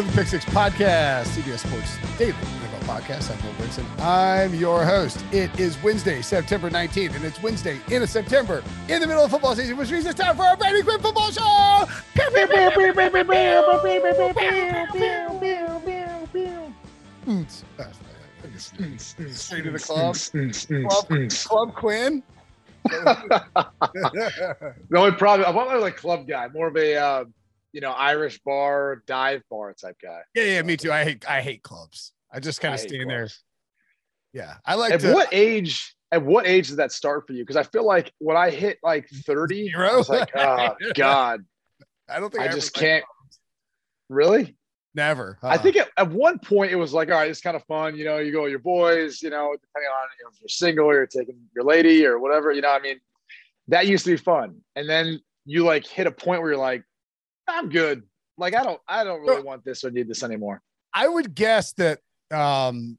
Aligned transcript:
to 0.00 0.06
the 0.06 0.16
Pick 0.16 0.28
Six 0.28 0.44
Podcast, 0.46 1.24
CBS 1.24 1.58
Sports 1.58 1.98
Daily 2.16 2.32
NFL 2.32 3.00
Podcast. 3.00 3.30
I'm 3.30 3.44
Will 3.44 3.52
Brinson. 3.54 3.84
I'm 4.00 4.54
your 4.54 4.82
host. 4.84 5.22
It 5.30 5.58
is 5.60 5.80
Wednesday, 5.82 6.22
September 6.22 6.70
19th, 6.70 7.16
and 7.16 7.24
it's 7.24 7.42
Wednesday 7.42 7.78
in 7.90 8.06
September 8.06 8.62
in 8.88 9.02
the 9.02 9.06
middle 9.06 9.24
of 9.24 9.30
football 9.30 9.54
season, 9.54 9.76
which 9.76 9.90
means 9.90 10.06
it's 10.06 10.18
time 10.18 10.36
for 10.36 10.44
our 10.44 10.56
Brady 10.56 10.82
Quinn 10.82 11.00
football 11.00 11.30
show. 11.30 11.86
Straight 19.28 19.64
to 19.64 19.70
the 19.70 19.78
club. 19.78 20.16
Club, 20.88 21.30
club 21.30 21.74
Quinn. 21.74 22.22
the 22.84 24.74
only 24.96 25.12
problem, 25.12 25.48
I'm 25.48 25.54
not 25.54 25.80
like 25.80 25.96
club 25.96 26.26
guy, 26.26 26.48
more 26.48 26.68
of 26.68 26.76
a 26.76 26.96
uh, 26.96 27.24
you 27.72 27.80
know 27.80 27.90
Irish 27.92 28.40
bar, 28.44 29.02
dive 29.06 29.42
bar 29.50 29.72
type 29.74 29.96
guy. 30.02 30.20
Yeah, 30.34 30.44
yeah, 30.44 30.62
me 30.62 30.76
too. 30.76 30.92
I 30.92 31.04
hate 31.04 31.28
I 31.28 31.40
hate 31.40 31.62
clubs. 31.62 32.12
I 32.32 32.40
just 32.40 32.60
kind 32.60 32.74
of 32.74 32.80
stand 32.80 33.08
there. 33.10 33.28
Yeah, 34.32 34.54
I 34.64 34.74
like 34.76 34.92
At 34.92 35.00
to. 35.00 35.12
what 35.12 35.28
age? 35.32 35.94
At 36.12 36.24
what 36.24 36.46
age 36.46 36.68
does 36.68 36.76
that 36.76 36.92
start 36.92 37.26
for 37.26 37.32
you? 37.32 37.42
Because 37.42 37.56
I 37.56 37.62
feel 37.62 37.84
like 37.86 38.12
when 38.18 38.36
I 38.36 38.50
hit 38.50 38.78
like 38.82 39.08
30, 39.26 39.72
I 39.76 39.96
was 39.96 40.08
like, 40.08 40.30
oh 40.36 40.74
god, 40.94 41.44
I 42.08 42.20
don't 42.20 42.30
think 42.32 42.44
I 42.44 42.48
I, 42.48 42.52
just 42.52 42.74
can't. 42.74 43.04
Really? 44.08 44.56
Never. 44.94 45.38
I 45.42 45.54
Uh-uh. 45.54 45.58
think 45.58 45.76
at, 45.76 45.88
at 45.96 46.10
one 46.10 46.40
point 46.40 46.72
it 46.72 46.76
was 46.76 46.92
like, 46.92 47.10
all 47.10 47.14
right, 47.14 47.30
it's 47.30 47.40
kind 47.40 47.54
of 47.56 47.62
fun. 47.64 47.96
You 47.96 48.04
know, 48.04 48.18
you 48.18 48.32
go 48.32 48.42
with 48.42 48.50
your 48.50 48.58
boys. 48.58 49.22
You 49.22 49.30
know, 49.30 49.52
depending 49.52 49.88
on 49.88 50.08
you 50.18 50.24
know, 50.24 50.30
if 50.32 50.40
you're 50.40 50.48
single 50.48 50.86
or 50.86 50.94
you're 50.94 51.06
taking 51.06 51.36
your 51.54 51.64
lady 51.64 52.04
or 52.04 52.18
whatever. 52.18 52.50
You 52.50 52.60
know, 52.62 52.70
I 52.72 52.80
mean, 52.80 52.98
that 53.68 53.86
used 53.86 54.04
to 54.06 54.10
be 54.10 54.16
fun. 54.16 54.56
And 54.74 54.88
then 54.88 55.20
you 55.44 55.64
like 55.64 55.86
hit 55.86 56.08
a 56.08 56.10
point 56.10 56.42
where 56.42 56.50
you're 56.50 56.60
like, 56.60 56.82
I'm 57.50 57.68
good. 57.68 58.02
Like 58.38 58.54
I 58.54 58.62
don't, 58.62 58.80
I 58.88 59.04
don't 59.04 59.20
really 59.20 59.42
want 59.42 59.64
this 59.64 59.84
or 59.84 59.90
need 59.90 60.08
this 60.08 60.22
anymore. 60.22 60.62
I 60.94 61.06
would 61.06 61.34
guess 61.34 61.72
that 61.74 62.00
um 62.32 62.98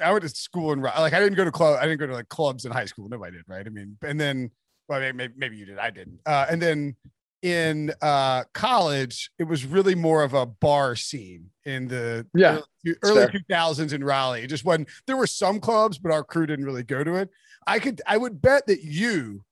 I 0.00 0.12
went 0.12 0.22
to 0.22 0.28
school 0.28 0.72
and 0.72 0.82
like 0.82 1.12
I 1.12 1.20
didn't 1.20 1.34
go 1.34 1.44
to 1.44 1.50
club 1.50 1.78
I 1.80 1.86
didn't 1.86 1.98
go 1.98 2.06
to 2.06 2.14
like 2.14 2.28
clubs 2.28 2.64
in 2.64 2.72
high 2.72 2.84
school. 2.84 3.08
Nobody 3.08 3.36
did 3.36 3.44
right? 3.48 3.66
I 3.66 3.70
mean 3.70 3.96
and 4.02 4.20
then 4.20 4.50
well 4.88 5.00
maybe, 5.00 5.32
maybe 5.36 5.56
you 5.56 5.66
did 5.66 5.78
I 5.78 5.90
didn't. 5.90 6.20
Uh 6.26 6.46
and 6.48 6.60
then 6.60 6.96
in 7.42 7.92
uh 8.02 8.44
college 8.52 9.30
it 9.38 9.44
was 9.44 9.64
really 9.64 9.94
more 9.94 10.22
of 10.22 10.34
a 10.34 10.44
bar 10.44 10.96
scene 10.96 11.50
in 11.64 11.88
the 11.88 12.26
Yeah, 12.34 12.60
early 13.02 13.26
2000s 13.26 13.92
in 13.92 14.02
Raleigh. 14.04 14.42
It 14.42 14.48
just 14.48 14.64
wasn't 14.64 14.88
there 15.06 15.16
were 15.16 15.26
some 15.26 15.60
clubs 15.60 15.98
but 15.98 16.12
our 16.12 16.24
crew 16.24 16.46
didn't 16.46 16.64
really 16.64 16.82
go 16.84 17.02
to 17.02 17.14
it. 17.14 17.30
I 17.66 17.78
could 17.78 18.02
I 18.06 18.18
would 18.18 18.40
bet 18.42 18.66
that 18.66 18.82
you 18.82 19.44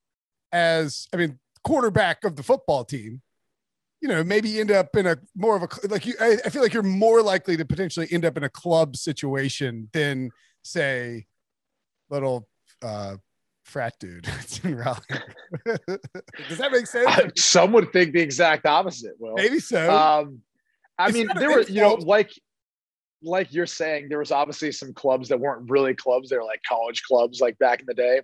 as 0.53 1.09
I 1.13 1.17
mean 1.17 1.39
quarterback 1.65 2.25
of 2.25 2.37
the 2.37 2.43
football 2.43 2.85
team 2.85 3.23
you 4.01 4.09
know, 4.09 4.23
maybe 4.23 4.61
end 4.61 4.71
up 4.71 4.95
in 4.97 5.07
a 5.07 5.17
more 5.35 5.57
of 5.57 5.63
a 5.63 5.69
like 5.89 6.07
you. 6.07 6.15
I, 6.21 6.39
I 6.45 6.51
feel 6.51 6.63
like 6.63 6.75
you're 6.75 6.83
more 6.83 7.23
likely 7.23 7.57
to 7.57 7.65
potentially 7.65 8.09
end 8.11 8.25
up 8.25 8.37
in 8.37 8.45
a 8.45 8.49
club 8.49 8.97
situation 8.97 9.89
than 9.93 10.31
say 10.63 11.27
little 12.11 12.49
uh 12.83 13.17
frat 13.67 13.95
dude 13.99 14.29
in 14.65 14.77
Raleigh. 14.77 14.99
Does 16.49 16.59
that 16.59 16.71
make 16.73 16.87
sense? 16.87 17.45
Some 17.45 17.73
would 17.73 17.93
think 17.93 18.13
the 18.13 18.21
exact 18.21 18.65
opposite. 18.65 19.15
Well, 19.19 19.35
maybe 19.35 19.59
so. 19.59 19.91
Um, 19.91 20.41
I 20.99 21.09
It's 21.09 21.15
mean, 21.15 21.29
there 21.37 21.51
were, 21.51 21.63
you 21.63 21.83
know, 21.83 21.95
like, 21.95 22.31
like 23.23 23.53
you're 23.53 23.67
saying, 23.67 24.09
there 24.09 24.19
was 24.21 24.31
obviously 24.31 24.73
some 24.73 24.95
clubs 24.95 25.29
that 25.29 25.39
weren't 25.39 25.69
really 25.69 25.95
clubs; 25.95 26.31
they're 26.31 26.45
like 26.45 26.61
college 26.67 27.03
clubs, 27.03 27.41
like 27.41 27.59
back 27.59 27.81
in 27.81 27.87
the 27.87 27.95
day. 27.95 28.23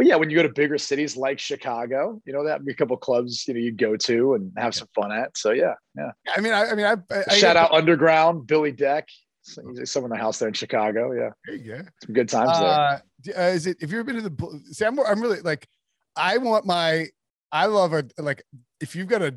But 0.00 0.06
yeah, 0.06 0.16
when 0.16 0.30
you 0.30 0.36
go 0.36 0.42
to 0.44 0.48
bigger 0.48 0.78
cities 0.78 1.14
like 1.14 1.38
Chicago, 1.38 2.22
you 2.24 2.32
know 2.32 2.42
that 2.46 2.64
be 2.64 2.72
a 2.72 2.74
couple 2.74 2.96
clubs 2.96 3.46
you 3.46 3.52
know 3.52 3.60
you 3.60 3.70
go 3.70 3.96
to 3.98 4.32
and 4.32 4.50
have 4.56 4.74
some 4.74 4.88
fun 4.94 5.12
at. 5.12 5.36
So 5.36 5.50
yeah, 5.50 5.74
yeah. 5.94 6.12
I 6.34 6.40
mean, 6.40 6.54
I, 6.54 6.70
I 6.70 6.74
mean, 6.74 6.86
I, 6.86 6.92
I 7.14 7.22
I- 7.28 7.34
Shout 7.36 7.58
out 7.58 7.70
Underground, 7.70 8.46
Billy 8.46 8.72
Dec, 8.72 9.02
So 9.42 9.60
someone 9.84 10.10
in 10.10 10.16
the 10.16 10.22
house 10.24 10.38
there 10.38 10.48
in 10.48 10.54
Chicago. 10.54 11.12
Yeah, 11.12 11.28
There 11.46 11.82
go. 11.82 11.88
some 12.02 12.14
good 12.14 12.30
times 12.30 12.58
there. 12.58 12.68
Uh, 12.70 12.98
d- 13.20 13.32
uh, 13.34 13.42
is 13.48 13.66
it? 13.66 13.76
Have 13.82 13.92
you 13.92 13.98
ever 13.98 14.04
been 14.10 14.22
to 14.22 14.30
the? 14.30 14.62
See, 14.72 14.86
I'm, 14.86 14.98
I'm 15.00 15.20
really 15.20 15.40
like, 15.42 15.66
I 16.16 16.38
want 16.38 16.64
my. 16.64 17.08
I 17.52 17.66
love 17.66 17.92
a 17.92 18.04
like. 18.16 18.42
If 18.80 18.96
you've 18.96 19.06
got 19.08 19.20
a, 19.20 19.34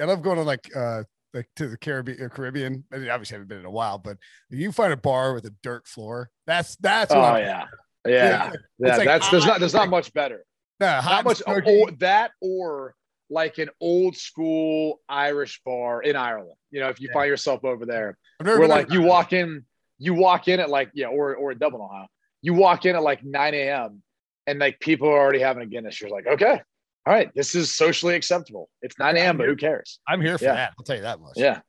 I 0.00 0.04
love 0.06 0.22
going 0.22 0.36
to 0.38 0.44
like 0.44 0.74
uh 0.74 1.02
like 1.34 1.46
to 1.56 1.68
the 1.68 1.76
Caribbean. 1.76 2.24
uh, 2.24 2.28
Caribbean. 2.30 2.84
I 2.90 2.96
mean, 2.96 3.10
obviously, 3.10 3.34
I 3.34 3.36
haven't 3.36 3.48
been 3.48 3.58
in 3.58 3.66
a 3.66 3.70
while, 3.70 3.98
but 3.98 4.16
if 4.48 4.58
you 4.58 4.72
find 4.72 4.94
a 4.94 4.96
bar 4.96 5.34
with 5.34 5.44
a 5.44 5.52
dirt 5.62 5.86
floor, 5.86 6.30
that's 6.46 6.74
that's 6.76 7.12
Oh 7.12 7.18
what 7.20 7.34
I'm- 7.34 7.44
yeah, 7.44 7.64
yeah, 8.08 8.52
yeah. 8.78 8.96
like 8.96 9.06
that's 9.06 9.28
there's 9.30 9.46
not 9.46 9.60
there's 9.60 9.74
not 9.74 9.88
much 9.88 10.12
better. 10.12 10.44
Yeah, 10.80 11.00
not 11.04 11.24
much 11.24 11.42
or, 11.46 11.62
that 11.98 12.32
or 12.40 12.94
like 13.30 13.58
an 13.58 13.70
old 13.80 14.16
school 14.16 15.00
Irish 15.08 15.60
bar 15.64 16.02
in 16.02 16.16
Ireland. 16.16 16.56
You 16.70 16.80
know, 16.80 16.88
if 16.88 17.00
you 17.00 17.08
Yeah. 17.08 17.14
find 17.14 17.28
yourself 17.28 17.64
over 17.64 17.86
there, 17.86 18.16
where 18.42 18.68
like 18.68 18.90
you 18.92 19.02
walk 19.02 19.32
in, 19.32 19.64
you 19.98 20.14
walk 20.14 20.48
in 20.48 20.60
at 20.60 20.68
like 20.70 20.90
yeah, 20.94 21.06
or 21.06 21.34
or 21.34 21.52
in 21.52 21.58
Dublin, 21.58 21.82
Ohio, 21.82 22.06
you 22.42 22.54
walk 22.54 22.84
in 22.84 22.94
at 22.94 23.02
like 23.02 23.24
9 23.24 23.54
a.m. 23.54 24.02
and 24.46 24.58
like 24.58 24.78
people 24.80 25.08
are 25.08 25.18
already 25.18 25.40
having 25.40 25.62
a 25.62 25.66
Guinness. 25.66 26.00
You're 26.00 26.10
like, 26.10 26.26
okay, 26.26 26.60
all 27.06 27.12
right, 27.14 27.30
this 27.34 27.54
is 27.54 27.74
socially 27.74 28.14
acceptable. 28.14 28.68
It's 28.82 28.98
9 28.98 29.16
a.m., 29.16 29.36
but 29.38 29.46
who 29.46 29.56
cares? 29.56 29.98
I'm 30.06 30.20
here 30.20 30.36
for 30.38 30.44
Yeah. 30.44 30.54
that. 30.54 30.74
I'll 30.78 30.84
tell 30.84 30.96
you 30.96 31.02
that 31.02 31.20
much. 31.20 31.34
Yeah. 31.36 31.60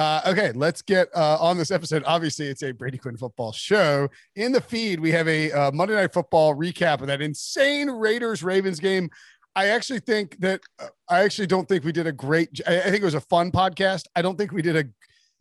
Uh, 0.00 0.22
okay, 0.28 0.50
let's 0.52 0.80
get 0.80 1.14
uh, 1.14 1.36
on 1.38 1.58
this 1.58 1.70
episode. 1.70 2.02
Obviously, 2.06 2.46
it's 2.46 2.62
a 2.62 2.72
Brady 2.72 2.96
Quinn 2.96 3.18
football 3.18 3.52
show. 3.52 4.08
In 4.34 4.50
the 4.50 4.60
feed, 4.62 4.98
we 4.98 5.10
have 5.10 5.28
a 5.28 5.52
uh, 5.52 5.70
Monday 5.72 5.94
Night 5.94 6.14
Football 6.14 6.54
recap 6.54 7.02
of 7.02 7.08
that 7.08 7.20
insane 7.20 7.90
Raiders 7.90 8.42
Ravens 8.42 8.80
game. 8.80 9.10
I 9.54 9.66
actually 9.66 10.00
think 10.00 10.40
that 10.40 10.62
uh, 10.78 10.86
I 11.10 11.20
actually 11.20 11.48
don't 11.48 11.68
think 11.68 11.84
we 11.84 11.92
did 11.92 12.06
a 12.06 12.12
great. 12.12 12.62
I 12.66 12.80
think 12.80 13.02
it 13.02 13.04
was 13.04 13.12
a 13.12 13.20
fun 13.20 13.52
podcast. 13.52 14.04
I 14.16 14.22
don't 14.22 14.38
think 14.38 14.52
we 14.52 14.62
did 14.62 14.74
a. 14.74 14.84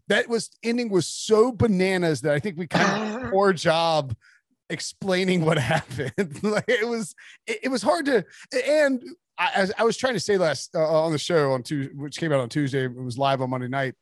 That 0.09 0.27
was 0.27 0.49
ending 0.61 0.89
was 0.89 1.07
so 1.07 1.53
bananas 1.53 2.19
that 2.21 2.33
I 2.33 2.39
think 2.39 2.57
we 2.57 2.67
kind 2.67 3.23
of 3.23 3.29
poor 3.31 3.53
job 3.53 4.13
explaining 4.69 5.45
what 5.45 5.57
happened. 5.57 6.11
like 6.43 6.65
it 6.67 6.85
was, 6.85 7.15
it, 7.47 7.59
it 7.63 7.69
was 7.69 7.81
hard 7.81 8.07
to. 8.07 8.25
And 8.67 9.01
I, 9.37 9.51
as 9.55 9.71
I 9.77 9.85
was 9.85 9.95
trying 9.95 10.15
to 10.15 10.19
say 10.19 10.37
last 10.37 10.75
uh, 10.75 11.01
on 11.01 11.13
the 11.13 11.17
show 11.17 11.53
on 11.53 11.63
Tuesday, 11.63 11.93
which 11.93 12.17
came 12.17 12.33
out 12.33 12.41
on 12.41 12.49
Tuesday, 12.49 12.83
it 12.83 12.93
was 12.93 13.17
live 13.17 13.41
on 13.41 13.51
Monday 13.51 13.69
night 13.69 13.95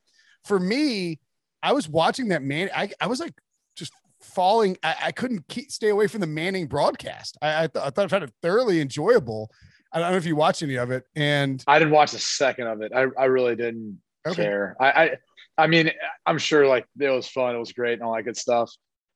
for 0.47 0.59
me, 0.59 1.19
I 1.61 1.73
was 1.73 1.87
watching 1.89 2.29
that 2.29 2.41
man. 2.41 2.69
I, 2.75 2.89
I 3.01 3.07
was 3.07 3.19
like 3.19 3.33
just 3.75 3.93
falling. 4.21 4.77
I, 4.83 4.95
I 5.05 5.11
couldn't 5.11 5.47
keep, 5.47 5.71
stay 5.71 5.89
away 5.89 6.07
from 6.07 6.21
the 6.21 6.27
Manning 6.27 6.67
broadcast. 6.67 7.37
I, 7.41 7.63
I, 7.63 7.67
th- 7.67 7.83
I 7.85 7.89
thought 7.89 8.05
I 8.05 8.07
found 8.07 8.23
it 8.23 8.33
thoroughly 8.41 8.81
enjoyable. 8.81 9.49
I 9.93 9.99
don't 9.99 10.11
know 10.11 10.17
if 10.17 10.25
you 10.25 10.35
watched 10.35 10.63
any 10.63 10.75
of 10.75 10.91
it. 10.91 11.03
And 11.15 11.63
I 11.67 11.79
didn't 11.79 11.93
watch 11.93 12.13
a 12.13 12.19
second 12.19 12.67
of 12.67 12.81
it. 12.81 12.91
I, 12.95 13.05
I 13.19 13.25
really 13.25 13.55
didn't 13.55 14.01
Okay. 14.25 14.43
care. 14.43 14.75
I, 14.79 14.91
I 14.91 15.17
I 15.59 15.67
mean, 15.67 15.89
I'm 16.25 16.37
sure 16.37 16.67
like 16.67 16.85
it 16.99 17.09
was 17.09 17.27
fun, 17.27 17.55
it 17.55 17.59
was 17.59 17.71
great, 17.71 17.93
and 17.93 18.03
all 18.03 18.13
that 18.15 18.23
good 18.23 18.35
stuff. 18.37 18.71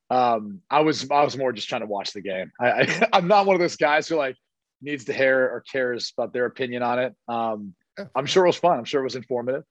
Um, 0.10 0.62
I 0.70 0.80
was 0.82 1.10
I 1.12 1.24
was 1.24 1.38
more 1.38 1.52
just 1.52 1.68
trying 1.70 1.82
to 1.82 1.88
watch 1.88 2.14
the 2.14 2.22
game. 2.22 2.52
I, 2.60 2.72
I 2.72 3.08
I'm 3.14 3.28
not 3.28 3.46
one 3.46 3.56
of 3.56 3.60
those 3.60 3.76
guys 3.76 4.08
who 4.08 4.16
like 4.16 4.36
needs 4.82 5.06
to 5.06 5.14
hear 5.14 5.44
or 5.44 5.64
cares 5.72 6.14
about 6.18 6.34
their 6.34 6.46
opinion 6.46 6.82
on 6.82 7.00
it. 7.00 7.14
Um, 7.28 7.76
I'm 8.16 8.26
sure 8.26 8.46
it 8.46 8.48
was 8.48 8.56
fun. 8.58 8.78
I'm 8.78 8.86
sure 8.86 9.02
it 9.02 9.04
was 9.04 9.16
informative. 9.16 9.64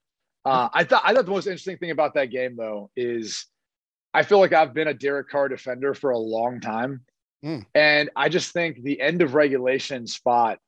Uh, 0.43 0.69
I 0.73 0.83
thought 0.83 1.03
I 1.05 1.13
thought 1.13 1.25
the 1.25 1.31
most 1.31 1.45
interesting 1.47 1.77
thing 1.77 1.91
about 1.91 2.15
that 2.15 2.31
game 2.31 2.55
though 2.55 2.89
is 2.95 3.45
I 4.13 4.23
feel 4.23 4.39
like 4.39 4.53
I've 4.53 4.73
been 4.73 4.87
a 4.87 4.93
Derek 4.93 5.29
Carr 5.29 5.47
defender 5.47 5.93
for 5.93 6.11
a 6.11 6.17
long 6.17 6.59
time, 6.59 7.05
Mm. 7.43 7.65
and 7.73 8.09
I 8.15 8.29
just 8.29 8.51
think 8.53 8.83
the 8.83 9.01
end 9.01 9.21
of 9.23 9.33
regulation 9.33 10.05
spot, 10.05 10.59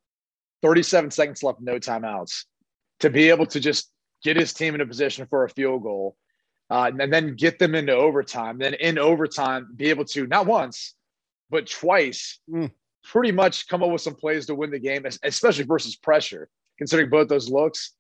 37 0.63 1.11
seconds 1.11 1.43
left, 1.43 1.59
no 1.61 1.75
timeouts, 1.79 2.45
to 3.01 3.09
be 3.11 3.29
able 3.29 3.45
to 3.47 3.59
just 3.59 3.91
get 4.23 4.37
his 4.37 4.53
team 4.53 4.73
in 4.75 4.81
a 4.81 4.85
position 4.85 5.27
for 5.27 5.43
a 5.43 5.49
field 5.49 5.83
goal, 5.83 6.15
uh, 6.71 6.89
and 6.99 7.13
then 7.13 7.35
get 7.35 7.59
them 7.59 7.75
into 7.75 7.93
overtime. 7.93 8.57
Then 8.57 8.73
in 8.75 8.97
overtime, 8.97 9.67
be 9.75 9.89
able 9.89 10.05
to 10.05 10.25
not 10.25 10.45
once, 10.47 10.95
but 11.49 11.67
twice, 11.69 12.39
Mm. 12.49 12.71
pretty 13.03 13.31
much 13.33 13.67
come 13.67 13.83
up 13.83 13.91
with 13.91 14.01
some 14.01 14.15
plays 14.15 14.45
to 14.47 14.55
win 14.55 14.71
the 14.71 14.79
game, 14.79 15.05
especially 15.23 15.65
versus 15.65 15.95
pressure. 15.95 16.49
Considering 16.79 17.09
both 17.09 17.27
those 17.27 17.49
looks, 17.49 17.93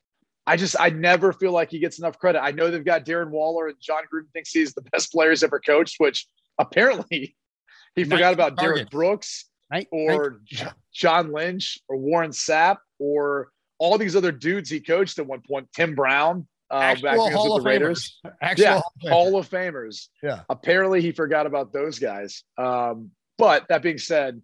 I 0.45 0.57
just 0.57 0.75
I 0.79 0.89
never 0.89 1.31
feel 1.33 1.51
like 1.51 1.71
he 1.71 1.79
gets 1.79 1.99
enough 1.99 2.17
credit. 2.19 2.41
I 2.43 2.51
know 2.51 2.69
they've 2.69 2.83
got 2.83 3.05
Darren 3.05 3.29
Waller 3.29 3.67
and 3.67 3.77
Jon 3.81 4.03
Gruden 4.13 4.31
thinks 4.33 4.51
he's 4.51 4.73
the 4.73 4.81
best 4.81 5.11
players 5.11 5.43
ever 5.43 5.59
coached, 5.59 5.95
which 5.99 6.27
apparently 6.59 7.35
he 7.95 8.03
forgot 8.03 8.33
about 8.33 8.57
Derrick. 8.57 8.89
Brooks 8.89 9.45
Night- 9.71 9.87
or 9.91 10.41
Yeah. 10.51 10.71
John 10.93 11.31
Lynch 11.31 11.79
or 11.87 11.97
Warren 11.97 12.31
Sapp 12.31 12.77
or 12.99 13.49
all 13.79 13.97
these 13.97 14.15
other 14.15 14.31
dudes 14.31 14.69
he 14.69 14.79
coached 14.79 15.17
at 15.19 15.25
one 15.27 15.41
point, 15.47 15.67
Tim 15.73 15.95
Brown, 15.95 16.47
uh, 16.69 16.79
back 16.79 16.97
actual 16.97 17.09
against 17.25 17.33
Hall 17.37 17.49
the 17.55 17.59
of 17.59 17.65
Raiders. 17.65 18.19
Famers. 18.25 18.31
Actual 18.41 18.63
Yeah, 18.63 18.71
Hall 18.73 18.83
of 18.83 19.01
Famers. 19.01 19.09
Hall 19.11 19.37
of 19.39 19.49
Famers. 19.49 20.07
Yeah. 20.21 20.39
Apparently 20.49 21.01
he 21.01 21.11
forgot 21.11 21.45
about 21.45 21.71
those 21.73 21.99
guys. 21.99 22.43
Um, 22.57 23.11
but 23.37 23.67
that 23.69 23.81
being 23.81 23.97
said, 23.97 24.41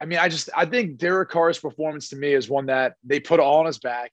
I 0.00 0.04
mean, 0.04 0.18
I 0.18 0.28
just 0.28 0.50
I 0.56 0.66
think 0.66 0.98
Derek 0.98 1.30
Carr's 1.30 1.58
performance 1.58 2.08
to 2.10 2.16
me 2.16 2.34
is 2.34 2.48
one 2.48 2.66
that 2.66 2.94
they 3.04 3.20
put 3.20 3.38
all 3.40 3.60
on 3.60 3.66
his 3.66 3.78
back 3.78 4.10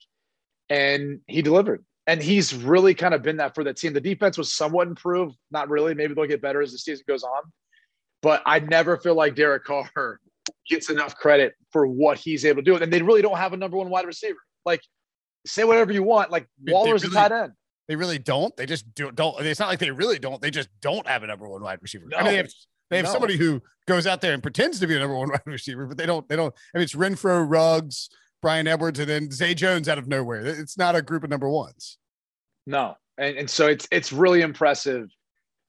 and 0.69 1.19
he 1.27 1.41
delivered. 1.41 1.83
And 2.07 2.21
he's 2.21 2.55
really 2.55 2.95
kind 2.95 3.13
of 3.13 3.21
been 3.21 3.37
that 3.37 3.53
for 3.53 3.63
that 3.65 3.77
team. 3.77 3.93
The 3.93 4.01
defense 4.01 4.37
was 4.37 4.51
somewhat 4.51 4.87
improved, 4.87 5.37
not 5.51 5.69
really. 5.69 5.93
Maybe 5.93 6.15
they'll 6.15 6.25
get 6.25 6.41
better 6.41 6.61
as 6.61 6.71
the 6.71 6.79
season 6.79 7.05
goes 7.07 7.23
on. 7.23 7.43
But 8.21 8.41
I 8.45 8.59
never 8.59 8.97
feel 8.97 9.13
like 9.13 9.35
Derek 9.35 9.63
Carr 9.63 10.19
gets 10.69 10.89
enough 10.89 11.15
credit 11.15 11.53
for 11.71 11.85
what 11.85 12.17
he's 12.17 12.45
able 12.45 12.63
to 12.63 12.65
do. 12.65 12.75
And 12.81 12.91
they 12.91 13.01
really 13.01 13.21
don't 13.21 13.37
have 13.37 13.53
a 13.53 13.57
number 13.57 13.77
one 13.77 13.89
wide 13.89 14.05
receiver. 14.05 14.39
Like, 14.65 14.81
say 15.45 15.63
whatever 15.63 15.91
you 15.91 16.03
want. 16.03 16.31
Like 16.31 16.47
Waller's 16.67 17.03
really- 17.03 17.15
a 17.15 17.29
tight 17.29 17.31
end. 17.31 17.53
They 17.87 17.95
really 17.95 18.19
don't. 18.19 18.55
They 18.55 18.67
just 18.67 18.93
do, 18.93 19.11
don't. 19.11 19.43
It's 19.43 19.59
not 19.59 19.67
like 19.67 19.79
they 19.79 19.89
really 19.89 20.19
don't. 20.19 20.39
They 20.39 20.51
just 20.51 20.69
don't 20.79 21.07
have 21.07 21.23
a 21.23 21.27
number 21.27 21.49
one 21.49 21.63
wide 21.63 21.79
receiver. 21.81 22.05
No. 22.07 22.17
I 22.17 22.21
mean, 22.21 22.31
they 22.31 22.37
have, 22.37 22.49
they 22.91 22.97
have 22.97 23.05
no. 23.07 23.11
somebody 23.11 23.35
who 23.35 23.63
goes 23.87 24.05
out 24.05 24.21
there 24.21 24.31
and 24.31 24.43
pretends 24.43 24.79
to 24.81 24.85
be 24.85 24.95
a 24.95 24.99
number 24.99 25.17
one 25.17 25.29
wide 25.31 25.41
receiver, 25.47 25.87
but 25.87 25.97
they 25.97 26.05
don't. 26.05 26.29
They 26.29 26.35
don't. 26.35 26.53
I 26.75 26.77
mean, 26.77 26.83
it's 26.83 26.93
Renfro, 26.93 27.43
Ruggs, 27.49 28.11
Bryan 28.41 28.67
Edwards, 28.67 28.99
and 28.99 29.09
then 29.09 29.31
Zay 29.31 29.53
Jones 29.53 29.89
out 29.89 29.97
of 29.97 30.07
nowhere. 30.07 30.45
It's 30.45 30.77
not 30.77 30.95
a 30.95 31.01
group 31.01 31.23
of 31.23 31.29
number 31.29 31.49
ones. 31.49 31.97
No, 32.65 32.95
and 33.17 33.37
and 33.37 33.49
so 33.49 33.67
it's 33.67 33.87
it's 33.91 34.13
really 34.13 34.41
impressive 34.41 35.09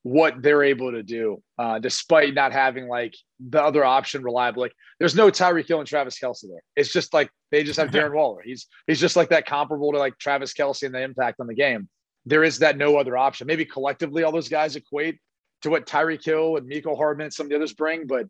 what 0.02 0.40
they're 0.42 0.62
able 0.62 0.92
to 0.92 1.02
do, 1.02 1.42
uh, 1.58 1.78
despite 1.78 2.32
not 2.32 2.52
having 2.52 2.88
like 2.88 3.14
the 3.38 3.62
other 3.62 3.84
option 3.84 4.22
reliable. 4.22 4.62
Like 4.62 4.72
there's 4.98 5.14
no 5.14 5.30
Tyreek 5.30 5.68
Hill 5.68 5.80
and 5.80 5.88
Travis 5.88 6.18
Kelce 6.18 6.48
there. 6.48 6.62
It's 6.76 6.92
just 6.92 7.12
like 7.12 7.30
they 7.50 7.62
just 7.62 7.78
have 7.78 7.90
Darren 7.90 8.14
Waller. 8.14 8.42
He's 8.42 8.66
he's 8.86 9.00
just 9.00 9.16
like 9.16 9.28
that 9.30 9.46
comparable 9.46 9.92
to 9.92 9.98
like 9.98 10.18
Travis 10.18 10.54
Kelce 10.54 10.84
and 10.84 10.94
the 10.94 11.02
impact 11.02 11.40
on 11.40 11.46
the 11.46 11.54
game. 11.54 11.88
There 12.26 12.44
is 12.44 12.58
that 12.58 12.76
no 12.76 12.96
other 12.96 13.16
option. 13.16 13.46
Maybe 13.46 13.64
collectively 13.64 14.22
all 14.22 14.32
those 14.32 14.48
guys 14.48 14.76
equate 14.76 15.18
to 15.62 15.70
what 15.70 15.86
Tyreek 15.86 16.24
Hill 16.24 16.56
and 16.56 16.70
Mecole 16.70 16.96
Hardman 16.96 17.26
and 17.26 17.32
some 17.32 17.46
of 17.46 17.50
the 17.50 17.56
others 17.56 17.72
bring, 17.72 18.06
but 18.06 18.26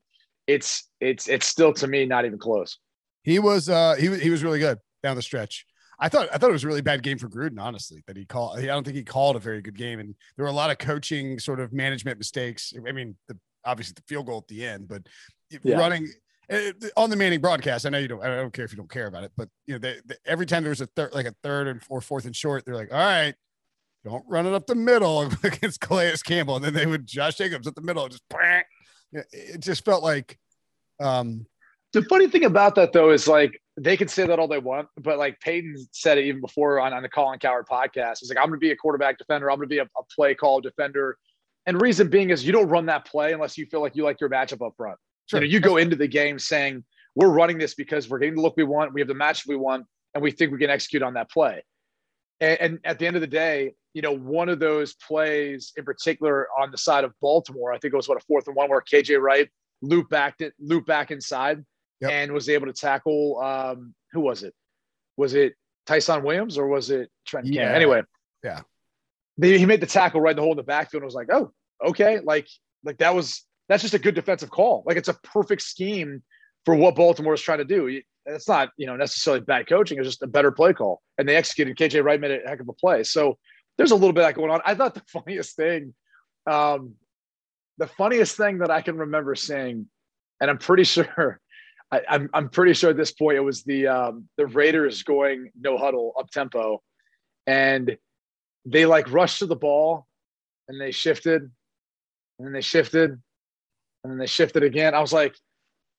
it's 0.46 0.88
it's 1.00 1.28
it's 1.28 1.46
still 1.46 1.72
to 1.75 1.87
me 1.87 2.06
not 2.06 2.25
even 2.25 2.38
close. 2.38 2.78
He 3.22 3.38
was 3.38 3.69
uh 3.69 3.94
he 3.94 4.14
he 4.19 4.31
was 4.31 4.43
really 4.43 4.58
good 4.58 4.78
down 5.02 5.17
the 5.17 5.22
stretch. 5.22 5.67
I 5.99 6.08
thought 6.08 6.28
I 6.32 6.38
thought 6.38 6.49
it 6.49 6.55
was 6.55 6.64
a 6.64 6.69
really 6.69 6.81
bad 6.81 7.02
game 7.02 7.19
for 7.19 7.28
Gruden, 7.28 7.61
honestly. 7.61 8.02
That 8.06 8.17
he 8.17 8.25
called. 8.25 8.58
I 8.58 8.67
don't 8.67 8.84
think 8.84 8.96
he 8.96 9.05
called 9.05 9.37
a 9.37 9.40
very 9.40 9.61
good 9.61 9.76
game, 9.76 10.00
and 10.00 10.14
there 10.37 10.44
were 10.44 10.50
a 10.50 10.55
lot 10.55 10.70
of 10.70 10.78
coaching 10.78 11.38
sort 11.38 11.61
of 11.61 11.72
management 11.72 12.17
mistakes. 12.17 12.72
I 12.88 12.93
mean, 12.93 13.17
the, 13.28 13.38
obviously 13.64 13.93
the 13.94 14.02
field 14.08 14.26
goal 14.26 14.38
at 14.38 14.49
the 14.49 14.64
end, 14.64 14.88
but 14.88 15.06
yeah. 15.62 15.76
running 15.76 16.08
eh, 16.49 16.72
on 16.96 17.11
the 17.11 17.17
Manning 17.17 17.40
broadcast. 17.40 17.84
I 17.84 17.90
know 17.90 17.99
you 17.99 18.08
don't. 18.08 18.22
I 18.22 18.28
don't 18.28 18.52
care 18.52 18.64
if 18.64 18.72
you 18.72 18.78
don't 18.78 18.90
care 18.90 19.08
about 19.08 19.25
it, 19.25 19.32
but 19.37 19.50
you 19.66 19.75
know, 19.75 19.78
they, 19.78 19.96
they, 20.06 20.16
every 20.25 20.46
time 20.46 20.62
there 20.62 20.70
was 20.70 20.81
a 20.81 20.87
third, 20.87 21.12
like 21.12 21.26
a 21.26 21.34
third 21.43 21.69
and 21.69 21.82
or 21.90 22.00
fourth 22.00 22.25
and 22.25 22.34
short, 22.34 22.64
they're 22.64 22.76
like, 22.76 22.93
"All 22.93 22.99
right, 22.99 23.34
don't 24.02 24.25
run 24.26 24.46
it 24.46 24.55
up 24.55 24.66
the 24.66 24.75
middle 24.75 25.20
against 25.44 25.81
Calais 25.81 26.14
Campbell," 26.25 26.56
and 26.56 26.64
then 26.64 26.73
they 26.73 26.87
would 26.87 27.06
Josh 27.06 27.37
Jacobs 27.37 27.66
at 27.66 27.75
the 27.75 27.82
middle, 27.82 28.08
just 28.08 28.25
it 29.12 29.61
just 29.61 29.84
felt 29.84 30.02
like 30.02 30.38
um 30.99 31.46
the 31.92 32.02
funny 32.02 32.28
thing 32.28 32.44
about 32.44 32.75
that 32.76 32.92
though 32.92 33.10
is 33.10 33.26
like 33.26 33.60
they 33.76 33.96
can 33.96 34.08
say 34.08 34.26
that 34.26 34.38
all 34.38 34.48
they 34.48 34.58
want, 34.58 34.88
but 35.00 35.19
like 35.19 35.40
Peyton 35.40 35.75
said 35.92 36.19
it 36.19 36.25
even 36.25 36.40
before 36.40 36.81
on, 36.81 36.92
on 36.92 37.02
the 37.02 37.08
Colin 37.08 37.38
Cowherd 37.38 37.66
podcast. 37.66 38.19
He's 38.20 38.28
like, 38.28 38.38
I'm 38.38 38.48
going 38.48 38.60
to 38.60 38.64
be 38.64 38.70
a 38.70 38.76
quarterback 38.76 39.19
defender. 39.19 39.50
I'm 39.50 39.56
going 39.56 39.69
to 39.69 39.75
be 39.75 39.78
a, 39.78 39.84
a, 39.84 40.02
play 40.14 40.34
call 40.34 40.60
defender. 40.60 41.16
And 41.66 41.81
reason 41.81 42.08
being 42.08 42.31
is 42.31 42.44
you 42.44 42.52
don't 42.52 42.69
run 42.69 42.87
that 42.87 43.06
play 43.06 43.32
unless 43.32 43.56
you 43.56 43.66
feel 43.66 43.81
like 43.81 43.96
you 43.96 44.04
like 44.04 44.20
your 44.20 44.28
matchup 44.28 44.64
up 44.64 44.75
front. 44.76 44.98
Sure. 45.26 45.40
You 45.40 45.46
know, 45.46 45.52
you 45.52 45.60
go 45.60 45.76
into 45.78 45.96
the 45.96 46.08
game 46.08 46.38
saying, 46.38 46.84
we're 47.14 47.28
running 47.28 47.58
this 47.58 47.75
because 47.75 48.08
we're 48.08 48.19
getting 48.19 48.37
the 48.37 48.42
look 48.42 48.56
we 48.56 48.64
want. 48.64 48.92
We 48.92 49.00
have 49.00 49.08
the 49.08 49.14
matchup 49.14 49.48
we 49.48 49.56
want, 49.56 49.87
and 50.14 50.22
we 50.22 50.31
think 50.31 50.52
we 50.52 50.58
can 50.58 50.70
execute 50.70 51.02
on 51.02 51.14
that 51.14 51.31
play. 51.31 51.62
And, 52.40 52.60
and 52.60 52.78
at 52.84 52.98
the 52.98 53.06
end 53.06 53.16
of 53.16 53.20
the 53.20 53.26
day, 53.26 53.72
you 53.94 54.02
know, 54.02 54.16
one 54.16 54.48
of 54.48 54.60
those 54.60 54.94
plays 54.94 55.72
in 55.76 55.84
particular 55.84 56.48
on 56.58 56.70
the 56.70 56.78
side 56.78 57.04
of 57.04 57.12
Baltimore, 57.20 57.72
I 57.72 57.78
think 57.78 57.92
it 57.92 57.96
was 57.96 58.08
what 58.08 58.16
a 58.16 58.25
fourth 58.26 58.46
and 58.46 58.56
one 58.56 58.70
where 58.70 58.82
KJ 58.82 59.20
Wright 59.20 59.48
loop 59.82 60.08
back 60.10 60.37
it, 60.40 60.52
loop 60.60 60.87
back 60.87 61.10
inside 61.10 61.64
yep. 62.00 62.11
and 62.11 62.32
was 62.32 62.49
able 62.49 62.67
to 62.67 62.73
tackle. 62.73 63.41
Um, 63.41 63.94
who 64.12 64.20
was 64.20 64.43
it? 64.43 64.55
Was 65.17 65.35
it 65.35 65.55
Ty'Son 65.87 66.23
Williams 66.23 66.58
or 66.58 66.67
was 66.67 66.91
it 66.91 67.11
Trent? 67.26 67.47
Yeah. 67.47 67.73
Anyway, 67.73 68.02
yeah, 68.43 68.61
they, 69.38 69.58
he 69.58 69.67
made 69.67 69.81
the 69.81 69.87
tackle 69.87 70.20
right 70.20 70.32
in 70.32 70.37
the 70.37 70.43
hole 70.43 70.52
in 70.52 70.56
the 70.56 70.62
backfield. 70.62 71.02
and 71.02 71.06
was 71.06 71.14
like, 71.14 71.32
oh, 71.32 71.52
okay, 71.85 72.20
like 72.20 72.49
like 72.85 72.99
that 72.99 73.14
was 73.14 73.44
that's 73.69 73.82
just 73.82 73.94
a 73.94 73.99
good 73.99 74.14
defensive 74.14 74.50
call. 74.50 74.82
Like 74.87 74.97
it's 74.97 75.08
a 75.08 75.14
perfect 75.14 75.62
scheme 75.62 76.23
for 76.64 76.75
what 76.75 76.97
Baltimore 76.97 77.35
is 77.35 77.41
trying 77.41 77.58
to 77.58 77.64
do. 77.64 78.00
It's 78.26 78.49
not 78.49 78.70
you 78.76 78.87
know 78.87 78.97
necessarily 78.97 79.41
bad 79.41 79.69
coaching. 79.69 79.99
It's 79.99 80.08
just 80.08 80.23
a 80.23 80.26
better 80.26 80.52
play 80.52 80.73
call, 80.73 81.00
and 81.19 81.29
they 81.29 81.37
executed. 81.37 81.76
KJ 81.76 82.05
Wright 82.05 82.20
made 82.20 82.32
a 82.32 82.49
heck 82.49 82.61
of 82.61 82.69
a 82.69 82.73
play. 82.73 83.05
So 83.05 83.38
there's 83.76 83.93
a 83.93 83.97
little 83.97 84.12
bit 84.12 84.23
that 84.23 84.35
going 84.35 84.50
on. 84.50 84.61
I 84.64 84.75
thought 84.75 84.94
the 84.94 85.02
funniest 85.06 85.56
thing, 85.56 85.94
um, 86.47 86.94
the 87.79 87.87
funniest 87.87 88.37
thing 88.37 88.58
that 88.58 88.70
I 88.70 88.82
can 88.82 88.97
remember 88.99 89.35
seeing, 89.35 89.87
and 90.41 90.50
I'm 90.50 90.58
pretty 90.58 90.85
sure 90.85 91.41
I, 91.92 91.98
am 91.98 92.04
I'm, 92.08 92.31
I'm 92.34 92.48
pretty 92.48 92.75
sure 92.75 92.90
at 92.90 92.96
this 92.96 93.12
point 93.12 93.37
it 93.37 93.40
was 93.40 93.62
the 93.64 93.88
um, 93.88 94.28
the 94.37 94.46
Raiders 94.46 95.02
going 95.02 95.50
no 95.60 95.76
huddle 95.76 96.12
up 96.19 96.31
tempo, 96.31 96.82
and 97.46 97.96
they 98.64 98.87
like 98.87 99.10
rushed 99.10 99.40
to 99.40 99.46
the 99.46 99.56
ball, 99.56 100.06
and 100.69 100.81
they 100.81 100.92
shifted, 100.92 101.42
and 101.42 102.46
then 102.46 102.52
they 102.52 102.60
shifted, 102.60 103.10
and 103.10 104.10
then 104.10 104.19
they 104.19 104.26
shifted 104.26 104.62
again. 104.62 104.94
I 104.94 105.00
was 105.00 105.12
like, 105.12 105.34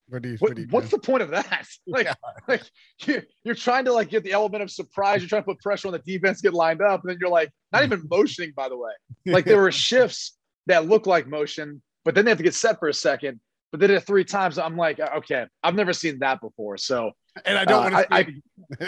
what 0.08 0.24
you, 0.26 0.36
what, 0.40 0.58
what's 0.70 0.90
the 0.90 1.00
point 1.00 1.24
of 1.24 1.32
that? 1.32 1.68
Like, 1.88 2.06
yeah. 2.06 2.14
like 2.48 2.64
you, 3.06 3.22
you're 3.44 3.56
trying 3.56 3.86
to 3.86 3.94
like 3.94 4.10
get 4.10 4.24
the 4.24 4.32
element 4.32 4.64
of 4.64 4.72
surprise. 4.72 5.22
You're 5.22 5.30
trying 5.30 5.44
to 5.44 5.48
put 5.48 5.60
pressure 5.60 5.88
on 5.88 5.94
the 5.94 6.00
defense, 6.00 6.42
get 6.42 6.54
lined 6.54 6.82
up, 6.82 7.02
and 7.04 7.10
then 7.10 7.18
you're 7.20 7.30
like, 7.30 7.52
not 7.72 7.84
even 7.84 8.04
motioning. 8.10 8.54
By 8.56 8.70
the 8.70 8.78
way, 8.78 8.92
like 9.26 9.46
there 9.46 9.62
were 9.62 9.72
shifts 9.72 10.38
that 10.68 10.88
look 10.88 11.06
like 11.06 11.28
motion, 11.28 11.82
but 12.06 12.16
then 12.16 12.26
they 12.26 12.32
have 12.32 12.38
to 12.38 12.44
get 12.44 12.54
set 12.54 12.80
for 12.80 12.88
a 12.88 12.94
second 12.94 13.40
but 13.72 13.80
they 13.80 13.88
did 13.88 13.98
it 13.98 14.06
three 14.06 14.26
times. 14.26 14.58
I'm 14.58 14.76
like, 14.76 15.00
okay, 15.00 15.46
I've 15.64 15.76
never 15.76 15.94
seen 15.94 16.20
that 16.20 16.42
before. 16.42 16.78
So, 16.78 17.12
and 17.46 17.58
I 17.58 17.66
don't 17.66 17.94
uh, 17.94 18.04
want 18.12 18.28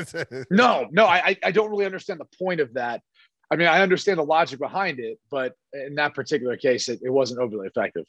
to. 0.09 0.45
no, 0.51 0.87
no, 0.91 1.05
I, 1.05 1.37
I 1.43 1.51
don't 1.51 1.69
really 1.69 1.85
understand 1.85 2.19
the 2.19 2.37
point 2.37 2.59
of 2.59 2.73
that. 2.73 3.01
I 3.49 3.55
mean, 3.55 3.67
I 3.67 3.81
understand 3.81 4.19
the 4.19 4.23
logic 4.23 4.59
behind 4.59 4.99
it, 4.99 5.19
but 5.29 5.53
in 5.73 5.95
that 5.95 6.13
particular 6.15 6.57
case, 6.57 6.89
it, 6.89 6.99
it 7.03 7.09
wasn't 7.09 7.39
overly 7.39 7.67
effective. 7.67 8.05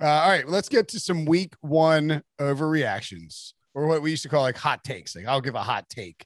Uh, 0.00 0.06
all 0.06 0.28
right, 0.28 0.48
let's 0.48 0.68
get 0.68 0.88
to 0.88 1.00
some 1.00 1.24
week 1.24 1.54
one 1.60 2.22
overreactions, 2.40 3.52
or 3.74 3.86
what 3.86 4.02
we 4.02 4.10
used 4.10 4.22
to 4.22 4.28
call 4.28 4.42
like 4.42 4.56
hot 4.56 4.82
takes. 4.84 5.14
Like, 5.14 5.26
I'll 5.26 5.40
give 5.40 5.54
a 5.54 5.62
hot 5.62 5.88
take. 5.88 6.24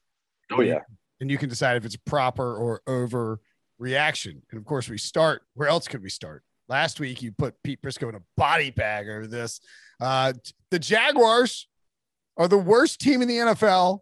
Oh 0.50 0.60
yeah, 0.60 0.80
and 1.20 1.30
you 1.30 1.38
can 1.38 1.48
decide 1.48 1.76
if 1.76 1.84
it's 1.84 1.96
proper 1.96 2.56
or 2.56 2.82
overreaction. 2.86 4.40
And 4.50 4.58
of 4.58 4.64
course, 4.64 4.88
we 4.88 4.98
start. 4.98 5.42
Where 5.54 5.68
else 5.68 5.88
could 5.88 6.02
we 6.02 6.10
start? 6.10 6.44
Last 6.68 7.00
week, 7.00 7.22
you 7.22 7.32
put 7.32 7.54
Pete 7.62 7.80
Prisco 7.80 8.08
in 8.08 8.14
a 8.14 8.22
body 8.36 8.70
bag 8.70 9.08
over 9.08 9.26
this. 9.26 9.60
Uh, 10.00 10.34
the 10.70 10.78
Jaguars 10.78 11.66
are 12.36 12.46
the 12.48 12.58
worst 12.58 13.00
team 13.00 13.22
in 13.22 13.28
the 13.28 13.36
NFL, 13.36 14.00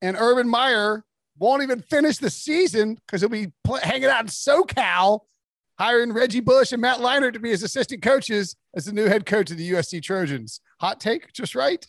and 0.00 0.16
Urban 0.18 0.48
Meyer 0.48 1.04
won't 1.38 1.62
even 1.62 1.82
finish 1.82 2.18
the 2.18 2.30
season 2.30 2.94
because 2.94 3.20
he'll 3.20 3.28
be 3.28 3.52
play- 3.62 3.80
hanging 3.82 4.08
out 4.08 4.22
in 4.22 4.26
SoCal, 4.26 5.20
hiring 5.78 6.12
Reggie 6.12 6.40
Bush 6.40 6.72
and 6.72 6.80
Matt 6.80 6.98
Leinart 6.98 7.34
to 7.34 7.40
be 7.40 7.50
his 7.50 7.62
assistant 7.62 8.02
coaches 8.02 8.56
as 8.74 8.86
the 8.86 8.92
new 8.92 9.06
head 9.06 9.26
coach 9.26 9.50
of 9.50 9.58
the 9.58 9.70
USC 9.72 10.02
Trojans. 10.02 10.60
Hot 10.80 11.00
take, 11.00 11.32
just 11.32 11.54
right? 11.54 11.86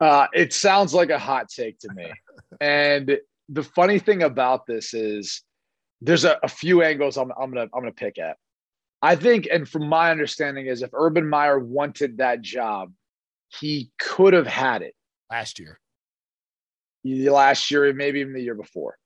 Uh, 0.00 0.26
it 0.32 0.52
sounds 0.52 0.92
like 0.92 1.10
a 1.10 1.18
hot 1.18 1.48
take 1.48 1.78
to 1.80 1.92
me. 1.94 2.10
and 2.60 3.18
the 3.48 3.62
funny 3.62 3.98
thing 3.98 4.22
about 4.22 4.66
this 4.66 4.92
is 4.94 5.42
there's 6.00 6.24
a, 6.24 6.38
a 6.42 6.48
few 6.48 6.82
angles 6.82 7.16
I'm, 7.16 7.32
I'm 7.38 7.50
gonna 7.50 7.68
I'm 7.72 7.80
gonna 7.80 7.92
pick 7.92 8.18
at. 8.18 8.36
I 9.06 9.14
think, 9.14 9.46
and 9.52 9.68
from 9.68 9.88
my 9.88 10.10
understanding, 10.10 10.66
is 10.66 10.82
if 10.82 10.90
Urban 10.92 11.28
Meyer 11.28 11.60
wanted 11.60 12.18
that 12.18 12.42
job, 12.42 12.92
he 13.60 13.92
could 14.00 14.32
have 14.32 14.48
had 14.48 14.82
it 14.82 14.96
last 15.30 15.60
year. 15.60 15.78
Last 17.04 17.70
year, 17.70 17.92
maybe 17.92 18.18
even 18.18 18.32
the 18.32 18.42
year 18.42 18.56
before. 18.56 18.98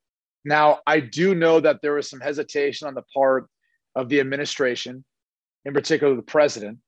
Now, 0.42 0.78
I 0.86 1.00
do 1.00 1.34
know 1.34 1.60
that 1.60 1.82
there 1.82 1.92
was 1.92 2.08
some 2.08 2.20
hesitation 2.20 2.88
on 2.88 2.94
the 2.94 3.04
part 3.14 3.46
of 3.94 4.08
the 4.08 4.20
administration, 4.20 5.04
in 5.66 5.74
particular 5.74 6.16
the 6.16 6.22
president, 6.22 6.78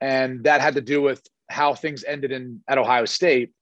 and 0.00 0.42
that 0.42 0.60
had 0.60 0.74
to 0.74 0.80
do 0.80 1.00
with 1.00 1.22
how 1.48 1.74
things 1.74 2.02
ended 2.02 2.32
in 2.32 2.64
at 2.66 2.78
Ohio 2.78 3.04
State. 3.04 3.52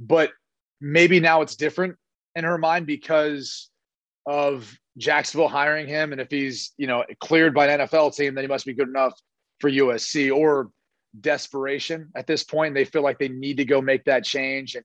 But 0.00 0.32
maybe 0.80 1.20
now 1.20 1.42
it's 1.42 1.54
different 1.54 1.94
in 2.34 2.42
her 2.42 2.58
mind 2.58 2.84
because 2.84 3.70
of 4.26 4.76
Jacksonville 4.98 5.48
hiring 5.48 5.86
him, 5.86 6.12
and 6.12 6.20
if 6.20 6.30
he's 6.30 6.72
you 6.76 6.86
know 6.86 7.04
cleared 7.20 7.54
by 7.54 7.66
an 7.66 7.80
NFL 7.80 8.14
team, 8.14 8.34
then 8.34 8.44
he 8.44 8.48
must 8.48 8.66
be 8.66 8.74
good 8.74 8.88
enough 8.88 9.18
for 9.60 9.70
USC. 9.70 10.34
Or 10.34 10.70
desperation 11.20 12.10
at 12.14 12.26
this 12.26 12.44
point, 12.44 12.74
they 12.74 12.84
feel 12.84 13.02
like 13.02 13.18
they 13.18 13.28
need 13.28 13.56
to 13.56 13.64
go 13.64 13.80
make 13.80 14.04
that 14.04 14.24
change, 14.24 14.74
and 14.74 14.84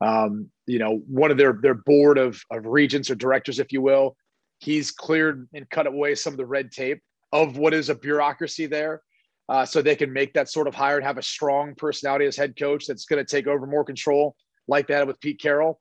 um, 0.00 0.50
you 0.66 0.78
know 0.78 1.02
one 1.08 1.30
of 1.30 1.36
their 1.36 1.58
their 1.60 1.74
board 1.74 2.18
of 2.18 2.40
of 2.50 2.66
regents 2.66 3.10
or 3.10 3.14
directors, 3.14 3.58
if 3.58 3.72
you 3.72 3.82
will, 3.82 4.16
he's 4.60 4.90
cleared 4.90 5.48
and 5.52 5.68
cut 5.70 5.86
away 5.86 6.14
some 6.14 6.32
of 6.32 6.38
the 6.38 6.46
red 6.46 6.70
tape 6.70 7.02
of 7.32 7.58
what 7.58 7.74
is 7.74 7.90
a 7.90 7.94
bureaucracy 7.94 8.66
there. 8.66 9.02
Uh, 9.48 9.64
so 9.64 9.80
they 9.80 9.96
can 9.96 10.12
make 10.12 10.34
that 10.34 10.48
sort 10.48 10.68
of 10.68 10.74
hire 10.74 10.96
and 10.96 11.06
have 11.06 11.16
a 11.16 11.22
strong 11.22 11.74
personality 11.74 12.26
as 12.26 12.36
head 12.36 12.54
coach 12.58 12.86
that's 12.86 13.06
going 13.06 13.24
to 13.24 13.28
take 13.28 13.46
over 13.46 13.66
more 13.66 13.84
control 13.84 14.36
like 14.66 14.86
that 14.86 15.06
with 15.06 15.18
Pete 15.20 15.40
Carroll. 15.40 15.80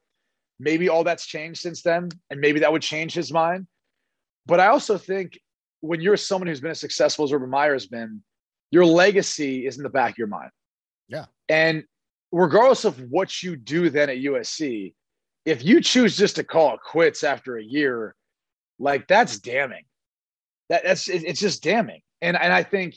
Maybe 0.60 0.90
all 0.90 1.04
that's 1.04 1.26
changed 1.26 1.62
since 1.62 1.82
then, 1.82 2.10
and 2.30 2.40
maybe 2.40 2.62
that 2.62 2.72
would 2.72 2.82
change 2.82 3.14
his 3.14 3.32
mind. 3.32 3.68
But 4.46 4.60
I 4.60 4.68
also 4.68 4.98
think 4.98 5.40
when 5.82 6.02
you're 6.02 6.18
someone 6.18 6.48
who's 6.48 6.62
been 6.62 6.72
as 6.72 6.80
successful 6.80 7.26
as 7.26 7.32
Urban 7.32 7.50
Meyer 7.50 7.74
has 7.74 7.86
been, 7.86 8.24
your 8.72 8.86
legacy 8.86 9.68
is 9.68 9.78
in 9.78 9.84
the 9.84 9.90
back 9.90 10.12
of 10.12 10.18
your 10.18 10.28
mind. 10.28 10.50
Yeah. 11.08 11.26
And 11.50 11.84
regardless 12.32 12.86
of 12.86 13.00
what 13.10 13.44
you 13.44 13.56
do 13.56 13.90
then 13.90 14.10
at 14.10 14.18
USC, 14.18 14.94
if 15.46 15.64
you 15.64 15.80
choose 15.82 16.18
just 16.18 16.36
to 16.38 16.44
call 16.44 16.74
it 16.74 16.82
quits 16.82 17.24
after 17.24 17.58
a 17.58 17.64
year, 17.64 18.16
like 18.80 19.08
that's 19.08 19.40
damning. 19.40 19.86
That, 20.70 20.84
that's 20.84 21.08
it's 21.08 21.40
just 21.40 21.64
damning. 21.64 22.02
And 22.22 22.36
and 22.36 22.52
I 22.52 22.64
think 22.64 22.96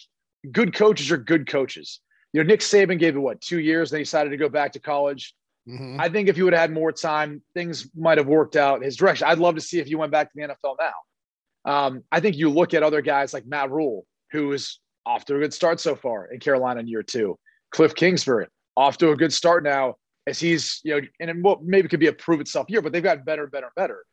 good 0.51 0.75
coaches 0.75 1.11
are 1.11 1.17
good 1.17 1.47
coaches. 1.47 2.01
You 2.33 2.43
know, 2.43 2.49
Nick 2.49 2.61
Saban 2.61 2.99
gave 2.99 3.15
it 3.15 3.21
what 3.21 3.41
two 3.41 3.61
years, 3.61 3.91
then 3.91 3.99
he 3.99 4.05
decided 4.05 4.31
to 4.31 4.37
go 4.37 4.49
back 4.49 4.73
to 4.73 4.81
college 4.81 5.35
Mm-hmm. 5.69 6.01
I 6.01 6.09
think 6.09 6.29
if 6.29 6.37
you 6.37 6.45
would 6.45 6.53
have 6.53 6.61
had 6.61 6.73
more 6.73 6.93
time, 6.93 7.43
things 7.55 7.89
might 7.95 8.19
have 8.19 8.27
worked 8.27 8.57
out 8.57 8.83
his 8.83 8.97
direction. 8.97 9.27
I'd 9.29 9.39
love 9.39 9.55
to 9.57 9.61
see 9.61 9.79
if 9.79 9.89
you 9.89 9.99
went 9.99 10.13
back 10.13 10.33
to 10.33 10.33
the 10.35 10.43
NFL 10.49 10.77
now. 10.79 11.71
Um, 11.71 12.05
I 12.11 12.21
think 12.21 12.37
you 12.37 12.49
look 12.49 12.75
at 12.75 12.83
other 12.83 13.03
guys 13.03 13.35
like 13.35 13.47
Matt 13.47 13.71
Rhule, 13.71 14.07
who 14.33 14.53
is 14.53 14.81
off 15.05 15.25
to 15.27 15.37
a 15.37 15.39
good 15.39 15.53
start 15.53 15.81
so 15.81 15.95
far 15.95 16.27
in 16.27 16.41
Carolina 16.41 16.81
in 16.81 16.89
year 16.89 17.03
two. 17.03 17.39
Cliff 17.71 17.95
Kingsbury 17.95 18.47
off 18.77 18.99
to 18.99 19.11
a 19.11 19.17
good 19.17 19.33
start 19.33 19.63
now 19.63 19.97
as 20.27 20.39
he's, 20.39 20.81
you 20.85 20.99
know, 20.99 21.07
and 21.21 21.31
it 21.31 21.59
maybe 21.63 21.89
could 21.89 22.01
be 22.01 22.07
a 22.07 22.13
prove 22.13 22.41
itself 22.41 22.67
year, 22.69 22.81
but 22.81 22.93
they've 22.93 23.03
gotten 23.03 23.25
better 23.25 23.43
and 23.43 23.53
better 23.53 23.67
and 23.67 23.75
better. 23.75 24.05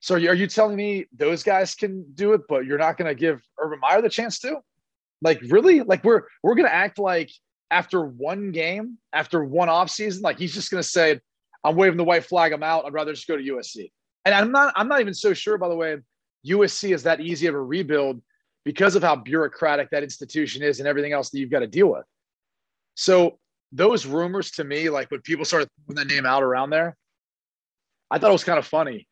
So 0.00 0.14
are 0.14 0.34
you 0.34 0.46
telling 0.46 0.76
me 0.76 1.06
those 1.14 1.42
guys 1.42 1.74
can 1.74 2.10
do 2.14 2.32
it, 2.32 2.42
but 2.48 2.64
you're 2.64 2.78
not 2.78 2.96
going 2.96 3.08
to 3.08 3.14
give 3.14 3.42
Urban 3.58 3.80
Meyer 3.80 4.00
the 4.00 4.08
chance 4.08 4.38
to? 4.40 4.60
Like 5.20 5.40
really? 5.48 5.82
Like 5.82 6.02
we're 6.04 6.22
we're 6.42 6.54
going 6.54 6.66
to 6.66 6.74
act 6.74 6.98
like 6.98 7.30
after 7.70 8.04
one 8.04 8.52
game, 8.52 8.98
after 9.12 9.44
one 9.44 9.68
off 9.68 9.90
season, 9.90 10.22
like 10.22 10.38
he's 10.38 10.54
just 10.54 10.70
going 10.70 10.82
to 10.82 10.88
say, 10.88 11.20
"I'm 11.64 11.76
waving 11.76 11.96
the 11.96 12.04
white 12.04 12.24
flag. 12.24 12.52
I'm 12.52 12.62
out. 12.62 12.84
I'd 12.84 12.92
rather 12.92 13.12
just 13.12 13.28
go 13.28 13.36
to 13.36 13.42
USC." 13.42 13.90
And 14.24 14.34
I'm 14.34 14.52
not. 14.52 14.72
I'm 14.76 14.88
not 14.88 15.00
even 15.00 15.14
so 15.14 15.34
sure. 15.34 15.58
By 15.58 15.68
the 15.68 15.76
way, 15.76 15.96
USC 16.46 16.94
is 16.94 17.02
that 17.04 17.20
easy 17.20 17.46
of 17.46 17.54
a 17.54 17.60
rebuild 17.60 18.22
because 18.64 18.94
of 18.94 19.02
how 19.02 19.16
bureaucratic 19.16 19.90
that 19.90 20.02
institution 20.02 20.62
is 20.62 20.80
and 20.80 20.88
everything 20.88 21.12
else 21.12 21.30
that 21.30 21.38
you've 21.38 21.50
got 21.50 21.60
to 21.60 21.66
deal 21.66 21.88
with. 21.88 22.04
So 22.94 23.38
those 23.72 24.04
rumors 24.06 24.50
to 24.52 24.64
me, 24.64 24.90
like 24.90 25.10
when 25.10 25.20
people 25.22 25.44
started 25.44 25.68
putting 25.86 25.96
that 25.96 26.12
name 26.12 26.26
out 26.26 26.42
around 26.42 26.70
there, 26.70 26.96
I 28.10 28.18
thought 28.18 28.30
it 28.30 28.32
was 28.32 28.44
kind 28.44 28.58
of 28.58 28.66
funny. 28.66 29.06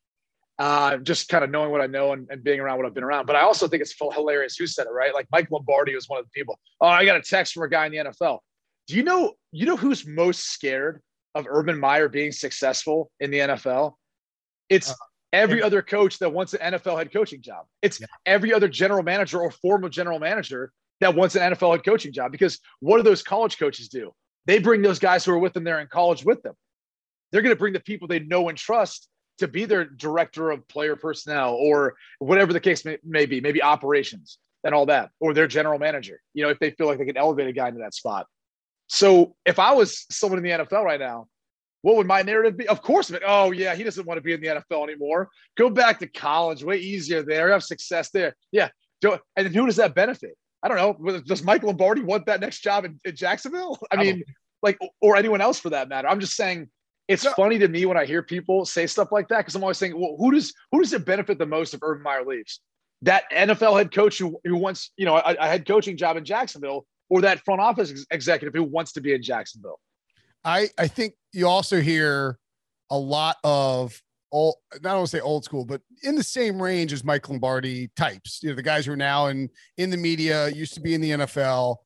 Uh, 0.58 0.96
just 0.96 1.28
kind 1.28 1.44
of 1.44 1.50
knowing 1.50 1.70
what 1.70 1.80
I 1.80 1.86
know 1.86 2.12
and, 2.12 2.26
and, 2.30 2.42
being 2.42 2.58
around 2.58 2.78
what 2.78 2.86
I've 2.86 2.94
been 2.94 3.04
around. 3.04 3.26
But 3.26 3.36
I 3.36 3.42
also 3.42 3.68
think 3.68 3.80
it's 3.80 3.94
hilarious 3.96 4.56
who 4.56 4.66
said 4.66 4.88
it, 4.88 4.92
right? 4.92 5.14
Like 5.14 5.28
Mike 5.30 5.48
Lombardi 5.52 5.94
was 5.94 6.08
one 6.08 6.18
of 6.18 6.24
the 6.24 6.30
people. 6.32 6.58
Oh, 6.80 6.88
I 6.88 7.04
got 7.04 7.16
a 7.16 7.22
text 7.22 7.54
from 7.54 7.62
a 7.62 7.68
guy 7.68 7.86
in 7.86 7.92
the 7.92 7.98
NFL. 7.98 8.40
Do 8.88 8.96
you 8.96 9.02
know 9.02 9.34
you 9.52 9.66
know 9.66 9.76
who's 9.76 10.06
most 10.06 10.46
scared 10.50 11.00
of 11.34 11.46
Urban 11.48 11.78
Meyer 11.78 12.08
being 12.08 12.32
successful 12.32 13.10
in 13.20 13.30
the 13.30 13.38
NFL? 13.38 13.94
It's 14.68 14.90
uh, 14.90 14.94
every 15.32 15.62
other 15.62 15.82
coach 15.82 16.18
that 16.18 16.32
wants 16.32 16.54
an 16.54 16.72
NFL 16.72 16.98
head 16.98 17.12
coaching 17.12 17.42
job. 17.42 17.66
It's 17.82 18.00
yeah. 18.00 18.06
every 18.26 18.52
other 18.52 18.68
general 18.68 19.02
manager 19.02 19.40
or 19.40 19.50
former 19.50 19.88
general 19.88 20.18
manager 20.18 20.72
that 21.00 21.14
wants 21.14 21.36
an 21.36 21.52
NFL 21.52 21.72
head 21.72 21.84
coaching 21.84 22.12
job 22.12 22.32
because 22.32 22.58
what 22.80 22.96
do 22.96 23.02
those 23.02 23.22
college 23.22 23.58
coaches 23.58 23.88
do? 23.88 24.12
They 24.46 24.58
bring 24.58 24.82
those 24.82 24.98
guys 24.98 25.24
who 25.24 25.32
are 25.32 25.38
with 25.38 25.52
them 25.52 25.64
there 25.64 25.80
in 25.80 25.86
college 25.88 26.24
with 26.24 26.42
them. 26.42 26.54
They're 27.30 27.42
going 27.42 27.54
to 27.54 27.58
bring 27.58 27.74
the 27.74 27.80
people 27.80 28.08
they 28.08 28.20
know 28.20 28.48
and 28.48 28.56
trust 28.56 29.08
to 29.38 29.48
be 29.48 29.66
their 29.66 29.84
director 29.84 30.50
of 30.50 30.66
player 30.68 30.96
personnel 30.96 31.54
or 31.54 31.94
whatever 32.18 32.52
the 32.52 32.60
case 32.60 32.84
may, 32.84 32.98
may 33.04 33.26
be, 33.26 33.40
maybe 33.40 33.62
operations 33.62 34.38
and 34.64 34.74
all 34.74 34.86
that, 34.86 35.10
or 35.20 35.34
their 35.34 35.46
general 35.46 35.78
manager, 35.78 36.20
you 36.34 36.42
know, 36.42 36.48
if 36.48 36.58
they 36.58 36.70
feel 36.70 36.86
like 36.86 36.98
they 36.98 37.04
can 37.04 37.16
elevate 37.16 37.46
a 37.46 37.52
guy 37.52 37.68
into 37.68 37.80
that 37.80 37.94
spot. 37.94 38.26
So 38.88 39.36
if 39.46 39.58
I 39.58 39.72
was 39.72 40.06
someone 40.10 40.38
in 40.38 40.44
the 40.44 40.64
NFL 40.64 40.82
right 40.82 41.00
now, 41.00 41.26
what 41.82 41.96
would 41.96 42.06
my 42.06 42.22
narrative 42.22 42.56
be? 42.56 42.68
Of 42.68 42.82
course, 42.82 43.10
but 43.10 43.22
oh 43.24 43.52
yeah, 43.52 43.74
he 43.74 43.84
doesn't 43.84 44.06
want 44.06 44.18
to 44.18 44.22
be 44.22 44.32
in 44.32 44.40
the 44.40 44.48
NFL 44.48 44.88
anymore. 44.88 45.28
Go 45.56 45.70
back 45.70 46.00
to 46.00 46.08
college, 46.08 46.64
way 46.64 46.78
easier 46.78 47.22
there. 47.22 47.50
Have 47.52 47.62
success 47.62 48.10
there. 48.10 48.34
Yeah. 48.50 48.68
And 49.04 49.20
then 49.36 49.54
who 49.54 49.66
does 49.66 49.76
that 49.76 49.94
benefit? 49.94 50.36
I 50.62 50.68
don't 50.68 50.76
know. 50.76 51.20
Does 51.20 51.44
Mike 51.44 51.62
Lombardi 51.62 52.02
want 52.02 52.26
that 52.26 52.40
next 52.40 52.60
job 52.60 52.84
in, 52.84 52.98
in 53.04 53.14
Jacksonville? 53.14 53.78
I, 53.92 53.96
I 53.96 54.02
mean, 54.02 54.24
like, 54.62 54.76
or 55.00 55.16
anyone 55.16 55.40
else 55.40 55.60
for 55.60 55.70
that 55.70 55.88
matter. 55.88 56.08
I'm 56.08 56.18
just 56.18 56.34
saying 56.34 56.68
it's 57.06 57.24
no. 57.24 57.32
funny 57.32 57.58
to 57.58 57.68
me 57.68 57.86
when 57.86 57.96
I 57.96 58.04
hear 58.04 58.22
people 58.22 58.64
say 58.64 58.86
stuff 58.86 59.12
like 59.12 59.28
that 59.28 59.38
because 59.38 59.54
I'm 59.54 59.62
always 59.62 59.78
saying, 59.78 59.98
well, 59.98 60.16
who 60.18 60.32
does 60.32 60.52
who 60.72 60.80
does 60.80 60.92
it 60.92 61.04
benefit 61.04 61.38
the 61.38 61.46
most 61.46 61.74
if 61.74 61.80
Urban 61.82 62.02
Meyer 62.02 62.24
leaves? 62.24 62.60
That 63.02 63.24
NFL 63.32 63.78
head 63.78 63.94
coach 63.94 64.18
who, 64.18 64.40
who 64.44 64.56
wants, 64.56 64.90
you 64.96 65.06
know, 65.06 65.16
a, 65.16 65.36
a 65.38 65.46
head 65.46 65.66
coaching 65.66 65.96
job 65.96 66.16
in 66.16 66.24
Jacksonville, 66.24 66.84
or 67.10 67.20
that 67.22 67.44
front 67.44 67.60
office 67.60 67.90
ex- 67.90 68.06
executive 68.10 68.54
who 68.54 68.64
wants 68.64 68.92
to 68.92 69.00
be 69.00 69.14
in 69.14 69.22
Jacksonville. 69.22 69.80
I 70.44 70.68
I 70.78 70.88
think 70.88 71.14
you 71.32 71.48
also 71.48 71.80
hear 71.80 72.38
a 72.90 72.98
lot 72.98 73.36
of 73.44 74.00
old, 74.32 74.56
not 74.82 74.94
only 74.94 75.06
say 75.06 75.20
old 75.20 75.44
school, 75.44 75.64
but 75.64 75.80
in 76.02 76.14
the 76.14 76.22
same 76.22 76.60
range 76.60 76.92
as 76.92 77.04
Mike 77.04 77.28
Lombardi 77.28 77.90
types. 77.96 78.40
You 78.42 78.50
know, 78.50 78.56
the 78.56 78.62
guys 78.62 78.86
who 78.86 78.92
are 78.92 78.96
now 78.96 79.26
in 79.26 79.50
in 79.76 79.90
the 79.90 79.96
media, 79.96 80.48
used 80.48 80.74
to 80.74 80.80
be 80.80 80.94
in 80.94 81.00
the 81.00 81.10
NFL. 81.10 81.76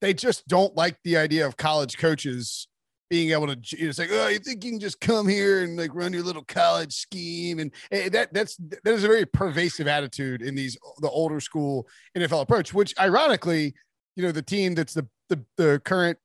They 0.00 0.14
just 0.14 0.48
don't 0.48 0.74
like 0.76 0.98
the 1.04 1.16
idea 1.16 1.46
of 1.46 1.56
college 1.56 1.98
coaches 1.98 2.66
being 3.10 3.32
able 3.32 3.48
to 3.48 3.58
you 3.76 3.84
know, 3.84 3.90
it's 3.90 3.98
like 3.98 4.08
oh 4.12 4.28
you 4.28 4.38
think 4.38 4.64
you 4.64 4.70
can 4.70 4.78
just 4.78 5.00
come 5.00 5.26
here 5.26 5.64
and 5.64 5.76
like 5.76 5.92
run 5.92 6.12
your 6.12 6.22
little 6.22 6.44
college 6.44 6.92
scheme 6.92 7.58
and, 7.58 7.72
and 7.90 8.12
that 8.12 8.32
that's 8.32 8.56
that 8.56 8.94
is 8.94 9.02
a 9.02 9.08
very 9.08 9.26
pervasive 9.26 9.88
attitude 9.88 10.40
in 10.40 10.54
these 10.54 10.78
the 11.00 11.10
older 11.10 11.40
school 11.40 11.88
NFL 12.16 12.42
approach 12.42 12.72
which 12.72 12.94
ironically 13.00 13.74
you 14.16 14.22
know 14.22 14.32
the 14.32 14.42
team 14.42 14.74
that's 14.74 14.94
the 14.94 15.06
the, 15.28 15.42
the 15.56 15.80
current 15.84 16.18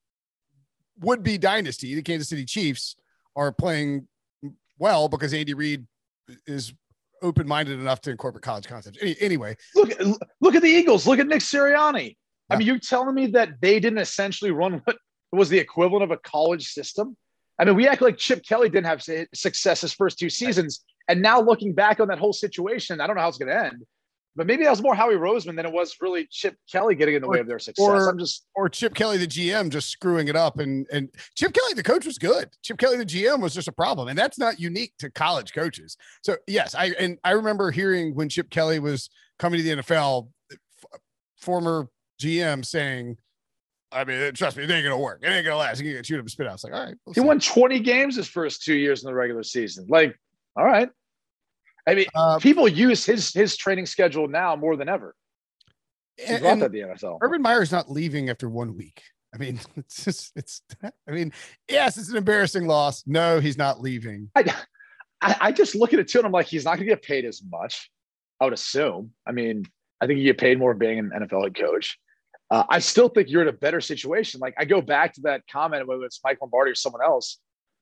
would 1.00 1.22
be 1.22 1.38
dynasty 1.38 1.94
the 1.94 2.02
Kansas 2.02 2.28
City 2.28 2.44
Chiefs 2.44 2.96
are 3.34 3.52
playing 3.52 4.06
well 4.78 5.08
because 5.08 5.32
Andy 5.32 5.54
Reid 5.54 5.86
is 6.46 6.72
open-minded 7.22 7.78
enough 7.78 8.00
to 8.02 8.10
incorporate 8.10 8.42
college 8.42 8.66
concepts 8.66 8.98
Any, 9.00 9.16
anyway 9.20 9.56
look 9.74 9.92
look 10.40 10.54
at 10.54 10.62
the 10.62 10.68
Eagles 10.68 11.06
look 11.06 11.18
at 11.18 11.26
Nick 11.26 11.40
Sirianni 11.40 12.16
yeah. 12.48 12.54
I 12.54 12.58
mean, 12.58 12.66
you're 12.66 12.78
telling 12.78 13.14
me 13.14 13.26
that 13.28 13.60
they 13.60 13.80
didn't 13.80 13.98
essentially 13.98 14.50
run 14.50 14.82
what 14.84 14.96
was 15.32 15.48
the 15.48 15.58
equivalent 15.58 16.04
of 16.04 16.10
a 16.10 16.16
college 16.18 16.68
system. 16.68 17.16
I 17.58 17.64
mean, 17.64 17.74
we 17.74 17.88
act 17.88 18.02
like 18.02 18.18
Chip 18.18 18.44
Kelly 18.46 18.68
didn't 18.68 18.86
have 18.86 19.02
success 19.34 19.80
his 19.80 19.92
first 19.92 20.18
two 20.18 20.30
seasons. 20.30 20.84
And 21.08 21.22
now 21.22 21.40
looking 21.40 21.72
back 21.72 22.00
on 22.00 22.08
that 22.08 22.18
whole 22.18 22.32
situation, 22.32 23.00
I 23.00 23.06
don't 23.06 23.16
know 23.16 23.22
how 23.22 23.28
it's 23.28 23.38
going 23.38 23.48
to 23.48 23.64
end. 23.64 23.82
But 24.36 24.46
maybe 24.46 24.64
that 24.64 24.70
was 24.70 24.82
more 24.82 24.94
Howie 24.94 25.14
Roseman 25.14 25.56
than 25.56 25.64
it 25.64 25.72
was 25.72 25.96
really 26.00 26.26
Chip 26.30 26.56
Kelly 26.70 26.94
getting 26.94 27.14
in 27.14 27.22
the 27.22 27.28
or, 27.28 27.32
way 27.32 27.40
of 27.40 27.46
their 27.46 27.58
success. 27.58 27.82
Or, 27.82 28.08
I'm 28.08 28.18
just 28.18 28.46
or 28.54 28.68
Chip 28.68 28.94
Kelly, 28.94 29.16
the 29.16 29.26
GM, 29.26 29.70
just 29.70 29.88
screwing 29.88 30.28
it 30.28 30.36
up. 30.36 30.58
And 30.58 30.86
and 30.92 31.08
Chip 31.34 31.54
Kelly, 31.54 31.72
the 31.74 31.82
coach, 31.82 32.04
was 32.04 32.18
good. 32.18 32.50
Chip 32.62 32.78
Kelly, 32.78 32.98
the 32.98 33.06
GM, 33.06 33.40
was 33.40 33.54
just 33.54 33.68
a 33.68 33.72
problem, 33.72 34.08
and 34.08 34.18
that's 34.18 34.38
not 34.38 34.60
unique 34.60 34.92
to 34.98 35.10
college 35.10 35.54
coaches. 35.54 35.96
So 36.22 36.36
yes, 36.46 36.74
I 36.74 36.92
and 36.98 37.18
I 37.24 37.30
remember 37.32 37.70
hearing 37.70 38.14
when 38.14 38.28
Chip 38.28 38.50
Kelly 38.50 38.78
was 38.78 39.08
coming 39.38 39.58
to 39.58 39.64
the 39.64 39.82
NFL, 39.82 40.28
former 41.38 41.88
GM 42.20 42.64
saying, 42.64 43.16
I 43.92 44.04
mean, 44.04 44.32
trust 44.34 44.56
me, 44.56 44.64
it 44.64 44.70
ain't 44.70 44.84
gonna 44.84 44.98
work. 44.98 45.20
It 45.22 45.28
ain't 45.28 45.44
gonna 45.44 45.56
last. 45.56 45.80
You 45.80 45.94
can 45.94 46.04
shoot 46.04 46.18
him 46.18 46.28
spit 46.28 46.46
out. 46.46 46.54
It's 46.54 46.64
like, 46.64 46.74
all 46.74 46.84
right. 46.84 46.94
We'll 47.06 47.14
he 47.14 47.20
see. 47.20 47.26
won 47.26 47.40
20 47.40 47.80
games 47.80 48.16
his 48.16 48.28
first 48.28 48.62
two 48.62 48.74
years 48.74 49.02
in 49.02 49.08
the 49.08 49.14
regular 49.14 49.42
season. 49.42 49.86
Like, 49.88 50.18
all 50.56 50.64
right. 50.64 50.90
I 51.86 51.94
mean, 51.94 52.06
uh, 52.14 52.38
people 52.38 52.68
use 52.68 53.04
his 53.04 53.32
his 53.32 53.56
training 53.56 53.86
schedule 53.86 54.28
now 54.28 54.56
more 54.56 54.76
than 54.76 54.88
ever. 54.88 55.14
He 56.16 56.24
and, 56.24 56.62
that 56.62 56.72
the 56.72 56.80
NFL. 56.80 57.18
Urban 57.20 57.42
Meyer's 57.42 57.70
not 57.70 57.90
leaving 57.90 58.30
after 58.30 58.48
one 58.48 58.76
week. 58.76 59.02
I 59.34 59.38
mean, 59.38 59.60
it's 59.76 60.04
just 60.04 60.32
it's. 60.36 60.62
I 60.82 61.10
mean, 61.10 61.32
yes, 61.68 61.96
it's 61.98 62.10
an 62.10 62.16
embarrassing 62.16 62.66
loss. 62.66 63.04
No, 63.06 63.40
he's 63.40 63.58
not 63.58 63.80
leaving. 63.80 64.30
I, 64.34 64.54
I, 65.20 65.36
I 65.40 65.52
just 65.52 65.74
look 65.74 65.92
at 65.92 65.98
it 65.98 66.08
too, 66.08 66.18
and 66.18 66.26
I'm 66.26 66.32
like, 66.32 66.46
he's 66.46 66.64
not 66.64 66.76
going 66.76 66.88
to 66.88 66.92
get 66.92 67.02
paid 67.02 67.24
as 67.24 67.42
much. 67.48 67.90
I 68.40 68.44
would 68.44 68.54
assume. 68.54 69.12
I 69.26 69.32
mean, 69.32 69.64
I 70.00 70.06
think 70.06 70.18
you 70.18 70.24
get 70.24 70.38
paid 70.38 70.58
more 70.58 70.74
being 70.74 70.98
an 70.98 71.10
NFL 71.14 71.44
head 71.44 71.56
coach. 71.56 71.98
Uh, 72.50 72.64
I 72.68 72.78
still 72.78 73.08
think 73.08 73.28
you're 73.28 73.42
in 73.42 73.48
a 73.48 73.52
better 73.52 73.80
situation. 73.80 74.40
Like 74.40 74.54
I 74.58 74.64
go 74.64 74.80
back 74.80 75.14
to 75.14 75.22
that 75.22 75.42
comment, 75.50 75.86
whether 75.86 76.04
it's 76.04 76.20
Mike 76.22 76.38
Lombardi 76.40 76.70
or 76.70 76.74
someone 76.74 77.02
else. 77.02 77.38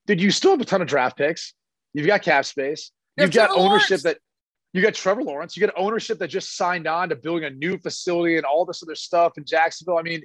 Did 0.07 0.21
you 0.21 0.31
still 0.31 0.53
have 0.53 0.61
a 0.61 0.65
ton 0.65 0.81
of 0.81 0.89
draft 0.89 1.17
picks? 1.17 1.55
You've 1.93 2.07
got 2.07 2.23
cap 2.23 2.45
space. 2.45 2.91
You've 3.17 3.31
got 3.33 3.49
Trevor 3.49 3.61
ownership 3.61 3.91
Lawrence. 3.91 4.03
that 4.05 4.19
you 4.73 4.83
got 4.83 4.95
Trevor 4.95 5.23
Lawrence. 5.23 5.57
You 5.57 5.65
got 5.67 5.75
ownership 5.77 6.19
that 6.19 6.29
just 6.29 6.57
signed 6.57 6.87
on 6.87 7.09
to 7.11 7.17
building 7.17 7.45
a 7.45 7.51
new 7.51 7.79
facility 7.79 8.37
and 8.37 8.45
all 8.45 8.65
this 8.65 8.83
other 8.83 8.97
stuff 8.97 9.39
in 9.39 9.45
Jacksonville. 9.45 9.99
I 9.99 10.03
mean, 10.03 10.23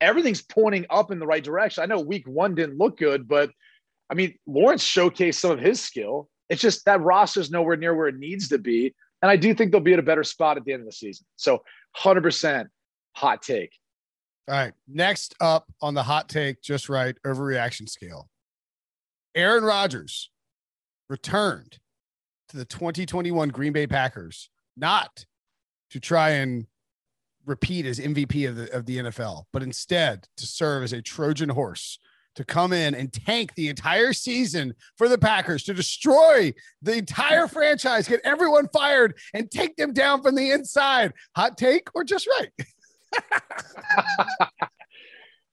everything's 0.00 0.42
pointing 0.42 0.86
up 0.88 1.10
in 1.10 1.18
the 1.18 1.26
right 1.26 1.42
direction. 1.42 1.82
I 1.82 1.86
know 1.86 2.00
week 2.00 2.26
one 2.28 2.54
didn't 2.54 2.78
look 2.78 2.96
good, 2.96 3.26
but 3.26 3.50
I 4.08 4.14
mean, 4.14 4.38
Lawrence 4.46 4.84
showcased 4.84 5.34
some 5.34 5.50
of 5.50 5.58
his 5.58 5.80
skill. 5.80 6.28
It's 6.48 6.62
just 6.62 6.84
that 6.84 7.00
roster's 7.00 7.50
nowhere 7.50 7.76
near 7.76 7.94
where 7.94 8.08
it 8.08 8.18
needs 8.18 8.48
to 8.48 8.58
be. 8.58 8.94
And 9.20 9.30
I 9.30 9.36
do 9.36 9.52
think 9.52 9.72
they'll 9.72 9.80
be 9.80 9.94
at 9.94 9.98
a 9.98 10.02
better 10.02 10.24
spot 10.24 10.56
at 10.56 10.64
the 10.64 10.72
end 10.72 10.80
of 10.80 10.86
the 10.86 10.92
season. 10.92 11.26
So 11.36 11.62
100% 11.98 12.66
hot 13.14 13.42
take. 13.42 13.72
All 14.48 14.54
right. 14.54 14.72
Next 14.86 15.34
up 15.40 15.66
on 15.82 15.94
the 15.94 16.04
hot 16.04 16.28
take, 16.28 16.62
just 16.62 16.88
right 16.88 17.16
overreaction 17.26 17.88
scale. 17.88 18.30
Aaron 19.34 19.64
Rodgers 19.64 20.30
returned 21.10 21.78
to 22.48 22.56
the 22.56 22.64
2021 22.64 23.48
Green 23.50 23.72
Bay 23.72 23.86
Packers, 23.86 24.50
not 24.76 25.24
to 25.90 26.00
try 26.00 26.30
and 26.30 26.66
repeat 27.46 27.86
as 27.86 27.98
MVP 27.98 28.48
of 28.48 28.56
the, 28.56 28.74
of 28.74 28.86
the 28.86 28.98
NFL, 28.98 29.44
but 29.52 29.62
instead 29.62 30.26
to 30.36 30.46
serve 30.46 30.82
as 30.82 30.92
a 30.92 31.02
Trojan 31.02 31.48
horse 31.48 31.98
to 32.34 32.44
come 32.44 32.72
in 32.72 32.94
and 32.94 33.12
tank 33.12 33.54
the 33.54 33.68
entire 33.68 34.12
season 34.12 34.74
for 34.96 35.08
the 35.08 35.18
Packers 35.18 35.64
to 35.64 35.74
destroy 35.74 36.52
the 36.82 36.96
entire 36.96 37.48
franchise, 37.48 38.06
get 38.06 38.20
everyone 38.22 38.68
fired, 38.72 39.18
and 39.34 39.50
take 39.50 39.76
them 39.76 39.92
down 39.92 40.22
from 40.22 40.36
the 40.36 40.52
inside. 40.52 41.12
Hot 41.34 41.58
take 41.58 41.88
or 41.94 42.04
just 42.04 42.28
right? 42.38 42.50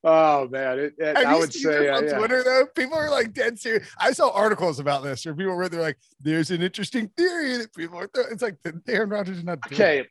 oh 0.06 0.48
man, 0.48 0.78
it, 0.78 0.94
it, 0.98 1.16
I 1.16 1.36
would 1.36 1.52
say 1.52 1.88
on 1.88 2.08
uh, 2.08 2.18
Twitter 2.18 2.38
yeah. 2.38 2.42
though, 2.44 2.66
people 2.74 2.96
are 2.96 3.10
like 3.10 3.34
dead 3.34 3.58
serious. 3.58 3.86
I 3.98 4.12
saw 4.12 4.30
articles 4.30 4.78
about 4.78 5.02
this 5.02 5.26
where 5.26 5.34
people 5.34 5.54
were 5.54 5.68
they're 5.68 5.82
like, 5.82 5.98
"There's 6.20 6.50
an 6.50 6.62
interesting 6.62 7.10
theory 7.16 7.58
that 7.58 7.74
people 7.74 7.98
are." 7.98 8.08
It's 8.30 8.42
like 8.42 8.56
Aaron 8.88 9.10
Rodgers 9.10 9.38
is 9.38 9.44
not 9.44 9.58
okay. 9.66 10.06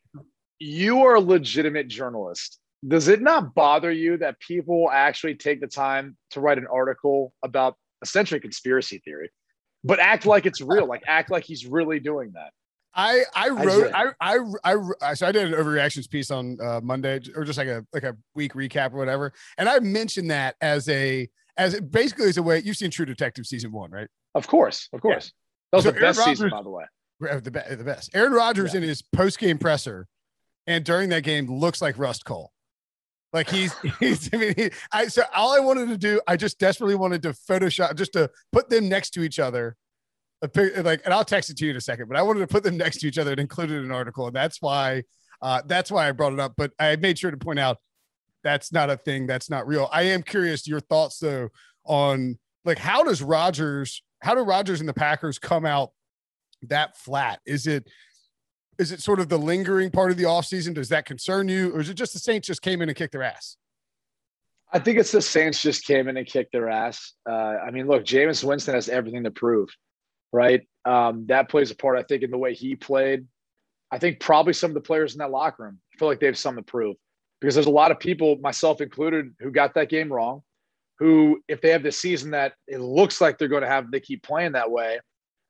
You 0.60 1.04
are 1.04 1.16
a 1.16 1.20
legitimate 1.20 1.88
journalist. 1.88 2.60
Does 2.88 3.08
it 3.08 3.22
not 3.22 3.56
bother 3.56 3.92
you 3.92 4.18
that 4.18 4.40
people 4.40 4.90
actually 4.92 5.36
take 5.36 5.60
the 5.60 5.68
time 5.68 6.18
to 6.32 6.40
write 6.40 6.58
an 6.60 6.68
article 6.72 7.34
about 7.42 7.78
essentially 8.02 8.40
conspiracy 8.40 9.00
theory, 9.00 9.32
but 9.84 10.00
act 10.00 10.26
like 10.26 10.46
it's 10.46 10.62
real. 10.62 10.88
Like 10.88 11.04
act 11.08 11.32
like 11.32 11.44
he's 11.44 11.66
really 11.66 12.00
doing 12.00 12.34
that. 12.34 12.52
I 12.96 13.24
I 13.36 13.50
wrote 13.50 13.92
I, 13.94 14.12
I 14.22 14.40
I 14.64 14.76
I 15.02 15.14
so 15.14 15.28
I 15.28 15.32
did 15.32 15.54
an 15.54 15.60
overreactions 15.60 16.10
piece 16.10 16.32
on 16.32 16.58
uh, 16.62 16.80
Monday 16.82 17.20
or 17.36 17.44
just 17.44 17.58
like 17.58 17.68
a 17.68 17.86
like 17.94 18.04
a 18.04 18.16
week 18.36 18.54
recap 18.54 18.94
or 18.94 18.98
whatever, 18.98 19.34
and 19.58 19.68
I 19.68 19.80
mentioned 19.80 20.32
that 20.32 20.56
as 20.62 20.88
a 20.88 21.28
as 21.58 21.80
basically 21.82 22.30
as 22.30 22.38
a 22.38 22.44
way 22.44 22.62
you've 22.64 22.78
seen 22.78 22.92
True 22.92 23.06
Detective 23.06 23.46
season 23.46 23.72
one, 23.72 23.92
right? 23.92 24.08
Of 24.34 24.48
course, 24.48 24.88
of 24.94 25.02
course. 25.02 25.34
Yeah. 25.34 25.42
That 25.72 25.78
was 25.78 25.84
so 25.86 25.92
the 25.92 26.00
best 26.00 26.20
Rodgers, 26.20 26.38
season, 26.38 26.50
by 26.52 26.62
the 26.62 26.70
way. 26.70 26.86
The, 27.20 27.52
best 27.52 27.78
the 27.78 27.84
best. 27.84 28.10
Aaron 28.14 28.34
Rodgers 28.34 28.74
yeah. 28.74 28.82
in 28.82 28.88
his 28.88 29.02
post 29.02 29.40
game 29.40 29.58
presser, 29.58 30.08
and 30.66 30.86
during 30.86 31.10
that 31.10 31.24
game 31.24 31.48
looks 31.48 31.82
like 31.82 31.98
Rust 31.98 32.24
Cohle. 32.24 32.54
Like 33.34 33.50
he's 33.50 33.76
he's. 34.00 34.30
I 34.34 34.38
mean, 34.38 34.54
he, 34.56 34.70
I 34.94 35.08
so 35.08 35.24
all 35.34 35.54
I 35.54 35.60
wanted 35.60 35.90
to 35.90 35.98
do, 35.98 36.22
I 36.28 36.38
just 36.38 36.60
desperately 36.60 36.96
wanted 36.96 37.22
to 37.24 37.30
Photoshop 37.30 37.96
just 37.96 38.14
to 38.14 38.30
put 38.54 38.70
them 38.70 38.88
next 38.88 39.12
to 39.12 39.24
each 39.24 39.40
other 39.40 39.76
like, 40.56 41.02
and 41.06 41.14
I'll 41.14 41.26
text 41.26 41.50
it 41.50 41.58
to 41.58 41.66
you 41.66 41.72
in 41.72 41.78
a 41.78 41.82
second, 41.82 42.08
but 42.08 42.18
I 42.18 42.22
wanted 42.22 42.40
to 42.42 42.48
put 42.48 42.64
them 42.64 42.78
next 42.78 43.00
to 43.00 43.08
each 43.08 43.18
other 43.18 43.32
and 43.32 43.40
include 43.40 43.72
it 43.72 43.78
in 43.78 43.86
an 43.86 43.92
article. 43.92 44.28
And 44.28 44.36
that's 44.36 44.62
why, 44.62 45.04
uh, 45.42 45.62
that's 45.66 45.92
why 45.92 46.08
I 46.08 46.12
brought 46.12 46.34
it 46.34 46.40
up. 46.40 46.54
But 46.58 46.72
I 46.80 46.96
made 46.96 47.18
sure 47.20 47.32
to 47.32 47.38
point 47.38 47.60
out 47.60 47.78
that's 48.44 48.72
not 48.72 48.90
a 48.90 48.98
thing. 48.98 49.28
That's 49.28 49.50
not 49.50 49.68
real. 49.68 49.90
I 49.92 50.04
am 50.04 50.24
curious 50.24 50.68
your 50.68 50.80
thoughts 50.80 51.20
though 51.20 51.50
on 51.84 52.38
like, 52.64 52.80
how 52.80 53.04
does 53.04 53.22
Rodgers, 53.22 54.04
how 54.22 54.36
do 54.36 54.42
Rodgers 54.42 54.80
and 54.80 54.90
the 54.90 54.94
Packers 54.94 55.40
come 55.40 55.66
out 55.66 55.92
that 56.64 56.98
flat? 56.98 57.40
Is 57.46 57.68
it, 57.68 57.88
is 58.78 58.92
it 58.92 59.02
sort 59.02 59.20
of 59.20 59.30
the 59.30 59.38
lingering 59.38 59.90
part 59.90 60.12
of 60.12 60.18
the 60.18 60.24
offseason? 60.24 60.74
Does 60.74 60.90
that 60.90 61.06
concern 61.06 61.48
you? 61.48 61.74
Or 61.74 61.80
is 61.80 61.90
it 61.90 61.94
just 61.94 62.14
the 62.14 62.20
Saints 62.20 62.48
just 62.48 62.62
came 62.62 62.82
in 62.82 62.90
and 62.90 62.98
kicked 62.98 63.14
their 63.14 63.24
ass? 63.24 63.58
I 64.74 64.80
think 64.80 64.98
it's 64.98 65.12
the 65.12 65.22
Saints 65.22 65.62
just 65.62 65.86
came 65.86 66.10
in 66.10 66.18
and 66.18 66.28
kicked 66.28 66.52
their 66.52 66.70
ass. 66.70 67.14
Uh, 67.30 67.34
I 67.66 67.72
mean, 67.72 67.88
look, 67.88 68.04
Jameis 68.04 68.44
Winston 68.44 68.74
has 68.74 68.90
everything 68.90 69.24
to 69.24 69.32
prove 69.32 69.70
right? 70.32 70.68
Um, 70.86 71.26
that 71.28 71.50
plays 71.50 71.72
a 71.72 71.76
part, 71.76 71.98
I 71.98 72.04
think, 72.04 72.24
in 72.24 72.32
the 72.32 72.38
way 72.38 72.54
he 72.54 72.76
played. 72.76 73.26
I 73.92 74.00
think 74.00 74.20
probably 74.20 74.54
some 74.54 74.72
of 74.72 74.76
the 74.76 74.82
players 74.82 75.14
in 75.14 75.20
that 75.20 75.32
locker 75.32 75.64
room 75.64 75.80
feel 75.98 76.08
like 76.08 76.20
they 76.20 76.26
have 76.26 76.38
something 76.38 76.64
to 76.64 76.72
prove 76.72 76.96
because 77.40 77.56
there's 77.56 77.68
a 77.68 77.72
lot 77.72 77.92
of 77.92 78.00
people, 78.00 78.38
myself 78.42 78.82
included, 78.82 79.34
who 79.40 79.52
got 79.52 79.74
that 79.76 79.90
game 79.90 80.12
wrong. 80.12 80.42
Who, 81.00 81.42
if 81.48 81.60
they 81.62 81.70
have 81.72 81.84
the 81.84 81.92
season 81.92 82.32
that 82.32 82.54
it 82.68 82.80
looks 82.80 83.20
like 83.20 83.38
they're 83.38 83.50
going 83.50 83.64
to 83.64 83.68
have, 83.68 83.92
they 83.92 84.00
keep 84.00 84.24
playing 84.24 84.54
that 84.54 84.72
way, 84.72 85.00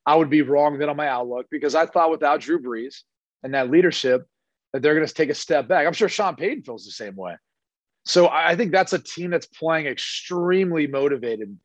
I 0.06 0.16
would 0.16 0.30
be 0.30 0.42
wrong 0.42 0.78
then 0.78 0.90
on 0.90 0.98
my 0.98 1.08
outlook 1.08 1.48
because 1.52 1.76
I 1.76 1.86
thought 1.86 2.12
without 2.12 2.42
Drew 2.42 2.62
Brees 2.62 3.02
and 3.44 3.54
that 3.54 3.70
leadership 3.70 4.26
that 4.74 4.82
they're 4.82 4.96
going 4.96 5.08
to 5.08 5.14
take 5.14 5.30
a 5.30 5.36
step 5.36 5.68
back. 5.68 5.86
I'm 5.86 5.94
sure 5.94 6.10
Sean 6.10 6.36
Payton 6.36 6.64
feels 6.64 6.86
the 6.86 6.92
same 6.92 7.16
way. 7.16 7.36
So 8.06 8.28
I 8.28 8.56
think 8.56 8.72
that's 8.72 8.94
a 8.94 9.00
team 9.00 9.32
that's 9.32 9.48
playing 9.48 9.88
extremely 9.88 10.86
motivated 10.86 11.58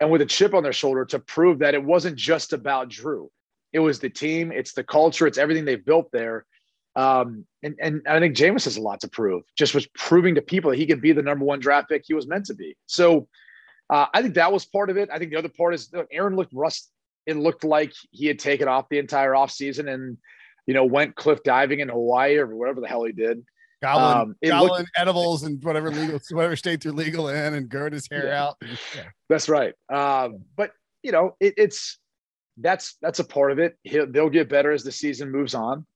and 0.00 0.10
with 0.10 0.20
a 0.20 0.26
chip 0.26 0.54
on 0.54 0.62
their 0.62 0.72
shoulder 0.72 1.04
to 1.06 1.18
prove 1.18 1.58
that 1.60 1.74
it 1.74 1.82
wasn't 1.82 2.16
just 2.16 2.52
about 2.52 2.88
Drew. 2.88 3.30
It 3.72 3.80
was 3.80 3.98
the 3.98 4.10
team, 4.10 4.52
it's 4.52 4.72
the 4.72 4.84
culture, 4.84 5.26
it's 5.26 5.38
everything 5.38 5.64
they've 5.64 5.84
built 5.84 6.10
there. 6.12 6.46
Um, 6.96 7.44
and, 7.62 7.76
and 7.80 8.02
I 8.08 8.18
think 8.18 8.34
Jameis 8.34 8.64
has 8.64 8.76
a 8.76 8.82
lot 8.82 9.00
to 9.00 9.08
prove, 9.08 9.42
just 9.56 9.74
was 9.74 9.86
proving 9.88 10.34
to 10.34 10.42
people 10.42 10.70
that 10.70 10.78
he 10.78 10.86
could 10.86 11.00
be 11.00 11.12
the 11.12 11.22
number 11.22 11.44
one 11.44 11.60
draft 11.60 11.88
pick 11.88 12.02
he 12.06 12.14
was 12.14 12.26
meant 12.26 12.46
to 12.46 12.54
be. 12.54 12.76
So 12.86 13.28
uh, 13.90 14.06
I 14.12 14.22
think 14.22 14.34
that 14.34 14.52
was 14.52 14.64
part 14.64 14.90
of 14.90 14.96
it. 14.96 15.08
I 15.12 15.18
think 15.18 15.30
the 15.30 15.38
other 15.38 15.48
part 15.48 15.74
is 15.74 15.92
Aaron 16.10 16.36
looked 16.36 16.52
rust. 16.52 16.90
It 17.26 17.36
looked 17.36 17.62
like 17.62 17.92
he 18.10 18.26
had 18.26 18.38
taken 18.38 18.68
off 18.68 18.88
the 18.88 18.98
entire 18.98 19.32
offseason 19.32 19.92
and, 19.92 20.16
you 20.66 20.74
know, 20.74 20.84
went 20.84 21.14
cliff 21.14 21.42
diving 21.44 21.80
in 21.80 21.88
Hawaii 21.88 22.36
or 22.36 22.46
whatever 22.56 22.80
the 22.80 22.88
hell 22.88 23.04
he 23.04 23.12
did. 23.12 23.44
Goblin, 23.80 24.20
um, 24.20 24.36
goblin 24.44 24.80
looked, 24.80 24.90
edibles 24.96 25.44
and 25.44 25.62
whatever 25.62 25.90
legal, 25.90 26.18
whatever 26.30 26.56
states 26.56 26.84
are 26.86 26.92
legal 26.92 27.28
in, 27.28 27.54
and 27.54 27.68
growing 27.68 27.92
his 27.92 28.08
hair 28.10 28.26
yeah. 28.26 28.44
out. 28.44 28.56
Yeah. 28.60 29.04
That's 29.28 29.48
right. 29.48 29.74
Um, 29.88 30.44
but 30.56 30.72
you 31.02 31.12
know, 31.12 31.36
it, 31.38 31.54
it's 31.56 31.98
that's 32.56 32.96
that's 33.00 33.20
a 33.20 33.24
part 33.24 33.52
of 33.52 33.58
it. 33.58 33.78
He'll, 33.84 34.10
they'll 34.10 34.30
get 34.30 34.48
better 34.48 34.72
as 34.72 34.82
the 34.82 34.90
season 34.90 35.30
moves 35.30 35.54
on. 35.54 35.86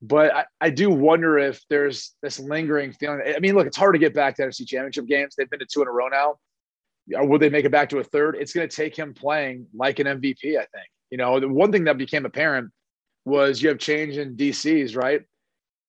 But 0.00 0.34
I, 0.34 0.44
I 0.60 0.70
do 0.70 0.90
wonder 0.90 1.38
if 1.38 1.60
there's 1.70 2.14
this 2.22 2.38
lingering 2.38 2.92
feeling. 2.92 3.22
I 3.34 3.40
mean, 3.40 3.54
look, 3.54 3.66
it's 3.66 3.76
hard 3.76 3.94
to 3.94 3.98
get 3.98 4.14
back 4.14 4.36
to 4.36 4.42
NFC 4.42 4.66
Championship 4.66 5.06
games. 5.06 5.34
They've 5.34 5.48
been 5.48 5.60
to 5.60 5.66
two 5.66 5.82
in 5.82 5.88
a 5.88 5.92
row 5.92 6.08
now. 6.08 6.36
Or 7.14 7.26
will 7.26 7.38
they 7.38 7.50
make 7.50 7.64
it 7.64 7.72
back 7.72 7.88
to 7.90 7.98
a 7.98 8.04
third? 8.04 8.36
It's 8.38 8.52
going 8.52 8.68
to 8.68 8.74
take 8.74 8.96
him 8.96 9.12
playing 9.12 9.66
like 9.74 9.98
an 9.98 10.06
MVP. 10.06 10.56
I 10.56 10.66
think. 10.66 10.88
You 11.10 11.18
know, 11.18 11.40
the 11.40 11.48
one 11.48 11.72
thing 11.72 11.84
that 11.84 11.98
became 11.98 12.26
apparent 12.26 12.70
was 13.24 13.62
you 13.62 13.70
have 13.70 13.78
change 13.78 14.18
in 14.18 14.36
DCs, 14.36 14.96
right? 14.96 15.22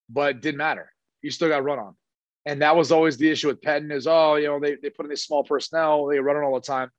But 0.09 0.41
didn't 0.41 0.57
matter 0.57 0.91
you 1.25 1.31
still 1.31 1.49
got 1.49 1.63
run 1.63 1.79
on. 1.79 1.95
And 2.45 2.61
that 2.61 2.75
was 2.75 2.91
always 2.91 3.17
the 3.17 3.29
issue 3.29 3.47
with 3.47 3.59
Pettine 3.61 3.91
is, 3.91 4.05
oh, 4.05 4.35
you 4.35 4.47
know, 4.47 4.59
they, 4.59 4.75
they 4.75 4.91
put 4.91 5.05
in 5.05 5.09
these 5.09 5.23
small 5.23 5.43
personnel, 5.43 6.05
they 6.05 6.19
run 6.19 6.37
on 6.37 6.43
all 6.43 6.53
the 6.53 6.61
time. 6.61 6.91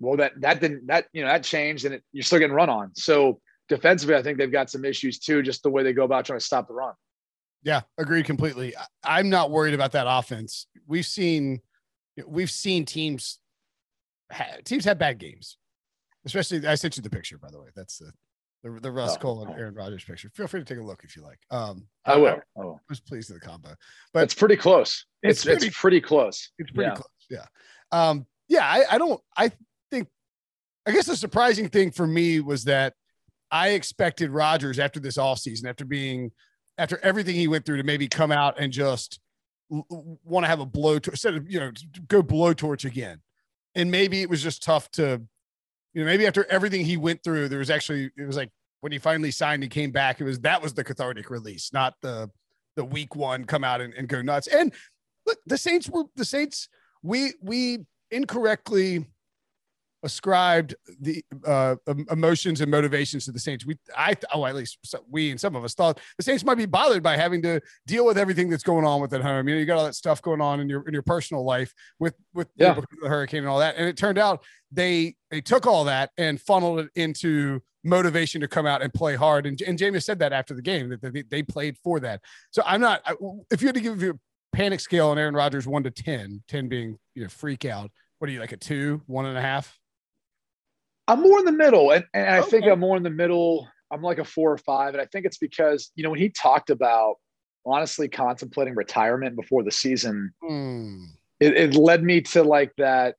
Well, 0.00 0.16
that 0.16 0.32
that 0.40 0.60
didn't 0.60 0.88
that 0.88 1.06
you 1.12 1.22
know 1.22 1.28
that 1.28 1.44
changed, 1.44 1.84
and 1.84 1.94
it, 1.94 2.02
you're 2.12 2.24
still 2.24 2.40
getting 2.40 2.56
run 2.56 2.68
on. 2.68 2.90
So 2.96 3.40
defensively, 3.68 4.16
I 4.16 4.22
think 4.22 4.38
they've 4.38 4.50
got 4.50 4.68
some 4.68 4.84
issues 4.84 5.20
too, 5.20 5.40
just 5.40 5.62
the 5.62 5.70
way 5.70 5.84
they 5.84 5.92
go 5.92 6.02
about 6.02 6.24
trying 6.24 6.40
to 6.40 6.44
stop 6.44 6.66
the 6.66 6.74
run. 6.74 6.94
Yeah, 7.62 7.82
agreed 7.96 8.26
completely. 8.26 8.74
I'm 9.04 9.30
not 9.30 9.52
worried 9.52 9.72
about 9.72 9.92
that 9.92 10.06
offense. 10.08 10.66
We've 10.88 11.06
seen 11.06 11.60
we've 12.26 12.50
seen 12.50 12.84
teams 12.84 13.38
teams 14.64 14.84
have 14.84 14.98
bad 14.98 15.18
games, 15.18 15.58
especially. 16.26 16.66
I 16.66 16.74
sent 16.74 16.96
you 16.96 17.02
the 17.04 17.08
picture, 17.08 17.38
by 17.38 17.52
the 17.52 17.60
way. 17.60 17.68
That's 17.76 17.98
the 17.98 18.10
the, 18.64 18.80
the 18.80 18.90
Russ 18.90 19.14
oh, 19.16 19.18
Cohle 19.18 19.44
and 19.44 19.60
Aaron 19.60 19.74
Rodgers 19.74 20.04
picture. 20.04 20.30
Feel 20.34 20.46
free 20.46 20.60
to 20.60 20.64
take 20.64 20.82
a 20.82 20.84
look 20.84 21.02
if 21.04 21.14
you 21.14 21.22
like. 21.22 21.38
Um, 21.50 21.86
I 22.06 22.16
will. 22.16 22.40
I, 22.56 22.60
I 22.60 22.74
was 22.88 22.98
pleased 22.98 23.30
with 23.30 23.40
the 23.40 23.46
combo, 23.46 23.74
but 24.14 24.24
it's 24.24 24.34
pretty 24.34 24.56
close. 24.56 25.04
It's 25.22 25.40
it's 25.40 25.44
pretty, 25.44 25.66
it's 25.66 25.78
pretty 25.78 26.00
close. 26.00 26.50
It's 26.58 26.70
pretty 26.70 26.88
yeah. 26.88 26.94
close. 26.94 27.06
Yeah. 27.30 27.44
Um, 27.92 28.26
yeah. 28.48 28.66
I, 28.66 28.94
I 28.94 28.98
don't. 28.98 29.20
I 29.36 29.52
think. 29.90 30.08
I 30.86 30.92
guess 30.92 31.06
the 31.06 31.16
surprising 31.16 31.68
thing 31.68 31.90
for 31.90 32.06
me 32.06 32.40
was 32.40 32.64
that 32.64 32.94
I 33.50 33.70
expected 33.70 34.30
Rodgers 34.30 34.78
after 34.78 34.98
this 34.98 35.18
off 35.18 35.38
season, 35.38 35.68
after 35.68 35.84
being, 35.84 36.32
after 36.78 36.98
everything 37.02 37.34
he 37.34 37.48
went 37.48 37.66
through, 37.66 37.76
to 37.76 37.84
maybe 37.84 38.08
come 38.08 38.32
out 38.32 38.58
and 38.58 38.72
just 38.72 39.20
want 39.70 40.44
to 40.44 40.48
have 40.48 40.60
a 40.60 40.66
blow 40.66 40.98
to 40.98 41.10
instead 41.10 41.34
of 41.34 41.50
you 41.50 41.60
know 41.60 41.70
go 42.08 42.22
blowtorch 42.22 42.86
again, 42.86 43.20
and 43.74 43.90
maybe 43.90 44.22
it 44.22 44.30
was 44.30 44.42
just 44.42 44.62
tough 44.62 44.90
to 44.92 45.22
you 45.94 46.02
know, 46.02 46.06
maybe 46.06 46.26
after 46.26 46.44
everything 46.50 46.84
he 46.84 46.96
went 46.96 47.22
through, 47.22 47.48
there 47.48 47.60
was 47.60 47.70
actually 47.70 48.10
it 48.16 48.26
was 48.26 48.36
like 48.36 48.50
when 48.80 48.92
he 48.92 48.98
finally 48.98 49.30
signed 49.30 49.62
and 49.62 49.72
came 49.72 49.92
back, 49.92 50.20
it 50.20 50.24
was 50.24 50.40
that 50.40 50.60
was 50.60 50.74
the 50.74 50.84
cathartic 50.84 51.30
release, 51.30 51.72
not 51.72 51.94
the 52.02 52.28
the 52.76 52.84
week 52.84 53.14
one 53.14 53.44
come 53.44 53.64
out 53.64 53.80
and, 53.80 53.94
and 53.94 54.08
go 54.08 54.20
nuts. 54.20 54.48
And 54.48 54.72
look, 55.26 55.38
the 55.46 55.56
Saints 55.56 55.88
were 55.88 56.04
the 56.16 56.24
Saints. 56.24 56.68
We 57.02 57.32
we 57.40 57.86
incorrectly 58.10 59.06
ascribed 60.04 60.74
the 61.00 61.24
uh, 61.46 61.76
emotions 62.10 62.60
and 62.60 62.70
motivations 62.70 63.24
to 63.24 63.32
the 63.32 63.40
Saints. 63.40 63.66
We, 63.66 63.76
I, 63.96 64.14
oh, 64.32 64.44
at 64.44 64.54
least 64.54 64.78
we 65.10 65.30
and 65.30 65.40
some 65.40 65.56
of 65.56 65.64
us 65.64 65.74
thought 65.74 65.98
the 66.18 66.22
Saints 66.22 66.44
might 66.44 66.56
be 66.56 66.66
bothered 66.66 67.02
by 67.02 67.16
having 67.16 67.42
to 67.42 67.60
deal 67.86 68.06
with 68.06 68.18
everything 68.18 68.50
that's 68.50 68.62
going 68.62 68.84
on 68.84 69.00
with 69.00 69.12
at 69.14 69.22
home. 69.22 69.48
You 69.48 69.54
know, 69.54 69.60
you 69.60 69.66
got 69.66 69.78
all 69.78 69.84
that 69.84 69.94
stuff 69.94 70.22
going 70.22 70.40
on 70.40 70.60
in 70.60 70.68
your 70.68 70.86
in 70.86 70.92
your 70.92 71.02
personal 71.02 71.44
life 71.44 71.72
with 71.98 72.14
with 72.34 72.48
yeah. 72.56 72.74
the 73.02 73.08
hurricane 73.08 73.40
and 73.40 73.48
all 73.48 73.58
that. 73.58 73.76
And 73.76 73.88
it 73.88 73.96
turned 73.96 74.18
out 74.18 74.44
they 74.70 75.16
they 75.30 75.40
took 75.40 75.66
all 75.66 75.84
that 75.84 76.10
and 76.18 76.40
funneled 76.40 76.80
it 76.80 76.90
into 76.94 77.60
motivation 77.82 78.40
to 78.40 78.48
come 78.48 78.66
out 78.66 78.82
and 78.82 78.92
play 78.92 79.16
hard. 79.16 79.46
And 79.46 79.60
and 79.62 79.78
Jameis 79.78 80.04
said 80.04 80.18
that 80.18 80.32
after 80.32 80.54
the 80.54 80.62
game 80.62 80.90
that 80.90 81.00
they, 81.00 81.22
they 81.22 81.42
played 81.42 81.78
for 81.82 81.98
that. 82.00 82.20
So 82.50 82.62
I'm 82.66 82.80
not. 82.80 83.02
If 83.50 83.62
you 83.62 83.68
had 83.68 83.74
to 83.74 83.80
give 83.80 84.02
you 84.02 84.10
a 84.12 84.56
panic 84.56 84.80
scale 84.80 85.08
on 85.08 85.18
Aaron 85.18 85.34
Rodgers 85.34 85.66
one 85.66 85.82
to 85.84 85.90
10, 85.90 86.42
10 86.46 86.68
being 86.68 86.98
you 87.14 87.22
know 87.22 87.28
freak 87.28 87.64
out. 87.64 87.90
What 88.18 88.28
are 88.28 88.32
you 88.32 88.40
like 88.40 88.52
a 88.52 88.56
two, 88.56 89.02
one 89.06 89.26
and 89.26 89.36
a 89.36 89.40
half? 89.40 89.78
I'm 91.06 91.20
more 91.20 91.38
in 91.38 91.44
the 91.44 91.52
middle, 91.52 91.90
and, 91.90 92.04
and 92.14 92.28
I 92.28 92.40
okay. 92.40 92.50
think 92.50 92.66
I'm 92.66 92.80
more 92.80 92.96
in 92.96 93.02
the 93.02 93.10
middle. 93.10 93.68
I'm 93.90 94.02
like 94.02 94.18
a 94.18 94.24
four 94.24 94.52
or 94.52 94.58
five, 94.58 94.94
and 94.94 95.00
I 95.00 95.06
think 95.06 95.26
it's 95.26 95.38
because 95.38 95.90
you 95.94 96.04
know 96.04 96.10
when 96.10 96.18
he 96.18 96.30
talked 96.30 96.70
about 96.70 97.16
honestly 97.66 98.08
contemplating 98.08 98.74
retirement 98.74 99.36
before 99.36 99.62
the 99.62 99.70
season, 99.70 100.32
mm. 100.42 101.06
it, 101.40 101.56
it 101.56 101.74
led 101.74 102.02
me 102.02 102.20
to 102.20 102.42
like 102.42 102.72
that. 102.78 103.16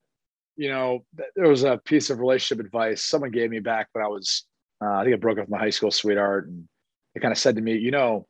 You 0.57 0.69
know, 0.69 1.05
there 1.35 1.49
was 1.49 1.63
a 1.63 1.79
piece 1.83 2.09
of 2.09 2.19
relationship 2.19 2.65
advice 2.65 3.03
someone 3.03 3.31
gave 3.31 3.49
me 3.49 3.59
back 3.59 3.89
when 3.91 4.05
I 4.05 4.07
was, 4.07 4.43
uh, 4.81 4.89
I 4.89 5.03
think 5.03 5.13
I 5.13 5.17
broke 5.17 5.37
up 5.37 5.45
with 5.45 5.49
my 5.49 5.59
high 5.59 5.69
school 5.69 5.91
sweetheart, 5.91 6.47
and 6.47 6.67
they 7.13 7.21
kind 7.21 7.31
of 7.31 7.37
said 7.37 7.55
to 7.57 7.61
me, 7.61 7.75
you 7.77 7.91
know, 7.91 8.25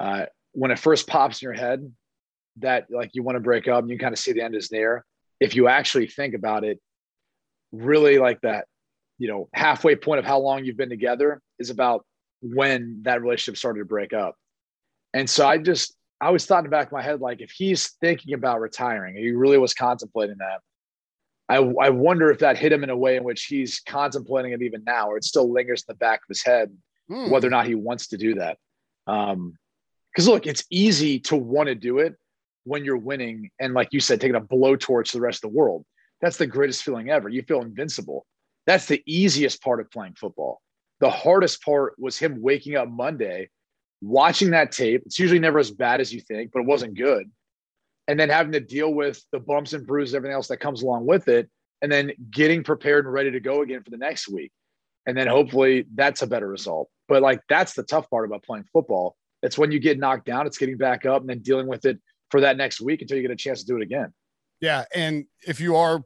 uh, 0.00 0.26
when 0.52 0.70
it 0.70 0.78
first 0.78 1.06
pops 1.06 1.42
in 1.42 1.46
your 1.46 1.54
head 1.54 1.92
that 2.58 2.86
like 2.90 3.10
you 3.12 3.22
want 3.22 3.36
to 3.36 3.40
break 3.40 3.68
up, 3.68 3.82
and 3.82 3.90
you 3.90 3.98
kind 3.98 4.12
of 4.12 4.18
see 4.18 4.32
the 4.32 4.42
end 4.42 4.54
is 4.54 4.72
near. 4.72 5.04
If 5.38 5.54
you 5.54 5.68
actually 5.68 6.08
think 6.08 6.34
about 6.34 6.64
it, 6.64 6.80
really 7.72 8.18
like 8.18 8.40
that, 8.42 8.66
you 9.18 9.28
know, 9.28 9.48
halfway 9.52 9.96
point 9.96 10.18
of 10.18 10.24
how 10.24 10.38
long 10.38 10.64
you've 10.64 10.76
been 10.76 10.88
together 10.88 11.40
is 11.58 11.70
about 11.70 12.04
when 12.40 13.00
that 13.02 13.22
relationship 13.22 13.56
started 13.56 13.80
to 13.80 13.84
break 13.84 14.12
up. 14.12 14.36
And 15.14 15.28
so 15.28 15.46
I 15.46 15.58
just, 15.58 15.94
I 16.20 16.26
always 16.26 16.46
thought 16.46 16.58
in 16.58 16.64
the 16.64 16.70
back 16.70 16.86
of 16.86 16.92
my 16.92 17.02
head, 17.02 17.20
like 17.20 17.40
if 17.40 17.50
he's 17.50 17.90
thinking 18.00 18.34
about 18.34 18.60
retiring, 18.60 19.16
he 19.16 19.32
really 19.32 19.58
was 19.58 19.74
contemplating 19.74 20.36
that. 20.38 20.60
I, 21.48 21.56
I 21.56 21.90
wonder 21.90 22.30
if 22.30 22.40
that 22.40 22.58
hit 22.58 22.72
him 22.72 22.82
in 22.82 22.90
a 22.90 22.96
way 22.96 23.16
in 23.16 23.24
which 23.24 23.44
he's 23.44 23.80
contemplating 23.80 24.52
it 24.52 24.62
even 24.62 24.82
now, 24.84 25.10
or 25.10 25.16
it 25.16 25.24
still 25.24 25.50
lingers 25.50 25.82
in 25.82 25.92
the 25.92 25.96
back 25.96 26.20
of 26.20 26.28
his 26.28 26.44
head, 26.44 26.76
mm. 27.10 27.30
whether 27.30 27.46
or 27.46 27.50
not 27.50 27.66
he 27.66 27.74
wants 27.74 28.08
to 28.08 28.16
do 28.16 28.34
that. 28.34 28.58
Um, 29.06 29.56
because 30.12 30.26
look, 30.26 30.46
it's 30.46 30.64
easy 30.70 31.20
to 31.20 31.36
want 31.36 31.68
to 31.68 31.74
do 31.74 31.98
it 31.98 32.16
when 32.64 32.84
you're 32.84 32.96
winning, 32.96 33.50
and 33.60 33.74
like 33.74 33.88
you 33.92 34.00
said, 34.00 34.20
taking 34.20 34.34
a 34.34 34.40
blowtorch 34.40 35.10
to 35.10 35.18
the 35.18 35.20
rest 35.20 35.44
of 35.44 35.52
the 35.52 35.56
world 35.56 35.84
that's 36.20 36.36
the 36.36 36.46
greatest 36.46 36.82
feeling 36.82 37.10
ever. 37.10 37.28
You 37.28 37.42
feel 37.42 37.62
invincible. 37.62 38.26
That's 38.66 38.86
the 38.86 39.02
easiest 39.06 39.62
part 39.62 39.80
of 39.80 39.90
playing 39.90 40.14
football. 40.14 40.60
The 41.00 41.10
hardest 41.10 41.62
part 41.62 41.94
was 41.98 42.18
him 42.18 42.40
waking 42.40 42.76
up 42.76 42.88
Monday, 42.88 43.50
watching 44.00 44.50
that 44.50 44.72
tape. 44.72 45.02
It's 45.06 45.18
usually 45.18 45.38
never 45.38 45.58
as 45.58 45.70
bad 45.70 46.00
as 46.00 46.12
you 46.12 46.20
think, 46.20 46.52
but 46.52 46.60
it 46.60 46.66
wasn't 46.66 46.96
good. 46.96 47.30
And 48.08 48.18
then 48.18 48.28
having 48.28 48.52
to 48.52 48.60
deal 48.60 48.94
with 48.94 49.22
the 49.32 49.40
bumps 49.40 49.72
and 49.72 49.86
bruises, 49.86 50.14
everything 50.14 50.34
else 50.34 50.48
that 50.48 50.58
comes 50.58 50.82
along 50.82 51.06
with 51.06 51.28
it, 51.28 51.50
and 51.82 51.92
then 51.92 52.12
getting 52.30 52.64
prepared 52.64 53.04
and 53.04 53.12
ready 53.12 53.30
to 53.30 53.40
go 53.40 53.62
again 53.62 53.82
for 53.82 53.90
the 53.90 53.96
next 53.96 54.28
week. 54.28 54.52
And 55.06 55.16
then 55.16 55.26
hopefully 55.26 55.86
that's 55.94 56.22
a 56.22 56.26
better 56.26 56.48
result. 56.48 56.88
But 57.08 57.22
like 57.22 57.40
that's 57.48 57.74
the 57.74 57.82
tough 57.82 58.08
part 58.10 58.24
about 58.24 58.42
playing 58.42 58.64
football. 58.72 59.16
It's 59.42 59.58
when 59.58 59.70
you 59.70 59.78
get 59.78 59.98
knocked 59.98 60.26
down, 60.26 60.46
it's 60.46 60.58
getting 60.58 60.78
back 60.78 61.04
up 61.04 61.20
and 61.20 61.28
then 61.28 61.40
dealing 61.40 61.66
with 61.66 61.84
it 61.84 61.98
for 62.30 62.40
that 62.40 62.56
next 62.56 62.80
week 62.80 63.02
until 63.02 63.16
you 63.16 63.22
get 63.22 63.30
a 63.30 63.36
chance 63.36 63.60
to 63.60 63.66
do 63.66 63.76
it 63.76 63.82
again. 63.82 64.12
Yeah, 64.60 64.84
and 64.94 65.26
if 65.46 65.60
you 65.60 65.76
are, 65.76 66.02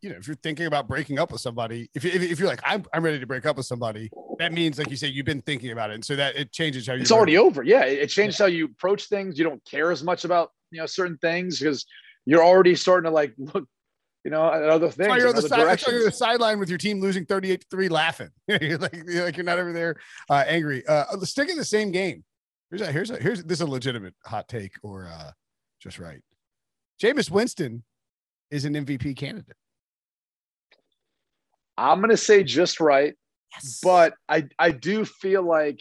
you 0.00 0.08
know, 0.08 0.16
if 0.16 0.26
you're 0.26 0.36
thinking 0.36 0.66
about 0.66 0.88
breaking 0.88 1.18
up 1.18 1.30
with 1.30 1.42
somebody, 1.42 1.90
if, 1.94 2.04
if, 2.04 2.22
if 2.22 2.38
you're 2.38 2.48
like, 2.48 2.62
I'm, 2.64 2.84
I'm 2.94 3.04
ready 3.04 3.18
to 3.18 3.26
break 3.26 3.44
up 3.44 3.58
with 3.58 3.66
somebody, 3.66 4.10
that 4.38 4.52
means, 4.52 4.78
like 4.78 4.88
you 4.88 4.96
say, 4.96 5.08
you've 5.08 5.26
been 5.26 5.42
thinking 5.42 5.70
about 5.70 5.90
it, 5.90 5.94
and 5.94 6.04
so 6.04 6.16
that 6.16 6.34
it 6.34 6.50
changes 6.50 6.86
how 6.86 6.94
you. 6.94 7.02
It's 7.02 7.12
already 7.12 7.36
over. 7.36 7.62
Yeah, 7.62 7.84
it 7.84 8.06
changes 8.06 8.40
yeah. 8.40 8.44
how 8.44 8.48
you 8.48 8.64
approach 8.66 9.08
things. 9.08 9.38
You 9.38 9.44
don't 9.44 9.62
care 9.66 9.90
as 9.90 10.02
much 10.02 10.24
about 10.24 10.50
you 10.70 10.80
know 10.80 10.86
certain 10.86 11.18
things 11.18 11.58
because 11.58 11.84
you're 12.24 12.42
already 12.42 12.74
starting 12.74 13.04
to 13.04 13.10
like 13.10 13.34
look, 13.36 13.66
you 14.24 14.30
know, 14.30 14.50
at 14.50 14.62
other 14.62 14.90
things. 14.90 15.14
you're 15.16 15.28
on 15.28 15.34
the 15.34 15.42
side. 15.42 15.82
you're 15.86 16.04
the 16.04 16.10
sideline 16.10 16.58
with 16.58 16.70
your 16.70 16.78
team 16.78 17.00
losing 17.00 17.26
38 17.26 17.60
to 17.60 17.66
three, 17.70 17.88
laughing. 17.90 18.30
you're 18.48 18.78
like, 18.78 18.94
you're 19.06 19.24
like 19.24 19.36
you're 19.36 19.44
not 19.44 19.58
over 19.58 19.74
there 19.74 19.96
uh, 20.30 20.44
angry. 20.46 20.86
Uh, 20.86 21.04
stick 21.24 21.50
in 21.50 21.58
the 21.58 21.64
same 21.64 21.90
game. 21.90 22.24
Here's 22.70 22.80
a 22.80 22.92
here's 22.92 23.10
a 23.10 23.16
here's 23.16 23.44
this 23.44 23.58
is 23.58 23.62
a 23.62 23.66
legitimate 23.66 24.14
hot 24.24 24.48
take 24.48 24.72
or 24.82 25.06
uh, 25.06 25.32
just 25.82 25.98
right. 25.98 26.20
Jameis 27.02 27.30
Winston 27.30 27.82
is 28.50 28.64
an 28.64 28.74
MVP 28.74 29.16
candidate? 29.16 29.56
I'm 31.76 31.98
going 31.98 32.10
to 32.10 32.16
say 32.16 32.42
just 32.42 32.80
right. 32.80 33.14
Yes. 33.54 33.80
But 33.82 34.14
I, 34.28 34.48
I 34.58 34.70
do 34.70 35.04
feel 35.04 35.42
like, 35.42 35.80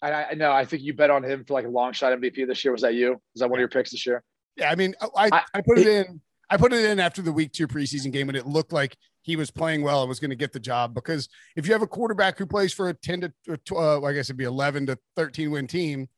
I, 0.00 0.12
I 0.12 0.34
know, 0.34 0.52
I 0.52 0.64
think 0.64 0.82
you 0.82 0.94
bet 0.94 1.10
on 1.10 1.24
him 1.24 1.44
for 1.44 1.54
like 1.54 1.64
a 1.64 1.70
long 1.70 1.92
shot 1.92 2.12
MVP 2.18 2.46
this 2.46 2.64
year. 2.64 2.72
Was 2.72 2.82
that 2.82 2.94
you? 2.94 3.20
Was 3.34 3.40
that 3.40 3.48
one 3.48 3.58
of 3.58 3.60
your 3.60 3.68
picks 3.68 3.90
this 3.90 4.06
year? 4.06 4.22
Yeah. 4.56 4.70
I 4.70 4.74
mean, 4.74 4.94
I, 5.00 5.30
I, 5.32 5.42
I 5.54 5.60
put 5.60 5.78
it, 5.78 5.86
it 5.86 6.06
in. 6.06 6.20
I 6.50 6.56
put 6.56 6.72
it 6.72 6.84
in 6.84 6.98
after 6.98 7.20
the 7.20 7.32
week 7.32 7.52
two 7.52 7.66
preseason 7.66 8.12
game, 8.12 8.28
and 8.28 8.36
it 8.36 8.46
looked 8.46 8.72
like 8.72 8.96
he 9.22 9.36
was 9.36 9.50
playing 9.50 9.82
well 9.82 10.00
and 10.00 10.08
was 10.08 10.20
going 10.20 10.30
to 10.30 10.36
get 10.36 10.52
the 10.52 10.60
job. 10.60 10.94
Because 10.94 11.28
if 11.56 11.66
you 11.66 11.72
have 11.72 11.82
a 11.82 11.86
quarterback 11.86 12.38
who 12.38 12.46
plays 12.46 12.72
for 12.72 12.88
a 12.88 12.94
ten 12.94 13.20
to, 13.20 13.32
uh, 13.76 14.02
I 14.02 14.12
guess 14.12 14.26
it'd 14.26 14.36
be 14.36 14.44
eleven 14.44 14.86
to 14.86 14.98
thirteen 15.14 15.50
win 15.50 15.66
team, 15.66 16.08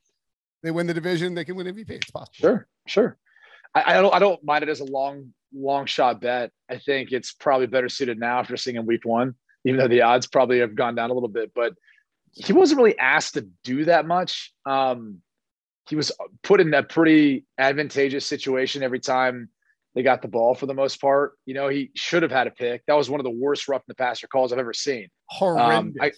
they 0.62 0.70
win 0.70 0.86
the 0.86 0.94
division, 0.94 1.34
they 1.34 1.44
can 1.44 1.56
win 1.56 1.66
MVP. 1.66 1.90
It's 1.90 2.10
possible. 2.10 2.32
Sure, 2.32 2.68
sure. 2.86 3.18
I, 3.74 3.82
I 3.86 3.92
don't, 3.94 4.14
I 4.14 4.18
don't 4.18 4.42
mind 4.44 4.62
it 4.62 4.68
as 4.68 4.80
a 4.80 4.84
long 4.84 5.32
long 5.54 5.86
shot 5.86 6.20
bet. 6.20 6.50
I 6.70 6.78
think 6.78 7.12
it's 7.12 7.32
probably 7.32 7.66
better 7.66 7.88
suited 7.88 8.18
now 8.18 8.38
after 8.38 8.56
seeing 8.56 8.76
him 8.76 8.86
week 8.86 9.04
one, 9.04 9.34
even 9.64 9.78
though 9.78 9.88
the 9.88 10.02
odds 10.02 10.26
probably 10.26 10.60
have 10.60 10.74
gone 10.74 10.94
down 10.94 11.10
a 11.10 11.14
little 11.14 11.28
bit. 11.28 11.52
But 11.54 11.74
he 12.32 12.52
wasn't 12.52 12.78
really 12.78 12.98
asked 12.98 13.34
to 13.34 13.48
do 13.64 13.84
that 13.86 14.06
much. 14.06 14.52
Um, 14.64 15.22
he 15.88 15.96
was 15.96 16.12
put 16.42 16.60
in 16.60 16.72
a 16.72 16.82
pretty 16.82 17.44
advantageous 17.58 18.24
situation 18.26 18.82
every 18.82 19.00
time 19.00 19.48
they 19.94 20.02
got 20.02 20.22
the 20.22 20.28
ball 20.28 20.54
for 20.54 20.66
the 20.66 20.74
most 20.74 21.00
part. 21.00 21.32
You 21.46 21.54
know, 21.54 21.68
he 21.68 21.90
should 21.96 22.22
have 22.22 22.30
had 22.30 22.46
a 22.46 22.52
pick. 22.52 22.82
That 22.86 22.94
was 22.96 23.10
one 23.10 23.18
of 23.18 23.24
the 23.24 23.30
worst 23.30 23.66
rough 23.68 23.80
in 23.80 23.86
the 23.88 23.94
passer 23.94 24.28
calls 24.28 24.52
I've 24.52 24.58
ever 24.58 24.72
seen. 24.72 25.08
Horrendous. 25.26 26.00
Um, 26.00 26.10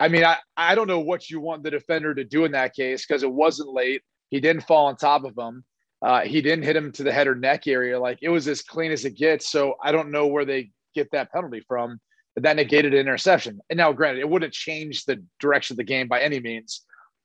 I, 0.00 0.04
I 0.04 0.08
mean, 0.08 0.24
I, 0.24 0.36
I 0.56 0.74
don't 0.74 0.86
know 0.86 1.00
what 1.00 1.30
you 1.30 1.40
want 1.40 1.62
the 1.62 1.70
defender 1.70 2.14
to 2.14 2.24
do 2.24 2.44
in 2.44 2.52
that 2.52 2.74
case 2.74 3.06
because 3.06 3.22
it 3.22 3.32
wasn't 3.32 3.72
late. 3.72 4.02
He 4.28 4.40
didn't 4.40 4.62
fall 4.62 4.86
on 4.86 4.96
top 4.96 5.24
of 5.24 5.36
him. 5.36 5.64
Uh, 6.02 6.22
he 6.22 6.40
didn't 6.40 6.64
hit 6.64 6.76
him 6.76 6.92
to 6.92 7.02
the 7.02 7.12
head 7.12 7.28
or 7.28 7.34
neck 7.34 7.66
area. 7.66 7.98
Like 7.98 8.18
it 8.22 8.30
was 8.30 8.48
as 8.48 8.62
clean 8.62 8.90
as 8.92 9.04
it 9.04 9.16
gets. 9.16 9.50
So 9.50 9.74
I 9.82 9.92
don't 9.92 10.10
know 10.10 10.26
where 10.26 10.44
they 10.44 10.70
get 10.94 11.10
that 11.12 11.32
penalty 11.32 11.62
from. 11.66 12.00
That 12.36 12.56
negated 12.56 12.94
an 12.94 13.00
interception. 13.00 13.60
And 13.68 13.76
now, 13.76 13.92
granted, 13.92 14.20
it 14.20 14.28
wouldn't 14.28 14.52
change 14.52 15.04
the 15.04 15.22
direction 15.40 15.74
of 15.74 15.78
the 15.78 15.84
game 15.84 16.08
by 16.08 16.20
any 16.20 16.40
means, 16.40 16.82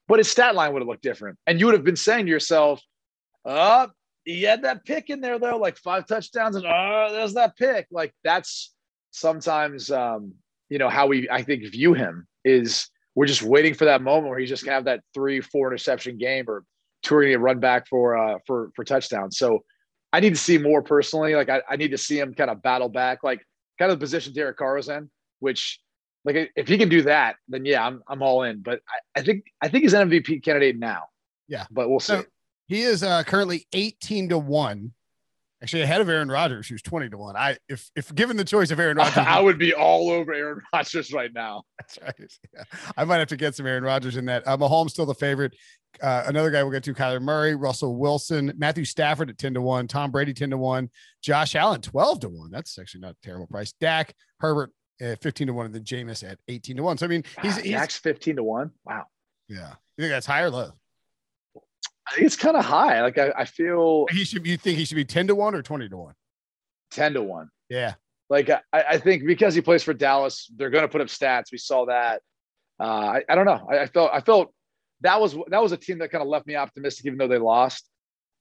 but 0.07 0.19
his 0.19 0.29
stat 0.29 0.55
line 0.55 0.73
would 0.73 0.81
have 0.81 0.87
looked 0.87 1.03
different. 1.03 1.37
And 1.47 1.59
you 1.59 1.67
would 1.67 1.75
have 1.75 1.85
been 1.85 1.95
saying 1.95 2.25
to 2.25 2.31
yourself, 2.31 2.81
"Oh, 3.45 3.87
he 4.25 4.41
had 4.41 4.63
that 4.63 4.83
pick 4.83 5.09
in 5.09 5.21
there 5.21 5.39
though, 5.39 5.57
like 5.57 5.77
five 5.77 6.05
touchdowns, 6.07 6.55
and 6.55 6.65
oh, 6.65 7.07
there's 7.11 7.35
that 7.35 7.55
pick." 7.55 7.87
Like 7.91 8.13
that's 8.23 8.73
sometimes, 9.11 9.89
um, 9.91 10.33
you 10.69 10.79
know, 10.79 10.89
how 10.89 11.07
we 11.07 11.29
I 11.29 11.43
think 11.43 11.71
view 11.71 11.93
him 11.93 12.27
is 12.43 12.89
we're 13.13 13.27
just 13.27 13.43
waiting 13.43 13.73
for 13.73 13.85
that 13.85 14.01
moment 14.01 14.29
where 14.29 14.39
he's 14.39 14.49
just 14.49 14.65
gonna 14.65 14.75
have 14.75 14.85
that 14.85 15.01
three, 15.13 15.39
four 15.39 15.67
interception 15.67 16.17
game 16.17 16.45
or 16.49 16.65
touring 17.05 17.33
a 17.33 17.39
run 17.39 17.59
back 17.59 17.87
for 17.87 18.17
uh, 18.17 18.39
for 18.45 18.71
for 18.75 18.83
touchdowns. 18.83 19.37
So 19.37 19.63
I 20.11 20.19
need 20.19 20.31
to 20.31 20.39
see 20.39 20.57
more 20.57 20.81
personally. 20.81 21.35
Like 21.35 21.49
I, 21.49 21.61
I 21.69 21.77
need 21.77 21.91
to 21.91 21.97
see 21.97 22.19
him 22.19 22.33
kind 22.33 22.49
of 22.49 22.61
battle 22.61 22.89
back, 22.89 23.23
like 23.23 23.39
kind 23.79 23.91
of 23.91 23.99
the 23.99 24.03
position 24.03 24.33
Derek 24.33 24.57
Carr 24.57 24.75
was 24.75 24.89
in, 24.89 25.09
which 25.39 25.79
like 26.25 26.51
if 26.55 26.67
he 26.67 26.77
can 26.77 26.89
do 26.89 27.03
that, 27.03 27.37
then 27.47 27.63
yeah, 27.63 27.85
I'm 27.85 28.01
I'm 28.07 28.21
all 28.21 28.43
in. 28.43 28.61
But 28.61 28.81
I, 28.89 29.19
I 29.19 29.23
think 29.23 29.45
I 29.61 29.69
think 29.69 29.83
he's 29.83 29.93
an 29.93 30.09
MVP 30.09 30.43
candidate 30.43 30.77
now. 30.77 31.03
Yeah, 31.47 31.65
but 31.71 31.89
we'll 31.89 31.99
see. 31.99 32.13
So 32.13 32.23
he 32.67 32.81
is 32.81 33.03
uh, 33.03 33.23
currently 33.23 33.67
18 33.73 34.29
to 34.29 34.37
one 34.39 34.91
actually 35.65 35.81
ahead 35.81 35.99
of 35.99 36.07
Aaron 36.09 36.29
Rodgers, 36.29 36.67
who's 36.67 36.83
20 36.83 37.09
to 37.09 37.17
1. 37.17 37.35
I 37.35 37.57
if 37.67 37.89
if 37.95 38.13
given 38.13 38.37
the 38.37 38.43
choice 38.43 38.69
of 38.69 38.79
Aaron 38.79 38.97
Rodgers, 38.97 39.17
I 39.17 39.39
would 39.39 39.57
be 39.57 39.73
all 39.73 40.11
over 40.11 40.31
Aaron 40.31 40.61
Rodgers 40.73 41.11
right 41.11 41.31
now. 41.33 41.63
That's 41.79 41.97
right. 42.03 42.31
Yeah. 42.53 42.63
I 42.95 43.03
might 43.03 43.17
have 43.17 43.29
to 43.29 43.37
get 43.37 43.55
some 43.55 43.65
Aaron 43.65 43.83
Rodgers 43.83 44.15
in 44.15 44.25
that. 44.25 44.47
Uh, 44.47 44.57
Mahomes 44.57 44.91
still 44.91 45.07
the 45.07 45.15
favorite. 45.15 45.55
Uh, 46.03 46.25
another 46.27 46.51
guy 46.51 46.61
we'll 46.61 46.71
get 46.71 46.83
to 46.83 46.93
Kyler 46.93 47.19
Murray, 47.19 47.55
Russell 47.55 47.95
Wilson, 47.95 48.53
Matthew 48.57 48.85
Stafford 48.85 49.31
at 49.31 49.39
10 49.39 49.55
to 49.55 49.61
1, 49.61 49.87
Tom 49.87 50.11
Brady 50.11 50.33
10 50.33 50.51
to 50.51 50.57
1, 50.57 50.89
Josh 51.23 51.55
Allen 51.55 51.81
12 51.81 52.19
to 52.19 52.29
1. 52.29 52.51
That's 52.51 52.77
actually 52.77 53.01
not 53.01 53.13
a 53.13 53.17
terrible 53.23 53.47
price. 53.47 53.73
Dak, 53.79 54.13
Herbert 54.39 54.71
at 55.01 55.21
15 55.23 55.47
to 55.47 55.53
1, 55.53 55.65
and 55.65 55.73
then 55.73 55.83
Jameis 55.83 56.29
at 56.29 56.37
18 56.47 56.77
to 56.77 56.83
1. 56.83 56.97
So 56.99 57.05
I 57.05 57.09
mean 57.09 57.23
he's, 57.41 57.57
he's 57.57 57.71
Dak's 57.71 57.97
15 57.97 58.35
to 58.35 58.43
1. 58.43 58.71
Wow. 58.85 59.05
Yeah. 59.47 59.69
You 59.97 60.03
think 60.03 60.11
that's 60.11 60.27
high 60.27 60.41
or 60.41 60.51
low? 60.51 60.73
I 62.07 62.15
think 62.15 62.27
it's 62.27 62.35
kind 62.35 62.55
of 62.55 62.63
high. 62.65 63.01
Like 63.01 63.17
I, 63.17 63.31
I 63.35 63.45
feel 63.45 64.05
he 64.11 64.23
should. 64.23 64.45
You 64.45 64.57
think 64.57 64.77
he 64.77 64.85
should 64.85 64.95
be 64.95 65.05
ten 65.05 65.27
to 65.27 65.35
one 65.35 65.55
or 65.55 65.61
twenty 65.61 65.89
to 65.89 65.97
one? 65.97 66.13
Ten 66.91 67.13
to 67.13 67.23
one. 67.23 67.49
Yeah. 67.69 67.95
Like 68.29 68.49
I, 68.49 68.61
I 68.73 68.97
think 68.97 69.25
because 69.25 69.53
he 69.55 69.61
plays 69.61 69.83
for 69.83 69.93
Dallas, 69.93 70.49
they're 70.55 70.69
going 70.69 70.83
to 70.83 70.87
put 70.87 71.01
up 71.01 71.07
stats. 71.07 71.51
We 71.51 71.57
saw 71.57 71.85
that. 71.85 72.21
Uh, 72.79 72.83
I, 72.83 73.23
I 73.29 73.35
don't 73.35 73.45
know. 73.45 73.67
I, 73.69 73.79
I 73.79 73.87
felt 73.87 74.11
I 74.13 74.19
felt 74.21 74.53
that 75.01 75.19
was 75.19 75.35
that 75.47 75.61
was 75.61 75.71
a 75.71 75.77
team 75.77 75.99
that 75.99 76.09
kind 76.11 76.21
of 76.21 76.27
left 76.27 76.47
me 76.47 76.55
optimistic, 76.55 77.05
even 77.05 77.17
though 77.17 77.27
they 77.27 77.37
lost. 77.37 77.87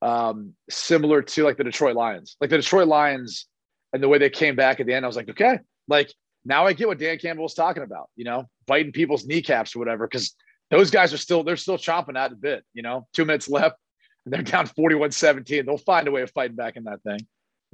Um, 0.02 0.54
similar 0.68 1.22
to 1.22 1.44
like 1.44 1.56
the 1.56 1.64
Detroit 1.64 1.96
Lions, 1.96 2.36
like 2.40 2.50
the 2.50 2.58
Detroit 2.58 2.88
Lions, 2.88 3.46
and 3.92 4.02
the 4.02 4.08
way 4.08 4.18
they 4.18 4.30
came 4.30 4.56
back 4.56 4.80
at 4.80 4.86
the 4.86 4.92
end. 4.92 5.04
I 5.04 5.08
was 5.08 5.16
like, 5.16 5.30
okay, 5.30 5.58
like 5.88 6.12
now 6.44 6.66
I 6.66 6.74
get 6.74 6.88
what 6.88 6.98
Dan 6.98 7.16
Campbell 7.18 7.44
was 7.44 7.54
talking 7.54 7.82
about. 7.82 8.10
You 8.16 8.24
know, 8.24 8.44
biting 8.66 8.92
people's 8.92 9.24
kneecaps 9.24 9.74
or 9.74 9.78
whatever, 9.78 10.06
because 10.06 10.34
those 10.74 10.90
guys 10.90 11.12
are 11.12 11.18
still 11.18 11.44
they're 11.44 11.56
still 11.56 11.78
chomping 11.78 12.18
at 12.18 12.32
a 12.32 12.34
bit. 12.34 12.64
You 12.72 12.82
know, 12.82 13.06
two 13.12 13.24
minutes 13.24 13.48
left, 13.48 13.76
and 14.24 14.34
they're 14.34 14.42
down 14.42 14.66
41-17. 14.66 15.64
They'll 15.64 15.78
find 15.78 16.08
a 16.08 16.10
way 16.10 16.22
of 16.22 16.30
fighting 16.32 16.56
back 16.56 16.76
in 16.76 16.84
that 16.84 17.02
thing. 17.02 17.20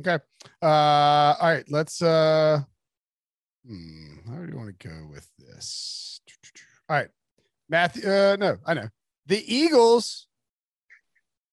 Okay. 0.00 0.22
Uh, 0.62 0.66
all 0.66 1.50
right. 1.50 1.64
Let's. 1.68 2.02
uh 2.02 2.60
hmm, 3.66 4.28
How 4.28 4.36
do 4.42 4.52
you 4.52 4.56
want 4.56 4.78
to 4.78 4.88
go 4.88 5.06
with 5.10 5.28
this? 5.38 6.20
All 6.88 6.96
right, 6.96 7.08
Matthew. 7.68 8.08
Uh, 8.08 8.36
no, 8.38 8.56
I 8.66 8.74
know 8.74 8.88
the 9.26 9.42
Eagles 9.54 10.26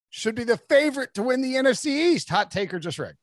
should 0.10 0.36
be 0.36 0.44
the 0.44 0.58
favorite 0.58 1.14
to 1.14 1.24
win 1.24 1.42
the 1.42 1.54
NFC 1.54 1.88
East. 1.88 2.30
Hot 2.30 2.50
take 2.52 2.74
or 2.74 2.80
just 2.80 3.00
right? 3.00 3.14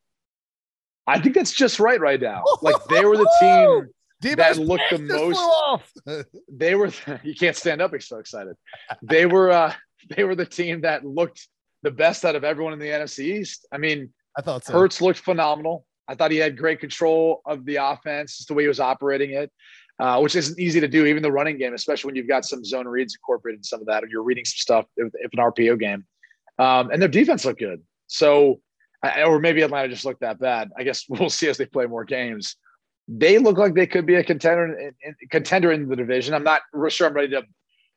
I 1.07 1.21
think 1.21 1.35
that's 1.35 1.53
just 1.53 1.81
right 1.81 2.01
right 2.01 2.21
now. 2.21 2.45
Like 2.63 2.83
they 2.89 3.05
were 3.05 3.17
the 3.17 3.29
team 3.41 3.89
that 4.35 4.57
looked 4.59 4.91
the 4.91 4.99
most. 4.99 6.27
they 6.49 6.75
were. 6.75 6.91
You 7.23 7.35
can't 7.35 7.57
stand 7.57 7.83
up. 7.83 7.91
You're 7.93 8.01
so 8.01 8.19
excited. 8.19 8.57
They 9.03 9.27
were. 9.27 9.51
uh 9.51 9.73
They 10.15 10.25
were 10.25 10.35
the 10.35 10.45
team 10.45 10.83
that 10.83 11.03
looked 11.03 11.49
the 11.83 11.91
best 11.91 12.27
out 12.27 12.37
of 12.37 12.45
everyone 12.45 12.75
in 12.75 12.79
the 12.79 12.89
NFC 12.89 13.21
East. 13.41 13.67
I 13.73 13.79
mean, 13.79 14.13
I 14.37 14.43
thought 14.43 14.63
so. 14.63 14.75
Hurts 14.75 15.01
looked 15.01 15.21
phenomenal. 15.21 15.87
I 16.07 16.15
thought 16.15 16.31
he 16.31 16.37
had 16.37 16.59
great 16.59 16.81
control 16.81 17.41
of 17.47 17.65
the 17.65 17.77
offense, 17.77 18.37
just 18.37 18.49
the 18.49 18.55
way 18.55 18.65
he 18.65 18.69
was 18.69 18.81
operating 18.81 19.31
it, 19.31 19.51
uh, 19.99 20.21
which 20.21 20.37
isn't 20.37 20.59
easy 20.59 20.81
to 20.81 20.89
do, 20.89 21.07
even 21.07 21.23
the 21.23 21.33
running 21.33 21.57
game, 21.57 21.73
especially 21.73 22.09
when 22.09 22.17
you've 22.17 22.29
got 22.29 22.45
some 22.45 22.63
zone 22.65 22.87
reads 22.87 23.15
incorporated 23.15 23.61
in 23.61 23.65
some 23.65 23.81
of 23.81 23.87
that, 23.87 24.05
or 24.05 24.09
you're 24.09 24.23
reading 24.23 24.45
some 24.45 24.59
stuff 24.59 24.87
if, 24.99 25.11
if 25.15 25.31
an 25.33 25.39
RPO 25.39 25.81
game. 25.81 26.05
Um, 26.59 26.91
and 26.91 27.01
their 27.01 27.09
defense 27.09 27.45
looked 27.45 27.61
good. 27.61 27.83
So, 28.07 28.61
or 29.25 29.39
maybe 29.39 29.63
Atlanta 29.63 29.89
just 29.89 30.05
looked 30.05 30.21
that 30.21 30.39
bad. 30.39 30.71
I 30.77 30.83
guess 30.83 31.07
we'll 31.09 31.31
see 31.31 31.49
as 31.49 31.57
they 31.57 31.67
play 31.67 31.87
more 31.87 32.05
games 32.05 32.57
they 33.09 33.39
look 33.39 33.59
like 33.59 33.75
they 33.75 33.87
could 33.87 34.07
be 34.07 34.15
a 34.15 34.25
contender 34.25 34.79
in, 34.79 34.93
in, 35.03 35.15
contender 35.31 35.73
in 35.73 35.89
the 35.89 35.97
division. 35.97 36.35
I'm 36.35 36.45
not 36.45 36.63
sure 36.89 37.07
I'm 37.07 37.15
ready 37.15 37.29
to 37.29 37.43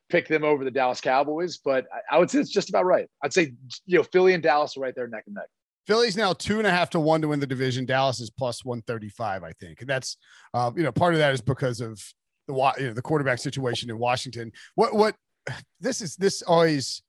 pick 0.09 0.27
them 0.27 0.43
over 0.43 0.63
the 0.63 0.71
Dallas 0.71 1.01
Cowboys, 1.01 1.57
but 1.57 1.85
I, 1.93 2.15
I, 2.15 2.19
would 2.19 2.29
say 2.29 2.39
it's 2.39 2.49
just 2.49 2.69
about 2.69 2.85
right. 2.85 3.07
I'd 3.23 3.33
say 3.33 3.53
you 3.85 3.97
know 3.97 4.03
Philly 4.03 4.33
and 4.33 4.43
Dallas 4.43 4.75
are 4.77 4.81
right 4.81 4.95
there 4.95 5.07
neck 5.07 5.23
and 5.27 5.35
neck. 5.35 5.47
Philly's 5.85 6.17
now 6.17 6.33
two 6.33 6.57
and 6.57 6.67
a 6.67 6.71
half 6.71 6.89
to 6.91 6.99
one 6.99 7.21
to 7.21 7.29
win 7.29 7.39
the 7.39 7.47
division. 7.47 7.85
Dallas 7.85 8.19
is 8.19 8.29
plus 8.29 8.65
one 8.65 8.81
thirty 8.81 9.09
five, 9.09 9.43
I 9.43 9.53
think, 9.53 9.81
and 9.81 9.89
that's 9.89 10.17
um, 10.53 10.77
you 10.77 10.83
know 10.83 10.91
part 10.91 11.13
of 11.13 11.19
that 11.19 11.33
is 11.33 11.41
because 11.41 11.79
of 11.79 12.01
the 12.47 12.73
you 12.77 12.87
know, 12.87 12.93
the 12.93 13.01
quarterback 13.01 13.39
situation 13.39 13.89
in 13.89 13.97
Washington. 13.97 14.51
What 14.75 14.93
what 14.93 15.15
this 15.79 16.01
is 16.01 16.15
this 16.17 16.41
always, 16.41 17.01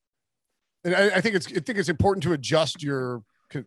and 0.84 0.94
I, 0.94 1.16
I 1.16 1.20
think 1.20 1.34
it's 1.34 1.48
I 1.48 1.60
think 1.60 1.78
it's 1.78 1.88
important 1.88 2.22
to 2.24 2.32
adjust 2.32 2.82
your 2.82 3.22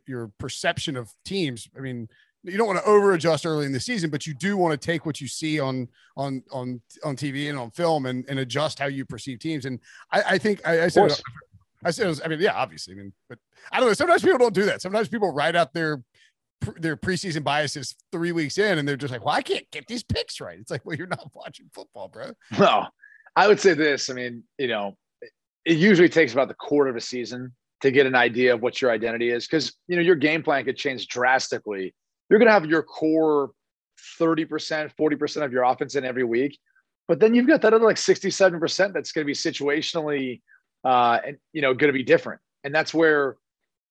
your 0.08 0.32
perception 0.40 0.96
of 0.96 1.10
teams. 1.26 1.68
I 1.78 1.82
mean 1.82 2.08
you 2.44 2.58
don't 2.58 2.68
want 2.68 2.80
to 2.80 2.86
over 2.86 3.14
adjust 3.14 3.46
early 3.46 3.66
in 3.66 3.72
the 3.72 3.80
season, 3.80 4.10
but 4.10 4.26
you 4.26 4.34
do 4.34 4.58
want 4.58 4.80
to 4.80 4.86
take 4.86 5.06
what 5.06 5.22
you 5.22 5.28
see 5.28 5.60
on 5.60 5.88
on 6.18 6.44
on 6.52 6.82
on 7.04 7.16
TV 7.16 7.50
and 7.50 7.58
on 7.58 7.72
film 7.72 8.06
and, 8.06 8.26
and 8.28 8.40
adjust 8.40 8.80
how 8.80 8.88
you 8.88 9.06
perceive 9.06 9.40
teams. 9.40 9.66
And 9.66 9.80
I, 10.12 10.24
I 10.32 10.38
think 10.38 10.66
I, 10.68 10.86
I 10.86 10.88
said 10.88 11.12
I 11.84 11.92
said 11.92 12.08
was, 12.08 12.22
I 12.24 12.28
mean 12.28 12.40
yeah 12.40 12.54
obviously 12.54 12.94
I 12.94 12.98
mean 12.98 13.14
but 13.30 13.38
I 13.72 13.80
don't 13.80 13.88
know 13.88 13.94
sometimes 13.94 14.24
people 14.24 14.40
don't 14.40 14.56
do 14.56 14.66
that. 14.66 14.82
Sometimes 14.82 15.08
people 15.08 15.32
write 15.32 15.56
out 15.56 15.74
their 15.74 16.04
their 16.78 16.96
preseason 16.96 17.44
biases 17.44 17.96
three 18.12 18.32
weeks 18.32 18.58
in 18.58 18.78
and 18.78 18.88
they're 18.88 18.98
just 18.98 19.12
like 19.12 19.24
well 19.24 19.36
I 19.36 19.42
can't 19.42 19.70
get 19.72 19.88
these 19.88 20.04
picks 20.04 20.42
right. 20.42 20.60
It's 20.60 20.72
like 20.72 20.86
well 20.86 20.98
you're 20.98 21.08
not 21.08 21.30
watching 21.34 21.70
football, 21.74 22.08
bro. 22.08 22.32
No, 22.58 22.88
I 23.36 23.48
would 23.48 23.60
say 23.60 23.74
this. 23.76 24.10
I 24.10 24.14
mean 24.14 24.44
you 24.58 24.68
know 24.68 24.98
it 25.64 25.78
usually 25.78 26.10
takes 26.10 26.34
about 26.34 26.48
the 26.48 26.56
quarter 26.56 26.90
of 26.90 26.96
a 26.96 27.02
season 27.02 27.54
to 27.82 27.92
get 27.92 28.06
an 28.08 28.16
idea 28.16 28.54
of 28.54 28.62
what 28.62 28.82
your 28.82 28.90
identity 28.90 29.30
is 29.30 29.46
because 29.46 29.76
you 29.88 29.96
know 29.96 30.02
your 30.02 30.16
game 30.16 30.42
plan 30.42 30.66
could 30.66 30.78
change 30.78 31.08
drastically 31.08 31.94
you're 32.32 32.40
going 32.40 32.48
to 32.48 32.54
have 32.54 32.66
your 32.66 32.82
core 32.82 33.52
30% 34.20 34.92
40% 35.00 35.42
of 35.44 35.52
your 35.52 35.64
offense 35.64 35.96
in 35.96 36.04
every 36.06 36.24
week 36.24 36.58
but 37.08 37.20
then 37.20 37.36
you've 37.36 37.48
got 37.48 37.62
that 37.62 37.74
other 37.74 37.86
like 37.86 37.98
67% 37.98 38.94
that's 38.94 39.12
going 39.12 39.24
to 39.24 39.28
be 39.28 39.34
situationally 39.34 40.42
uh 40.84 41.20
and 41.24 41.38
you 41.54 41.62
know 41.62 41.76
going 41.76 41.90
to 41.90 41.98
be 41.98 42.04
different 42.04 42.42
and 42.64 42.74
that's 42.74 42.94
where 42.94 43.38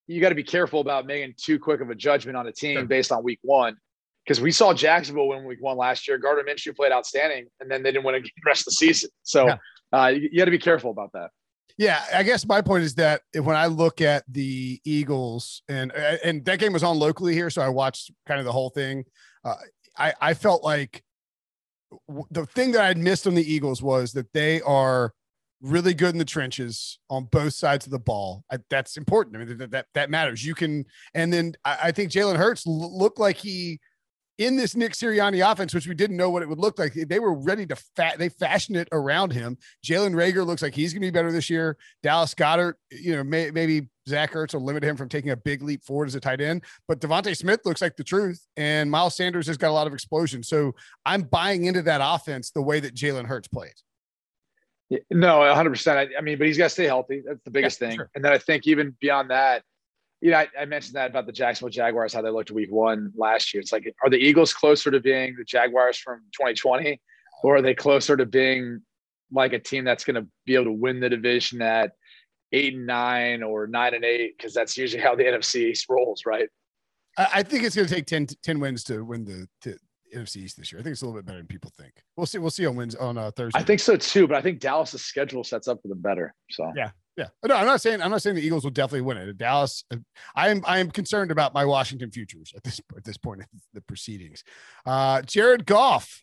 you 0.09 0.21
got 0.21 0.31
to 0.31 0.35
be 0.35 0.43
careful 0.43 0.81
about 0.81 1.07
making 1.07 1.35
too 1.37 1.59
quick 1.59 1.81
of 1.81 1.91
a 1.91 1.95
judgment 1.95 2.37
on 2.37 2.47
a 2.49 2.53
team 2.53 2.79
sure. 2.79 2.85
based 2.87 3.13
on 3.13 3.23
week 3.23 3.39
one 3.43 3.77
because 4.25 4.41
we 4.41 4.51
saw 4.53 4.75
Jacksonville 4.75 5.29
win 5.29 5.45
week 5.45 5.61
one 5.61 5.77
last 5.77 6.07
year. 6.07 6.19
Gardner 6.19 6.45
Minshew 6.45 6.75
played 6.75 6.93
outstanding, 6.93 7.47
and 7.61 7.71
then 7.71 7.83
they 7.83 7.93
didn't 7.93 8.05
win 8.05 8.23
the 8.23 8.31
rest 8.47 8.63
of 8.63 8.67
the 8.67 8.73
season. 8.73 9.11
So 9.23 9.47
yeah. 9.47 9.57
uh, 9.93 10.07
you, 10.09 10.29
you 10.33 10.39
got 10.39 10.45
to 10.45 10.51
be 10.51 10.59
careful 10.59 10.91
about 10.91 11.13
that. 11.13 11.31
Yeah, 11.79 12.03
I 12.13 12.23
guess 12.23 12.47
my 12.47 12.61
point 12.61 12.85
is 12.85 12.95
that 12.97 13.23
when 13.35 13.57
I 13.57 13.67
look 13.67 14.01
at 14.01 14.25
the 14.29 14.81
Eagles 14.85 15.63
and 15.69 15.93
and 15.93 16.45
that 16.45 16.59
game 16.59 16.73
was 16.73 16.83
on 16.83 16.99
locally 16.99 17.35
here, 17.35 17.51
so 17.51 17.63
I 17.63 17.69
watched 17.69 18.11
kind 18.27 18.39
of 18.39 18.47
the 18.47 18.53
whole 18.53 18.71
thing. 18.71 19.05
Uh, 19.45 19.55
I 19.97 20.15
I 20.21 20.35
felt 20.35 20.63
like 20.63 21.03
the 22.31 22.47
thing 22.47 22.73
that 22.73 22.83
I'd 22.83 22.99
missed 22.99 23.27
on 23.27 23.35
the 23.35 23.53
Eagles 23.53 23.83
was 23.83 24.13
that 24.13 24.33
they 24.33 24.61
are 24.63 25.13
really 25.61 25.93
good 25.93 26.15
in 26.15 26.19
the 26.19 26.25
trenches 26.25 26.99
on 27.11 27.25
both 27.25 27.53
sides 27.53 27.85
of 27.85 27.93
the 27.93 27.99
ball. 27.99 28.45
I, 28.51 28.59
that's 28.71 28.97
important. 28.97 29.37
I 29.37 29.45
mean 29.45 29.59
that, 29.59 29.71
that 29.71 29.87
that 29.95 30.11
matters. 30.11 30.45
You 30.45 30.55
can, 30.55 30.85
and 31.15 31.33
then 31.33 31.55
I, 31.65 31.79
I 31.85 31.93
think 31.93 32.11
Jalen 32.11 32.37
Hurts 32.37 32.67
looked 32.67 33.19
like 33.19 33.37
he 33.37 33.81
in 34.41 34.57
this 34.57 34.75
Nick 34.75 34.95
Sirianni 34.95 35.49
offense, 35.49 35.75
which 35.75 35.87
we 35.87 35.95
didn't 35.95 36.17
know 36.17 36.31
what 36.31 36.43
it 36.43 36.49
would 36.49 36.59
look 36.59 36.79
like, 36.79 36.95
they 36.95 37.19
were 37.19 37.35
ready 37.35 37.67
to 37.67 37.77
fat. 37.77 38.19
They 38.19 38.31
fashioned 38.31 38.79
it 38.79 38.89
around 38.91 39.35
him. 39.35 39.59
Jalen 39.87 40.15
Reagor 40.15 40.47
looks 40.47 40.63
like 40.63 40.75
he's 40.75 40.95
going 40.95 41.03
to 41.03 41.07
be 41.07 41.11
better 41.11 41.31
this 41.31 41.51
year. 41.51 41.77
Dallas 42.03 42.35
Goedert, 42.35 42.75
you 42.91 43.15
know, 43.15 43.23
may, 43.23 43.51
maybe 43.51 43.89
Zach 44.09 44.33
Ertz 44.33 44.55
will 44.55 44.65
limit 44.65 44.83
him 44.83 44.97
from 44.97 45.11
taking 45.11 45.31
a 45.31 45.37
big 45.37 45.63
leap 45.63 45.85
forward 45.85 46.09
as 46.09 46.15
a 46.15 46.21
tight 46.21 46.41
end. 46.41 46.65
But 46.89 47.01
DeVonta 47.01 47.37
Smith 47.37 47.61
looks 47.67 47.83
like 47.83 47.97
the 47.97 48.03
truth, 48.03 48.47
and 48.57 48.91
Miles 48.91 49.15
Sanders 49.15 49.47
has 49.47 49.59
got 49.59 49.69
a 49.69 49.73
lot 49.73 49.87
of 49.87 49.93
explosion. 49.93 50.43
So 50.43 50.75
I'm 51.05 51.23
buying 51.23 51.67
into 51.67 51.83
that 51.83 52.01
offense 52.03 52.51
the 52.51 52.63
way 52.63 52.81
that 52.81 52.95
Jalen 52.95 53.27
Hurts 53.27 53.49
plays. 53.49 53.85
No, 55.11 55.41
100. 55.41 55.71
percent 55.71 56.11
I 56.19 56.21
mean, 56.23 56.39
but 56.39 56.47
he's 56.47 56.59
got 56.59 56.65
to 56.65 56.71
stay 56.71 56.87
healthy. 56.87 57.23
That's 57.25 57.43
the 57.45 57.51
biggest 57.51 57.81
yeah, 57.81 57.89
thing. 57.89 57.99
Sure. 57.99 58.11
And 58.15 58.25
then 58.25 58.33
I 58.33 58.39
think 58.39 58.67
even 58.67 58.97
beyond 59.01 59.31
that, 59.31 59.63
you 60.21 60.31
know, 60.31 60.39
I, 60.39 60.49
I, 60.59 60.65
mentioned 60.67 60.97
that 60.97 61.11
about 61.11 61.27
the 61.27 61.33
Jacksonville 61.33 61.71
Jaguars, 61.71 62.13
how 62.13 62.21
they 62.21 62.31
looked 62.31 62.51
week 62.51 62.71
one 62.71 63.13
last 63.17 63.55
year. 63.55 63.61
It's 63.61 63.73
like, 63.73 63.93
are 64.03 64.11
the 64.11 64.19
Eagles 64.19 64.53
closer 64.53 64.91
to 64.91 65.01
being 65.01 65.35
the 65.37 65.45
Jaguars 65.45 65.97
from 65.97 66.21
2020, 66.33 67.01
or 67.43 67.57
are 67.57 67.63
they 67.63 67.75
closer 67.75 68.17
to 68.17 68.27
being 68.27 68.83
like 69.33 69.53
a 69.53 69.59
team 69.59 69.85
that's 69.85 70.05
going 70.05 70.17
to 70.17 70.27
be 70.45 70.55
able 70.55 70.67
to 70.67 70.73
win 70.73 71.01
the 71.01 71.09
division 71.09 71.63
at 71.63 71.93
eight 72.53 72.75
and 72.75 72.87
nine 72.87 73.43
or 73.43 73.67
nine 73.67 73.95
and 73.95 74.05
eight? 74.05 74.37
Because 74.37 74.53
that's 74.53 74.77
usually 74.77 75.03
how 75.03 75.15
the 75.15 75.25
NFC 75.25 75.71
East 75.71 75.87
rolls, 75.89 76.25
right? 76.27 76.49
I 77.17 77.43
think 77.43 77.65
it's 77.65 77.75
going 77.75 77.89
to 77.89 77.95
take 77.95 78.07
10, 78.07 78.29
10 78.43 78.61
wins 78.61 78.85
to 78.85 79.05
win 79.05 79.25
the 79.25 79.49
to 79.63 79.77
NFC 80.15 80.39
East 80.39 80.57
this 80.57 80.73
year. 80.73 80.81
I 80.81 80.83
think 80.83 80.93
it's 80.93 81.03
a 81.03 81.07
little 81.07 81.19
bit 81.19 81.27
better 81.27 81.39
than 81.39 81.47
people 81.47 81.73
think. 81.77 81.93
We'll 82.17 82.27
see. 82.27 82.39
We'll 82.39 82.51
see 82.51 82.67
on 82.67 82.77
wins 82.77 82.95
on 82.95 83.17
uh, 83.17 83.31
Thursday. 83.31 83.59
I 83.59 83.63
think 83.63 83.81
so 83.81 83.97
too, 83.97 84.27
but 84.27 84.37
I 84.37 84.43
think 84.43 84.61
Dallas's 84.61 85.03
schedule 85.03 85.45
sets 85.45 85.69
up 85.69 85.81
for 85.83 85.89
them 85.89 86.01
better. 86.01 86.35
So 86.51 86.71
yeah, 86.77 86.91
yeah. 87.17 87.27
No, 87.45 87.55
I'm 87.55 87.67
not 87.67 87.81
saying 87.81 88.01
I'm 88.01 88.11
not 88.11 88.23
saying 88.23 88.37
the 88.37 88.45
Eagles 88.45 88.65
will 88.65 88.71
definitely 88.71 89.03
win 89.03 89.17
it. 89.17 89.37
Dallas, 89.37 89.85
I 90.35 90.49
am 90.49 90.63
I 90.67 90.79
am 90.79 90.91
concerned 90.91 91.31
about 91.31 91.53
my 91.53 91.65
Washington 91.65 92.11
futures 92.11 92.53
at 92.57 92.63
this 92.65 92.81
at 92.97 93.05
this 93.05 93.17
point 93.17 93.41
in 93.41 93.47
the 93.75 93.81
proceedings. 93.81 94.45
Uh, 94.87 95.23
Jared 95.23 95.67
Goff 95.67 96.23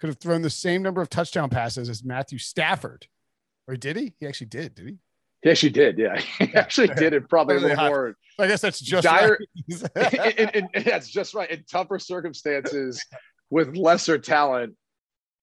could 0.00 0.08
have 0.08 0.18
thrown 0.18 0.42
the 0.42 0.50
same 0.50 0.82
number 0.82 1.00
of 1.00 1.08
touchdown 1.08 1.50
passes 1.50 1.88
as 1.88 2.02
Matthew 2.02 2.38
Stafford, 2.38 3.06
or 3.68 3.76
did 3.76 3.96
he? 3.96 4.14
He 4.18 4.26
actually 4.26 4.48
did. 4.48 4.74
Did 4.74 4.88
he? 4.88 4.98
He 5.42 5.50
actually 5.50 5.70
did. 5.70 5.98
Yeah, 5.98 6.18
he 6.38 6.54
actually 6.54 6.88
did 6.88 7.12
it 7.12 7.28
probably 7.28 7.56
a 7.56 7.60
little 7.60 7.84
more. 7.84 8.16
I 8.38 8.48
guess 8.48 8.60
that's 8.60 8.80
just 8.80 9.04
dire. 9.04 9.38
Right. 9.94 10.38
and, 10.74 10.84
that's 10.84 11.08
just 11.08 11.34
right. 11.34 11.50
In 11.50 11.64
tougher 11.70 11.98
circumstances, 11.98 13.04
with 13.50 13.76
lesser 13.76 14.18
talent, 14.18 14.74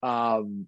um, 0.02 0.66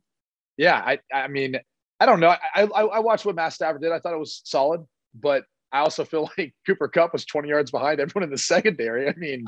yeah. 0.56 0.76
I 0.76 0.98
I 1.12 1.28
mean, 1.28 1.56
I 2.02 2.06
don't 2.06 2.18
know. 2.18 2.30
I, 2.30 2.62
I, 2.62 2.82
I 2.82 2.98
watched 2.98 3.24
what 3.24 3.36
Matt 3.36 3.52
Stafford 3.52 3.80
did. 3.80 3.92
I 3.92 4.00
thought 4.00 4.12
it 4.12 4.18
was 4.18 4.42
solid, 4.44 4.84
but 5.14 5.44
I 5.70 5.78
also 5.78 6.04
feel 6.04 6.28
like 6.38 6.52
Cooper 6.66 6.88
Kupp 6.88 7.12
was 7.12 7.24
20 7.24 7.48
yards 7.48 7.70
behind 7.70 8.00
everyone 8.00 8.24
in 8.24 8.30
the 8.30 8.38
secondary. 8.38 9.08
I 9.08 9.14
mean, 9.16 9.44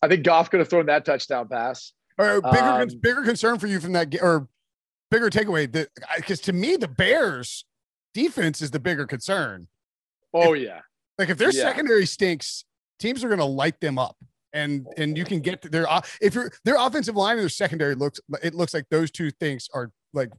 I 0.00 0.08
think 0.08 0.24
Goff 0.24 0.50
could 0.50 0.60
have 0.60 0.70
thrown 0.70 0.86
that 0.86 1.04
touchdown 1.04 1.46
pass. 1.46 1.92
Or 2.16 2.40
bigger, 2.40 2.56
um, 2.56 2.88
bigger 3.02 3.22
concern 3.22 3.58
for 3.58 3.66
you 3.66 3.80
from 3.80 3.92
that, 3.92 4.14
or 4.22 4.48
bigger 5.10 5.28
takeaway 5.28 5.70
that 5.72 5.88
because 6.16 6.40
to 6.40 6.54
me 6.54 6.76
the 6.76 6.88
Bears 6.88 7.66
defense 8.14 8.62
is 8.62 8.70
the 8.70 8.80
bigger 8.80 9.06
concern. 9.06 9.66
Oh 10.32 10.54
if, 10.54 10.62
yeah, 10.62 10.80
like 11.18 11.28
if 11.28 11.36
their 11.36 11.50
yeah. 11.50 11.64
secondary 11.64 12.06
stinks, 12.06 12.64
teams 12.98 13.24
are 13.24 13.28
going 13.28 13.40
to 13.40 13.44
light 13.44 13.80
them 13.80 13.98
up 13.98 14.16
and 14.52 14.86
and 14.96 15.18
you 15.18 15.24
can 15.24 15.40
get 15.40 15.60
their 15.70 15.86
if 16.22 16.34
you're 16.34 16.52
their 16.64 16.76
offensive 16.78 17.16
line 17.16 17.32
and 17.32 17.40
their 17.40 17.48
secondary 17.48 17.96
looks 17.96 18.20
it 18.42 18.54
looks 18.54 18.72
like 18.72 18.86
those 18.90 19.10
two 19.10 19.30
things 19.32 19.68
are 19.74 19.90
like 20.14 20.30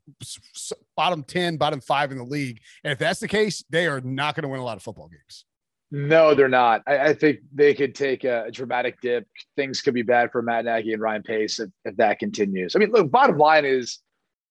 bottom 0.96 1.24
10 1.24 1.58
bottom 1.58 1.82
5 1.82 2.12
in 2.12 2.18
the 2.18 2.24
league. 2.24 2.60
And 2.84 2.92
if 2.92 3.00
that's 3.00 3.20
the 3.20 3.28
case 3.28 3.64
they 3.70 3.88
are 3.88 4.02
not 4.02 4.36
going 4.36 4.44
to 4.44 4.50
win 4.50 4.60
a 4.60 4.64
lot 4.64 4.78
of 4.78 4.84
football 4.84 5.08
games. 5.08 5.46
No 5.92 6.34
they're 6.34 6.48
not. 6.48 6.82
I, 6.88 7.10
I 7.10 7.14
think 7.14 7.40
they 7.54 7.74
could 7.74 7.96
take 7.96 8.24
a, 8.24 8.46
a, 8.46 8.52
dramatic 8.52 9.00
dip. 9.02 9.28
Things 9.56 9.82
could 9.82 9.94
be 9.94 10.02
bad 10.02 10.32
for 10.32 10.42
matt 10.42 10.66
nagy 10.66 10.94
and 10.94 11.02
ryan 11.02 11.24
pace 11.24 11.60
if, 11.60 11.70
if 11.84 11.96
that 11.98 12.20
continues. 12.20 12.76
I 12.76 12.80
mean 12.80 12.92
look 12.92 13.12
bottom 13.12 13.38
line 13.38 13.66
is 13.66 14.00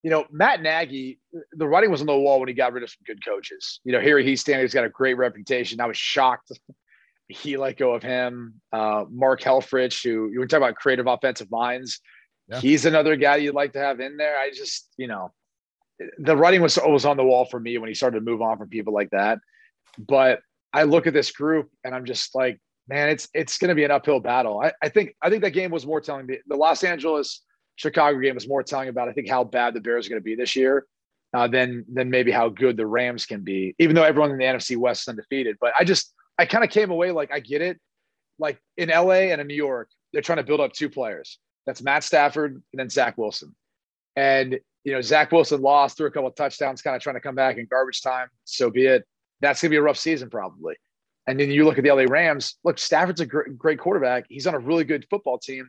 you 0.03 0.11
know 0.11 0.25
matt 0.31 0.63
nagy 0.63 1.19
the 1.53 1.67
writing 1.67 1.91
was 1.91 2.01
on 2.01 2.07
the 2.07 2.17
wall 2.17 2.39
when 2.39 2.49
he 2.49 2.55
got 2.55 2.73
rid 2.73 2.83
of 2.83 2.91
some 2.91 3.03
good 3.07 3.25
coaches. 3.25 3.81
You 3.85 3.93
know 3.93 4.01
Harry 4.01 4.25
Hiestand 4.25 4.61
has 4.61 4.75
got 4.75 4.85
a 4.85 4.91
great 4.91 5.15
reputation. 5.15 5.81
I 5.81 5.87
was 5.87 5.97
shocked 5.97 6.53
he 7.29 7.57
let 7.57 7.79
go 7.79 7.95
of 7.95 8.03
him. 8.03 8.61
Uh, 8.73 9.05
Mark 9.11 9.41
Helfrich, 9.41 10.03
who 10.03 10.31
you 10.31 10.39
were 10.39 10.47
talking 10.47 10.65
about 10.65 10.77
creative 10.77 11.07
offensive 11.07 11.51
minds, 11.51 12.01
yeah. 12.49 12.61
he's 12.61 12.85
another 12.85 13.17
guy 13.17 13.37
you'd 13.37 13.55
like 13.55 13.73
to 13.73 13.79
have 13.79 14.01
in 14.01 14.17
there. 14.17 14.37
I 14.37 14.51
just, 14.51 14.89
you 14.97 15.07
know, 15.07 15.33
the 16.19 16.37
writing 16.37 16.61
was 16.61 16.79
was 16.85 17.05
on 17.05 17.17
the 17.17 17.25
wall 17.25 17.45
for 17.45 17.61
me 17.61 17.79
when 17.79 17.89
he 17.89 17.95
started 17.95 18.19
to 18.19 18.25
move 18.25 18.43
on 18.43 18.59
from 18.59 18.69
people 18.69 18.93
like 18.93 19.11
that. 19.11 19.39
But 19.99 20.41
I 20.73 20.83
look 20.83 21.07
at 21.07 21.15
this 21.15 21.31
group 21.31 21.71
and 21.85 21.95
I'm 21.95 22.05
just 22.05 22.35
like, 22.35 22.61
man, 22.89 23.09
it's 23.09 23.29
it's 23.33 23.59
going 23.59 23.69
to 23.69 23.75
be 23.75 23.85
an 23.85 23.91
uphill 23.91 24.21
battle. 24.21 24.61
I, 24.61 24.73
I 24.83 24.89
think 24.89 25.15
I 25.23 25.31
think 25.31 25.43
that 25.43 25.51
game 25.51 25.71
was 25.71 25.87
more 25.87 26.01
telling. 26.01 26.27
The, 26.27 26.39
the 26.47 26.57
Los 26.57 26.83
Angeles 26.85 27.43
Chicago 27.77 28.19
game 28.19 28.35
was 28.35 28.49
more 28.49 28.63
telling 28.63 28.89
about 28.89 29.09
I 29.09 29.13
think 29.13 29.29
how 29.29 29.45
bad 29.45 29.75
the 29.75 29.81
Bears 29.81 30.07
are 30.07 30.11
going 30.11 30.21
to 30.21 30.25
be 30.25 30.35
this 30.35 30.57
year. 30.57 30.87
Uh, 31.33 31.49
than 31.49 31.85
than 31.93 32.11
maybe 32.11 32.31
how 32.31 32.49
good 32.49 32.77
the 32.77 32.87
Rams 32.87 33.27
can 33.27 33.41
be, 33.41 33.75
even 33.81 33.97
though 33.97 34.05
everyone 34.05 34.31
in 34.31 34.39
the 34.39 34.45
NFC 34.45 34.77
West 34.77 35.03
is 35.03 35.09
undefeated. 35.09 35.57
But 35.61 35.73
I 35.79 35.83
just 35.83 36.15
I 36.39 36.47
kind 36.47 36.63
of 36.63 36.71
came 36.71 36.93
away 36.93 37.11
like 37.11 37.33
I 37.33 37.41
get 37.41 37.61
it. 37.61 37.81
Like 38.39 38.61
in 38.77 38.89
LA 38.89 39.31
and 39.33 39.41
in 39.41 39.49
New 39.49 39.55
York, 39.55 39.89
they're 40.13 40.23
trying 40.23 40.39
to 40.39 40.45
build 40.45 40.61
up 40.61 40.73
two 40.73 40.89
players. 40.89 41.41
That's 41.67 41.83
Matt 41.83 42.05
Stafford 42.05 42.53
and 42.53 42.63
then 42.73 42.91
Zach 42.91 43.17
Wilson. 43.19 43.55
And 44.17 44.59
you 44.85 44.93
know, 44.93 45.01
Zach 45.01 45.33
Wilson 45.33 45.63
lost, 45.63 45.97
threw 45.97 46.07
a 46.07 46.11
couple 46.11 46.29
of 46.29 46.35
touchdowns, 46.35 46.83
kind 46.83 46.95
of 46.95 47.03
trying 47.03 47.17
to 47.17 47.21
come 47.21 47.35
back 47.35 47.57
in 47.57 47.67
garbage 47.71 48.03
time. 48.03 48.29
So 48.45 48.71
be 48.71 48.87
it. 48.87 49.05
That's 49.41 49.61
gonna 49.63 49.71
be 49.71 49.77
a 49.77 49.83
rough 49.83 49.99
season 49.99 50.31
probably. 50.31 50.77
And 51.27 51.41
then 51.41 51.51
you 51.51 51.65
look 51.65 51.79
at 51.79 51.85
the 51.85 51.91
LA 51.91 52.05
Rams. 52.05 52.57
Look, 52.65 52.79
Stafford's 52.79 53.21
a 53.21 53.27
great, 53.27 53.57
great 53.57 53.79
quarterback. 53.79 54.27
He's 54.29 54.47
on 54.47 54.55
a 54.55 54.59
really 54.59 54.85
good 54.85 55.07
football 55.09 55.39
team. 55.39 55.69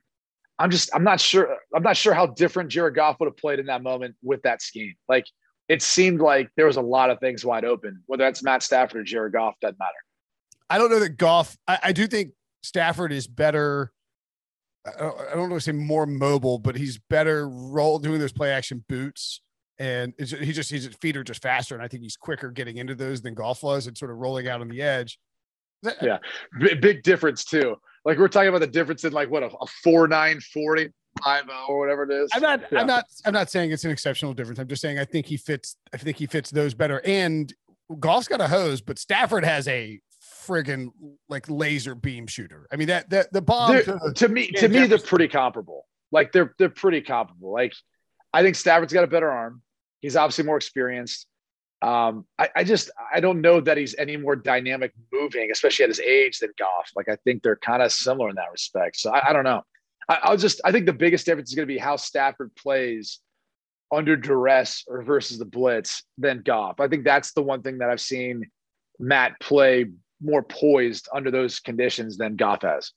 I'm 0.59 0.69
just, 0.69 0.89
I'm 0.93 1.03
not 1.03 1.19
sure. 1.19 1.57
I'm 1.73 1.83
not 1.83 1.97
sure 1.97 2.13
how 2.13 2.27
different 2.27 2.69
Jared 2.69 2.95
Goff 2.95 3.19
would 3.19 3.27
have 3.27 3.37
played 3.37 3.59
in 3.59 3.65
that 3.67 3.83
moment 3.83 4.15
with 4.21 4.41
that 4.43 4.61
scheme. 4.61 4.95
Like 5.07 5.25
it 5.67 5.81
seemed 5.81 6.21
like 6.21 6.49
there 6.55 6.65
was 6.65 6.77
a 6.77 6.81
lot 6.81 7.09
of 7.09 7.19
things 7.19 7.43
wide 7.45 7.65
open. 7.65 8.03
Whether 8.05 8.23
that's 8.23 8.43
Matt 8.43 8.63
Stafford 8.63 9.01
or 9.01 9.03
Jared 9.03 9.33
Goff 9.33 9.55
doesn't 9.61 9.79
matter. 9.79 9.91
I 10.69 10.77
don't 10.77 10.89
know 10.89 10.99
that 10.99 11.17
Goff. 11.17 11.57
I, 11.67 11.79
I 11.83 11.91
do 11.91 12.07
think 12.07 12.31
Stafford 12.63 13.11
is 13.11 13.27
better. 13.27 13.91
I 14.85 14.99
don't, 14.99 15.21
I 15.21 15.35
don't 15.35 15.49
know 15.49 15.55
to 15.55 15.61
say 15.61 15.71
more 15.71 16.05
mobile, 16.05 16.59
but 16.59 16.75
he's 16.75 16.99
better 17.09 17.49
roll 17.49 17.99
doing 17.99 18.19
those 18.19 18.31
play 18.31 18.51
action 18.51 18.83
boots. 18.87 19.41
And 19.77 20.13
he 20.17 20.53
just 20.53 20.71
his 20.71 20.87
feet 21.01 21.17
are 21.17 21.23
just 21.23 21.41
faster, 21.41 21.75
and 21.75 21.83
I 21.83 21.89
think 21.89 22.01
he's 22.03 22.15
quicker 22.15 22.49
getting 22.49 22.77
into 22.77 22.95
those 22.95 23.21
than 23.21 23.33
Goff 23.33 23.61
was, 23.61 23.87
and 23.87 23.97
sort 23.97 24.09
of 24.09 24.17
rolling 24.17 24.47
out 24.47 24.61
on 24.61 24.69
the 24.69 24.81
edge. 24.81 25.19
Yeah, 26.01 26.19
B- 26.59 26.75
big 26.75 27.03
difference 27.03 27.43
too. 27.43 27.75
Like 28.05 28.17
we're 28.17 28.29
talking 28.29 28.47
about 28.47 28.61
the 28.61 28.67
difference 28.67 29.03
in 29.03 29.11
like 29.11 29.29
what 29.29 29.43
a, 29.43 29.47
a 29.47 29.67
four 29.83 30.07
nine 30.07 30.39
forty 30.39 30.89
five 31.21 31.43
oh 31.51 31.65
or 31.67 31.79
whatever 31.79 32.03
it 32.03 32.11
is. 32.11 32.29
I'm 32.33 32.41
not. 32.41 32.61
Yeah. 32.71 32.79
I'm 32.79 32.87
not. 32.87 33.05
I'm 33.25 33.33
not 33.33 33.49
saying 33.49 33.71
it's 33.71 33.83
an 33.83 33.91
exceptional 33.91 34.33
difference. 34.33 34.59
I'm 34.59 34.67
just 34.67 34.81
saying 34.81 34.97
I 34.97 35.05
think 35.05 35.25
he 35.25 35.35
fits. 35.35 35.75
I 35.93 35.97
think 35.97 36.15
he 36.17 36.25
fits 36.25 36.51
those 36.51 36.73
better. 36.73 37.01
And 37.03 37.53
Goff's 37.99 38.27
got 38.27 38.39
a 38.39 38.47
hose, 38.47 38.79
but 38.79 38.97
Stafford 38.97 39.43
has 39.43 39.67
a 39.67 39.99
friggin' 40.45 40.89
like 41.29 41.49
laser 41.49 41.95
beam 41.95 42.27
shooter. 42.27 42.67
I 42.71 42.75
mean 42.75 42.87
that 42.87 43.09
that 43.09 43.31
the 43.33 43.41
bomb 43.41 43.83
to, 43.83 44.13
to, 44.15 44.27
me 44.27 44.47
to 44.51 44.67
me 44.67 44.87
they're 44.87 44.97
pretty 44.97 45.27
comparable. 45.27 45.85
Like 46.11 46.31
they're 46.31 46.53
they're 46.57 46.69
pretty 46.69 47.01
comparable. 47.01 47.51
Like 47.51 47.73
I 48.33 48.41
think 48.41 48.55
Stafford's 48.55 48.93
got 48.93 49.03
a 49.03 49.07
better 49.07 49.31
arm. 49.31 49.61
He's 50.01 50.15
obviously 50.15 50.43
more 50.43 50.57
experienced. 50.57 51.27
Um, 51.81 52.25
I, 52.39 52.49
I, 52.55 52.63
just 52.63 52.89
I 53.13 53.19
don't 53.19 53.41
know 53.41 53.59
that 53.59 53.77
he's 53.77 53.95
any 53.97 54.17
more 54.17 54.35
dynamic 54.35 54.93
moving, 55.13 55.51
especially 55.51 55.83
at 55.83 55.89
his 55.89 55.99
age 55.99 56.39
than 56.39 56.51
Goff. 56.57 56.89
Like 56.95 57.09
I 57.09 57.17
think 57.17 57.43
they're 57.43 57.57
kind 57.57 57.81
of 57.81 57.91
similar 57.91 58.29
in 58.29 58.35
that 58.35 58.51
respect. 58.51 58.97
So 58.97 59.11
I, 59.11 59.29
I 59.29 59.33
don't 59.33 59.43
know. 59.43 59.61
I, 60.07 60.31
will 60.31 60.37
just 60.37 60.61
I 60.63 60.71
think 60.71 60.85
the 60.85 60.93
biggest 60.93 61.25
difference 61.25 61.49
is 61.49 61.55
going 61.55 61.67
to 61.67 61.73
be 61.73 61.77
how 61.79 61.95
Stafford 61.95 62.55
plays 62.55 63.19
under 63.91 64.15
duress 64.15 64.83
or 64.87 65.03
versus 65.03 65.37
the 65.37 65.45
blitz 65.45 66.03
than 66.17 66.41
Goff. 66.41 66.79
I 66.79 66.87
think 66.87 67.03
that's 67.03 67.33
the 67.33 67.43
one 67.43 67.61
thing 67.61 67.79
that 67.79 67.89
I've 67.89 68.01
seen 68.01 68.49
Matt 68.99 69.39
play 69.39 69.85
more 70.21 70.43
poised 70.43 71.07
under 71.13 71.31
those 71.31 71.59
conditions 71.59 72.17
than 72.17 72.35
Goff 72.35 72.61
has. 72.61 72.91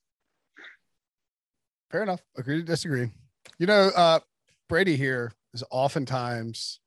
Fair 1.91 2.03
enough. 2.03 2.21
Agree 2.37 2.59
to 2.59 2.63
disagree. 2.63 3.11
You 3.59 3.67
know, 3.67 3.91
uh, 3.97 4.21
Brady 4.69 4.97
here 4.97 5.33
is 5.55 5.65
oftentimes 5.71 6.81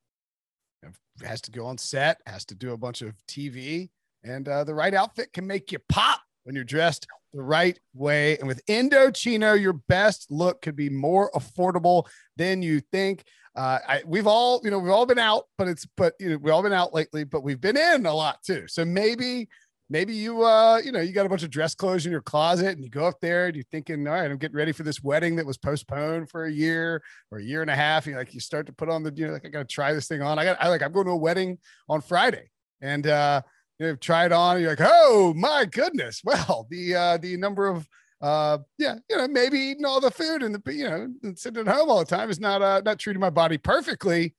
you 0.84 0.90
know, 0.90 1.28
has 1.28 1.42
to 1.42 1.52
go 1.52 1.66
on 1.66 1.78
set, 1.78 2.22
has 2.26 2.46
to 2.46 2.56
do 2.56 2.74
a 2.74 2.78
bunch 2.78 3.02
of 3.02 3.14
TV, 3.28 3.90
and 4.24 4.48
uh, 4.48 4.64
the 4.64 4.74
right 4.74 4.94
outfit 4.94 5.34
can 5.34 5.48
make 5.48 5.72
you 5.72 5.80
pop 5.90 6.22
when 6.44 6.56
you're 6.56 6.64
dressed 6.64 7.08
the 7.34 7.42
right 7.42 7.80
way. 7.94 8.38
And 8.38 8.48
with 8.48 8.66
Indochino, 8.66 9.60
your 9.60 9.74
best 9.74 10.32
look 10.32 10.62
could 10.62 10.76
be 10.76 10.90
more 10.90 11.32
affordable 11.32 12.08
than 12.38 12.62
you 12.62 12.82
think. 12.92 13.24
Uh, 13.56 13.80
I, 13.88 14.04
we've 14.06 14.28
all, 14.28 14.62
you 14.64 14.72
know, 14.72 14.80
we've 14.80 14.92
all 14.92 15.06
been 15.06 15.20
out, 15.20 15.46
but 15.58 15.68
it's, 15.68 15.86
but 15.98 16.14
you 16.20 16.30
know, 16.30 16.38
we've 16.38 16.54
all 16.54 16.64
been 16.64 16.74
out 16.74 16.94
lately, 16.94 17.24
but 17.24 17.44
we've 17.44 17.60
been 17.60 17.78
in 17.78 18.06
a 18.06 18.14
lot 18.14 18.42
too. 18.44 18.66
So 18.68 18.86
maybe, 18.86 19.50
maybe 19.92 20.14
you, 20.14 20.44
uh, 20.44 20.78
you 20.78 20.92
know, 20.94 21.02
you 21.02 21.12
got 21.12 21.26
a 21.26 21.30
bunch 21.30 21.44
of 21.44 21.50
dress 21.50 21.76
clothes 21.76 22.06
in 22.06 22.14
your 22.14 22.22
closet 22.22 22.70
and 22.70 22.84
you 22.84 22.90
go 22.90 23.06
up 23.06 23.20
there 23.22 23.48
and 23.48 23.56
you're 23.56 23.66
thinking, 23.72 24.08
all 24.08 24.14
right, 24.14 24.32
I'm 24.32 24.38
getting 24.38 24.56
ready 24.56 24.72
for 24.72 24.84
this 24.84 25.04
wedding 25.04 25.36
that 25.36 25.46
was 25.46 25.58
postponed 25.58 26.30
for 26.30 26.46
a 26.46 26.52
year 26.52 27.04
or 27.30 27.40
a 27.40 27.44
year 27.44 27.62
and 27.62 27.70
a 27.70 27.76
half. 27.76 28.08
You 28.08 28.16
like, 28.16 28.34
you 28.34 28.40
start 28.40 28.66
to 28.68 28.74
put 28.74 28.90
on 28.90 29.04
the, 29.04 29.12
you 29.14 29.28
know, 29.28 29.34
like 29.34 29.46
I 29.46 29.50
got 29.50 29.60
to 29.60 29.66
try 29.66 29.94
this 29.94 30.08
thing 30.08 30.22
on. 30.22 30.40
I 30.40 30.46
got, 30.46 30.58
I 30.62 30.70
like, 30.70 30.82
I'm 30.82 30.94
going 30.94 31.08
to 31.08 31.12
a 31.12 31.18
wedding 31.18 31.58
on 31.90 32.00
Friday 32.00 32.50
and, 32.80 33.06
uh, 33.06 33.42
you 33.80 33.88
know, 33.88 33.96
try 33.96 34.26
it 34.26 34.32
on. 34.32 34.62
you're 34.62 34.70
like, 34.70 34.80
oh 34.82 35.34
my 35.36 35.66
goodness. 35.66 36.22
Well, 36.32 36.68
the 36.70 36.96
uh, 36.96 37.18
the 37.18 37.36
number 37.36 37.68
of 37.68 37.88
uh, 38.22 38.60
yeah, 38.78 38.96
you 39.10 39.18
know, 39.18 39.28
maybe 39.28 39.58
eating 39.58 39.86
all 39.86 40.00
the 40.00 40.12
food 40.12 40.44
and 40.44 40.54
the 40.54 40.74
you 40.74 40.88
know, 40.88 41.34
sitting 41.36 41.68
at 41.68 41.74
home 41.74 41.90
all 41.90 42.00
the 42.00 42.06
time 42.06 42.30
is 42.30 42.40
not 42.40 42.62
uh 42.62 42.82
not 42.86 43.00
treating 43.00 43.20
my 43.20 43.32
body 43.32 43.58
perfectly. 43.58 44.36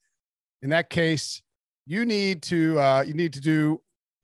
In 0.62 0.70
that 0.70 0.88
case, 0.88 1.42
you 1.86 2.06
need 2.06 2.42
to 2.42 2.78
uh, 2.78 3.04
you 3.06 3.14
need 3.14 3.32
to 3.32 3.40
do 3.40 3.81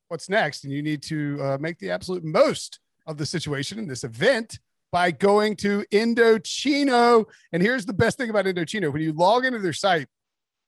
what's 0.08 0.28
next, 0.28 0.64
and 0.64 0.72
you 0.72 0.82
need 0.82 1.02
to 1.04 1.38
uh, 1.42 1.58
make 1.60 1.78
the 1.78 1.90
absolute 1.90 2.24
most 2.24 2.80
of 3.06 3.16
the 3.16 3.26
situation 3.26 3.78
in 3.78 3.86
this 3.86 4.04
event 4.04 4.58
by 4.90 5.10
going 5.10 5.56
to 5.56 5.84
Indochino. 5.92 7.24
And 7.52 7.62
here's 7.62 7.86
the 7.86 7.92
best 7.92 8.18
thing 8.18 8.30
about 8.30 8.46
Indochino: 8.46 8.92
when 8.92 9.02
you 9.02 9.12
log 9.12 9.44
into 9.44 9.58
their 9.58 9.72
site, 9.72 10.08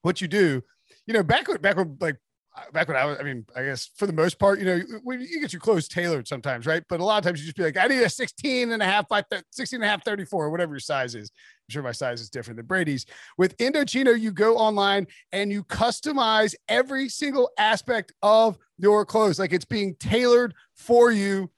what 0.03 0.21
you 0.21 0.29
do, 0.29 0.63
you 1.07 1.15
know, 1.15 1.23
back 1.23 1.49
when 1.49 1.61
back 1.61 1.77
when 1.77 1.97
like 2.01 2.17
back 2.73 2.89
when 2.89 2.97
I 2.97 3.05
was, 3.05 3.19
I 3.19 3.23
mean, 3.23 3.47
I 3.55 3.63
guess 3.63 3.91
for 3.97 4.07
the 4.07 4.13
most 4.13 4.39
part, 4.39 4.59
you 4.59 4.65
know, 4.65 4.81
when 5.03 5.21
you 5.21 5.41
get 5.41 5.53
your 5.53 5.61
clothes 5.61 5.89
tailored 5.89 6.27
sometimes, 6.27 6.67
right? 6.67 6.83
But 6.89 7.01
a 7.01 7.05
lot 7.05 7.19
of 7.19 7.25
times 7.25 7.41
you 7.41 7.47
just 7.47 7.57
be 7.57 7.63
like, 7.63 7.77
I 7.77 7.87
need 7.87 8.03
a 8.03 8.09
16 8.09 8.73
and 8.73 8.83
a 8.83 8.85
half 8.85 9.09
by 9.09 9.23
16 9.53 9.77
and 9.77 9.85
a 9.85 9.89
half, 9.89 10.05
34, 10.05 10.51
whatever 10.51 10.73
your 10.73 10.81
size 10.81 11.15
is. 11.15 11.31
I'm 11.31 11.73
sure 11.73 11.83
my 11.83 11.93
size 11.93 12.21
is 12.21 12.29
different 12.29 12.57
than 12.57 12.67
Brady's. 12.67 13.07
With 13.39 13.57
Indochino, 13.59 14.19
you 14.19 14.33
go 14.33 14.57
online 14.57 15.07
and 15.33 15.53
you 15.53 15.63
customize 15.65 16.55
every 16.69 17.09
single 17.09 17.51
aspect 17.59 18.13
of 18.23 18.59
your 18.79 19.05
clothes. 19.07 19.39
Like 19.39 19.53
it's 19.53 19.65
being 19.65 19.95
tailored 19.97 20.55
for 20.75 21.13
you. 21.13 21.51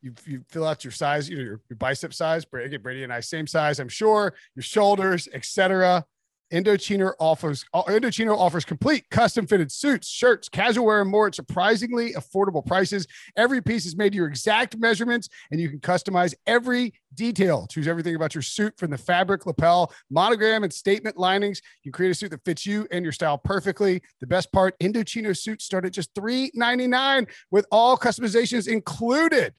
You, 0.00 0.14
you 0.26 0.44
fill 0.48 0.66
out 0.66 0.82
your 0.82 0.90
size, 0.90 1.28
you 1.28 1.36
know, 1.36 1.42
your, 1.42 1.60
your 1.68 1.76
bicep 1.76 2.12
size. 2.12 2.44
Brady, 2.44 2.76
Brady 2.78 3.04
and 3.04 3.12
I, 3.12 3.20
same 3.20 3.46
size, 3.46 3.78
I'm 3.78 3.88
sure, 3.88 4.34
your 4.56 4.62
shoulders, 4.62 5.28
etc. 5.32 6.04
Indochino 6.52 7.14
offers 7.18 7.64
uh, 7.72 7.82
Indochino 7.84 8.36
offers 8.36 8.64
complete 8.64 9.08
custom 9.10 9.46
fitted 9.46 9.72
suits, 9.72 10.08
shirts, 10.08 10.48
casual 10.48 10.86
wear, 10.86 11.00
and 11.00 11.10
more 11.10 11.26
at 11.26 11.34
surprisingly 11.34 12.12
affordable 12.12 12.64
prices. 12.64 13.06
Every 13.36 13.62
piece 13.62 13.86
is 13.86 13.96
made 13.96 14.12
to 14.12 14.16
your 14.16 14.28
exact 14.28 14.76
measurements, 14.76 15.28
and 15.50 15.60
you 15.60 15.70
can 15.70 15.80
customize 15.80 16.34
every 16.46 16.92
detail. 17.14 17.66
Choose 17.70 17.88
everything 17.88 18.14
about 18.14 18.34
your 18.34 18.42
suit 18.42 18.76
from 18.76 18.90
the 18.90 18.98
fabric, 18.98 19.46
lapel, 19.46 19.92
monogram, 20.10 20.62
and 20.62 20.72
statement 20.72 21.16
linings. 21.16 21.62
You 21.84 21.92
create 21.92 22.10
a 22.10 22.14
suit 22.14 22.30
that 22.30 22.44
fits 22.44 22.66
you 22.66 22.86
and 22.90 23.02
your 23.02 23.12
style 23.12 23.38
perfectly. 23.38 24.02
The 24.20 24.26
best 24.26 24.52
part: 24.52 24.78
Indochino 24.80 25.36
suits 25.36 25.64
start 25.64 25.86
at 25.86 25.92
just 25.92 26.14
$3.99 26.14 27.28
with 27.50 27.66
all 27.70 27.96
customizations 27.96 28.68
included. 28.68 29.54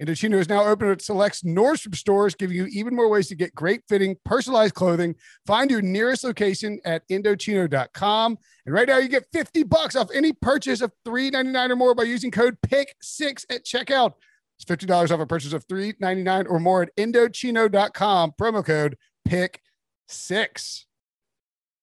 Indochino 0.00 0.38
is 0.38 0.48
now 0.48 0.64
open 0.64 0.88
at 0.90 1.02
select 1.02 1.44
Nordstrom 1.44 1.94
stores, 1.94 2.34
giving 2.34 2.56
you 2.56 2.66
even 2.66 2.94
more 2.94 3.08
ways 3.08 3.26
to 3.28 3.34
get 3.34 3.54
great 3.54 3.82
fitting, 3.88 4.16
personalized 4.24 4.74
clothing. 4.74 5.16
Find 5.44 5.70
your 5.70 5.82
nearest 5.82 6.22
location 6.22 6.78
at 6.84 7.08
Indochino.com. 7.08 8.38
And 8.64 8.74
right 8.74 8.86
now 8.86 8.98
you 8.98 9.08
get 9.08 9.26
50 9.32 9.64
bucks 9.64 9.96
off 9.96 10.08
any 10.14 10.32
purchase 10.32 10.80
of 10.80 10.92
$3.99 11.04 11.70
or 11.70 11.76
more 11.76 11.94
by 11.94 12.04
using 12.04 12.30
code 12.30 12.56
PICK6 12.66 13.46
at 13.50 13.64
checkout. 13.64 14.12
It's 14.60 14.64
$50 14.64 15.10
off 15.10 15.20
a 15.20 15.26
purchase 15.26 15.52
of 15.52 15.66
$3.99 15.66 16.46
or 16.48 16.60
more 16.60 16.82
at 16.82 16.94
Indochino.com. 16.96 18.34
Promo 18.40 18.64
code 18.64 18.96
PICK6. 19.28 20.84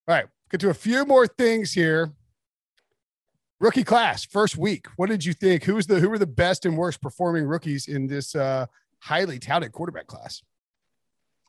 All 0.07 0.15
right, 0.15 0.25
get 0.49 0.61
to 0.61 0.69
a 0.69 0.73
few 0.73 1.05
more 1.05 1.27
things 1.27 1.73
here 1.73 2.13
rookie 3.65 3.83
class 3.83 4.23
first 4.23 4.57
week. 4.57 4.85
What 4.95 5.09
did 5.09 5.25
you 5.25 5.33
think? 5.33 5.63
Who 5.63 5.73
was 5.73 5.87
the 5.87 5.99
who 5.99 6.07
were 6.07 6.19
the 6.19 6.27
best 6.27 6.67
and 6.67 6.77
worst 6.77 7.01
performing 7.01 7.45
rookies 7.45 7.87
in 7.87 8.05
this 8.05 8.35
uh 8.35 8.67
highly 8.99 9.39
touted 9.39 9.71
quarterback 9.71 10.05
class? 10.05 10.43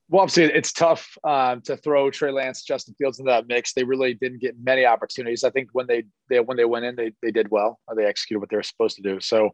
Well 0.08 0.22
obviously 0.22 0.44
it's 0.44 0.72
tough 0.72 1.18
uh, 1.24 1.56
to 1.64 1.76
throw 1.76 2.10
trey 2.10 2.30
lance 2.30 2.62
justin 2.62 2.94
fields 2.94 3.18
into 3.18 3.30
that 3.30 3.48
mix. 3.48 3.74
They 3.74 3.84
really 3.84 4.14
didn't 4.14 4.40
get 4.40 4.54
many 4.58 4.86
opportunities. 4.86 5.44
I 5.44 5.50
think 5.50 5.68
when 5.72 5.86
they, 5.86 6.04
they 6.30 6.40
when 6.40 6.56
they 6.56 6.64
went 6.64 6.86
in 6.86 6.96
they, 6.96 7.12
they 7.22 7.30
did 7.30 7.50
well. 7.50 7.80
They 7.94 8.06
executed 8.06 8.40
what 8.40 8.48
they 8.48 8.56
were 8.56 8.62
supposed 8.62 8.96
to 8.96 9.02
do. 9.02 9.20
So 9.20 9.50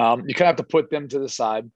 um, 0.00 0.28
you 0.28 0.34
kind 0.34 0.48
of 0.48 0.58
have 0.58 0.66
to 0.66 0.70
put 0.70 0.90
them 0.90 1.08
to 1.08 1.18
the 1.18 1.28
side. 1.28 1.68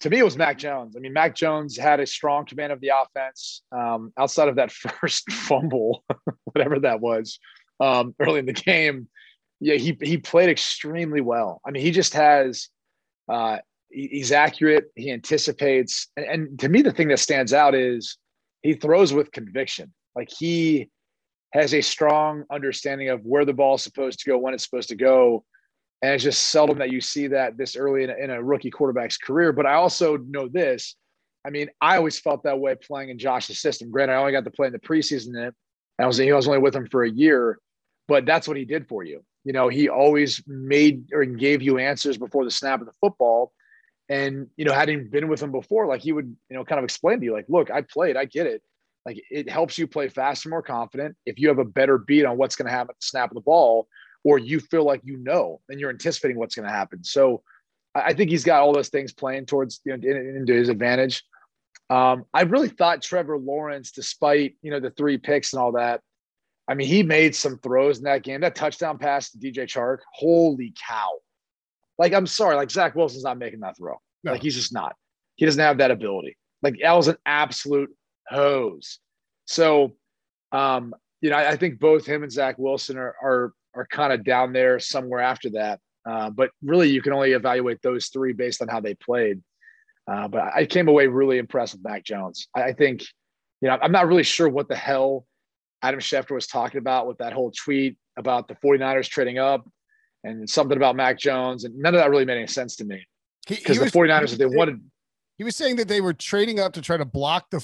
To 0.00 0.10
me, 0.10 0.18
it 0.18 0.24
was 0.24 0.36
Mac 0.36 0.58
Jones. 0.58 0.94
I 0.96 1.00
mean, 1.00 1.14
Mac 1.14 1.34
Jones 1.34 1.78
had 1.78 2.00
a 2.00 2.06
strong 2.06 2.44
command 2.44 2.72
of 2.72 2.80
the 2.80 2.90
offense 3.00 3.62
um, 3.72 4.12
outside 4.18 4.48
of 4.48 4.56
that 4.56 4.72
first 5.00 5.32
fumble, 5.32 6.04
whatever 6.44 6.80
that 6.80 7.00
was, 7.00 7.38
um, 7.80 8.14
early 8.20 8.40
in 8.40 8.46
the 8.46 8.52
game 8.52 9.08
yeah, 9.60 9.76
he 9.76 9.96
he 10.02 10.18
played 10.18 10.50
extremely 10.50 11.20
well. 11.20 11.60
I 11.66 11.70
mean, 11.70 11.82
he 11.82 11.90
just 11.90 12.14
has 12.14 12.68
uh, 13.28 13.58
he's 13.90 14.32
accurate. 14.32 14.90
He 14.94 15.10
anticipates, 15.10 16.08
and, 16.16 16.26
and 16.26 16.58
to 16.60 16.68
me, 16.68 16.82
the 16.82 16.92
thing 16.92 17.08
that 17.08 17.18
stands 17.18 17.52
out 17.52 17.74
is 17.74 18.18
he 18.62 18.74
throws 18.74 19.12
with 19.12 19.32
conviction. 19.32 19.92
Like 20.16 20.30
he 20.30 20.88
has 21.52 21.72
a 21.72 21.80
strong 21.80 22.44
understanding 22.50 23.10
of 23.10 23.24
where 23.24 23.44
the 23.44 23.52
ball 23.52 23.76
is 23.76 23.82
supposed 23.82 24.18
to 24.20 24.30
go, 24.30 24.38
when 24.38 24.54
it's 24.54 24.64
supposed 24.64 24.88
to 24.88 24.96
go. 24.96 25.44
And 26.02 26.12
it's 26.12 26.24
just 26.24 26.48
seldom 26.50 26.78
that 26.78 26.90
you 26.90 27.00
see 27.00 27.28
that 27.28 27.56
this 27.56 27.76
early 27.76 28.04
in 28.04 28.10
a, 28.10 28.14
in 28.14 28.30
a, 28.30 28.42
rookie 28.42 28.70
quarterback's 28.70 29.16
career. 29.16 29.52
But 29.52 29.64
I 29.64 29.74
also 29.74 30.16
know 30.16 30.48
this. 30.48 30.96
I 31.46 31.50
mean, 31.50 31.68
I 31.80 31.96
always 31.96 32.18
felt 32.18 32.42
that 32.42 32.58
way 32.58 32.74
playing 32.74 33.10
in 33.10 33.18
Josh's 33.18 33.60
system. 33.60 33.90
Granted, 33.90 34.14
I 34.14 34.16
only 34.16 34.32
got 34.32 34.44
to 34.44 34.50
play 34.50 34.66
in 34.66 34.72
the 34.72 34.78
preseason. 34.78 35.28
And 35.36 35.54
I 35.98 36.06
was, 36.06 36.20
I 36.20 36.30
was 36.32 36.48
only 36.48 36.58
with 36.58 36.74
him 36.74 36.88
for 36.90 37.04
a 37.04 37.10
year, 37.10 37.58
but 38.08 38.26
that's 38.26 38.48
what 38.48 38.56
he 38.56 38.64
did 38.64 38.88
for 38.88 39.04
you. 39.04 39.24
You 39.44 39.52
know, 39.52 39.68
he 39.68 39.88
always 39.88 40.42
made 40.46 41.12
or 41.12 41.24
gave 41.24 41.62
you 41.62 41.78
answers 41.78 42.16
before 42.16 42.44
the 42.44 42.50
snap 42.50 42.80
of 42.80 42.86
the 42.86 42.92
football. 43.00 43.52
And, 44.08 44.48
you 44.56 44.64
know, 44.64 44.72
having 44.72 45.08
been 45.08 45.28
with 45.28 45.42
him 45.42 45.52
before, 45.52 45.86
like 45.86 46.02
he 46.02 46.12
would, 46.12 46.34
you 46.50 46.56
know, 46.56 46.64
kind 46.64 46.78
of 46.78 46.84
explain 46.84 47.20
to 47.20 47.24
you, 47.24 47.32
like, 47.32 47.46
look, 47.48 47.70
I 47.70 47.82
played, 47.82 48.16
I 48.16 48.24
get 48.24 48.46
it. 48.46 48.62
Like 49.06 49.22
it 49.30 49.50
helps 49.50 49.76
you 49.78 49.86
play 49.86 50.08
faster, 50.08 50.48
more 50.48 50.62
confident. 50.62 51.16
If 51.26 51.38
you 51.38 51.48
have 51.48 51.58
a 51.58 51.64
better 51.64 51.98
beat 51.98 52.24
on 52.24 52.38
what's 52.38 52.56
going 52.56 52.66
to 52.66 52.72
happen 52.72 52.90
at 52.90 53.00
the 53.00 53.06
snap 53.06 53.30
of 53.30 53.34
the 53.34 53.40
ball, 53.42 53.86
or 54.24 54.38
you 54.38 54.60
feel 54.60 54.84
like 54.84 55.02
you 55.04 55.18
know, 55.18 55.60
and 55.68 55.78
you're 55.78 55.90
anticipating 55.90 56.38
what's 56.38 56.54
going 56.54 56.66
to 56.66 56.74
happen. 56.74 57.04
So 57.04 57.42
I 57.94 58.14
think 58.14 58.30
he's 58.30 58.44
got 58.44 58.62
all 58.62 58.72
those 58.72 58.88
things 58.88 59.12
playing 59.12 59.46
towards, 59.46 59.80
you 59.84 59.96
know, 59.96 60.08
into 60.08 60.54
his 60.54 60.70
advantage. 60.70 61.22
Um, 61.90 62.24
I 62.32 62.42
really 62.42 62.70
thought 62.70 63.02
Trevor 63.02 63.38
Lawrence, 63.38 63.92
despite, 63.92 64.56
you 64.62 64.70
know, 64.70 64.80
the 64.80 64.90
three 64.90 65.18
picks 65.18 65.52
and 65.52 65.60
all 65.60 65.72
that, 65.72 66.00
I 66.66 66.74
mean, 66.74 66.88
he 66.88 67.02
made 67.02 67.34
some 67.34 67.58
throws 67.58 67.98
in 67.98 68.04
that 68.04 68.22
game. 68.22 68.40
That 68.40 68.54
touchdown 68.54 68.98
pass 68.98 69.30
to 69.30 69.38
DJ 69.38 69.66
Chark, 69.66 69.98
holy 70.12 70.72
cow. 70.88 71.18
Like, 71.98 72.12
I'm 72.12 72.26
sorry, 72.26 72.56
like 72.56 72.70
Zach 72.70 72.94
Wilson's 72.94 73.24
not 73.24 73.38
making 73.38 73.60
that 73.60 73.76
throw. 73.76 73.96
No. 74.22 74.32
Like, 74.32 74.42
he's 74.42 74.54
just 74.54 74.72
not. 74.72 74.96
He 75.36 75.44
doesn't 75.44 75.60
have 75.60 75.78
that 75.78 75.90
ability. 75.90 76.36
Like, 76.62 76.76
that 76.82 76.92
was 76.92 77.08
an 77.08 77.16
absolute 77.26 77.90
hose. 78.28 78.98
So, 79.46 79.94
um, 80.52 80.94
you 81.20 81.30
know, 81.30 81.36
I, 81.36 81.50
I 81.50 81.56
think 81.56 81.78
both 81.78 82.06
him 82.06 82.22
and 82.22 82.32
Zach 82.32 82.58
Wilson 82.58 82.96
are 82.96 83.14
are 83.22 83.52
are 83.74 83.86
kind 83.86 84.12
of 84.12 84.24
down 84.24 84.52
there 84.52 84.78
somewhere 84.78 85.20
after 85.20 85.50
that. 85.50 85.80
Uh, 86.08 86.30
but 86.30 86.50
really, 86.62 86.90
you 86.90 87.02
can 87.02 87.12
only 87.12 87.32
evaluate 87.32 87.80
those 87.82 88.08
three 88.08 88.32
based 88.32 88.62
on 88.62 88.68
how 88.68 88.80
they 88.80 88.94
played. 88.94 89.42
Uh, 90.10 90.28
but 90.28 90.42
I 90.54 90.66
came 90.66 90.88
away 90.88 91.06
really 91.06 91.38
impressed 91.38 91.74
with 91.74 91.84
Mac 91.84 92.04
Jones. 92.04 92.48
I, 92.54 92.62
I 92.64 92.72
think, 92.72 93.02
you 93.60 93.68
know, 93.68 93.78
I'm 93.80 93.92
not 93.92 94.06
really 94.06 94.22
sure 94.22 94.48
what 94.48 94.68
the 94.68 94.76
hell 94.76 95.26
Adam 95.84 96.00
Schefter 96.00 96.34
was 96.34 96.46
talking 96.46 96.78
about 96.78 97.06
with 97.06 97.18
that 97.18 97.34
whole 97.34 97.50
tweet 97.50 97.98
about 98.16 98.48
the 98.48 98.54
49ers 98.54 99.06
trading 99.06 99.38
up 99.38 99.68
and 100.24 100.48
something 100.48 100.78
about 100.78 100.96
Mac 100.96 101.18
Jones. 101.18 101.64
And 101.64 101.76
none 101.76 101.94
of 101.94 102.00
that 102.00 102.08
really 102.08 102.24
made 102.24 102.38
any 102.38 102.46
sense 102.46 102.74
to 102.76 102.84
me. 102.84 103.06
because 103.46 103.78
the 103.78 103.86
49ers, 103.86 104.38
they 104.38 104.46
wanted. 104.46 104.80
He 105.36 105.44
was 105.44 105.56
saying 105.56 105.76
that 105.76 105.88
they 105.88 106.00
were 106.00 106.14
trading 106.14 106.58
up 106.58 106.72
to 106.72 106.80
try 106.80 106.96
to 106.96 107.04
block 107.04 107.50
the 107.50 107.62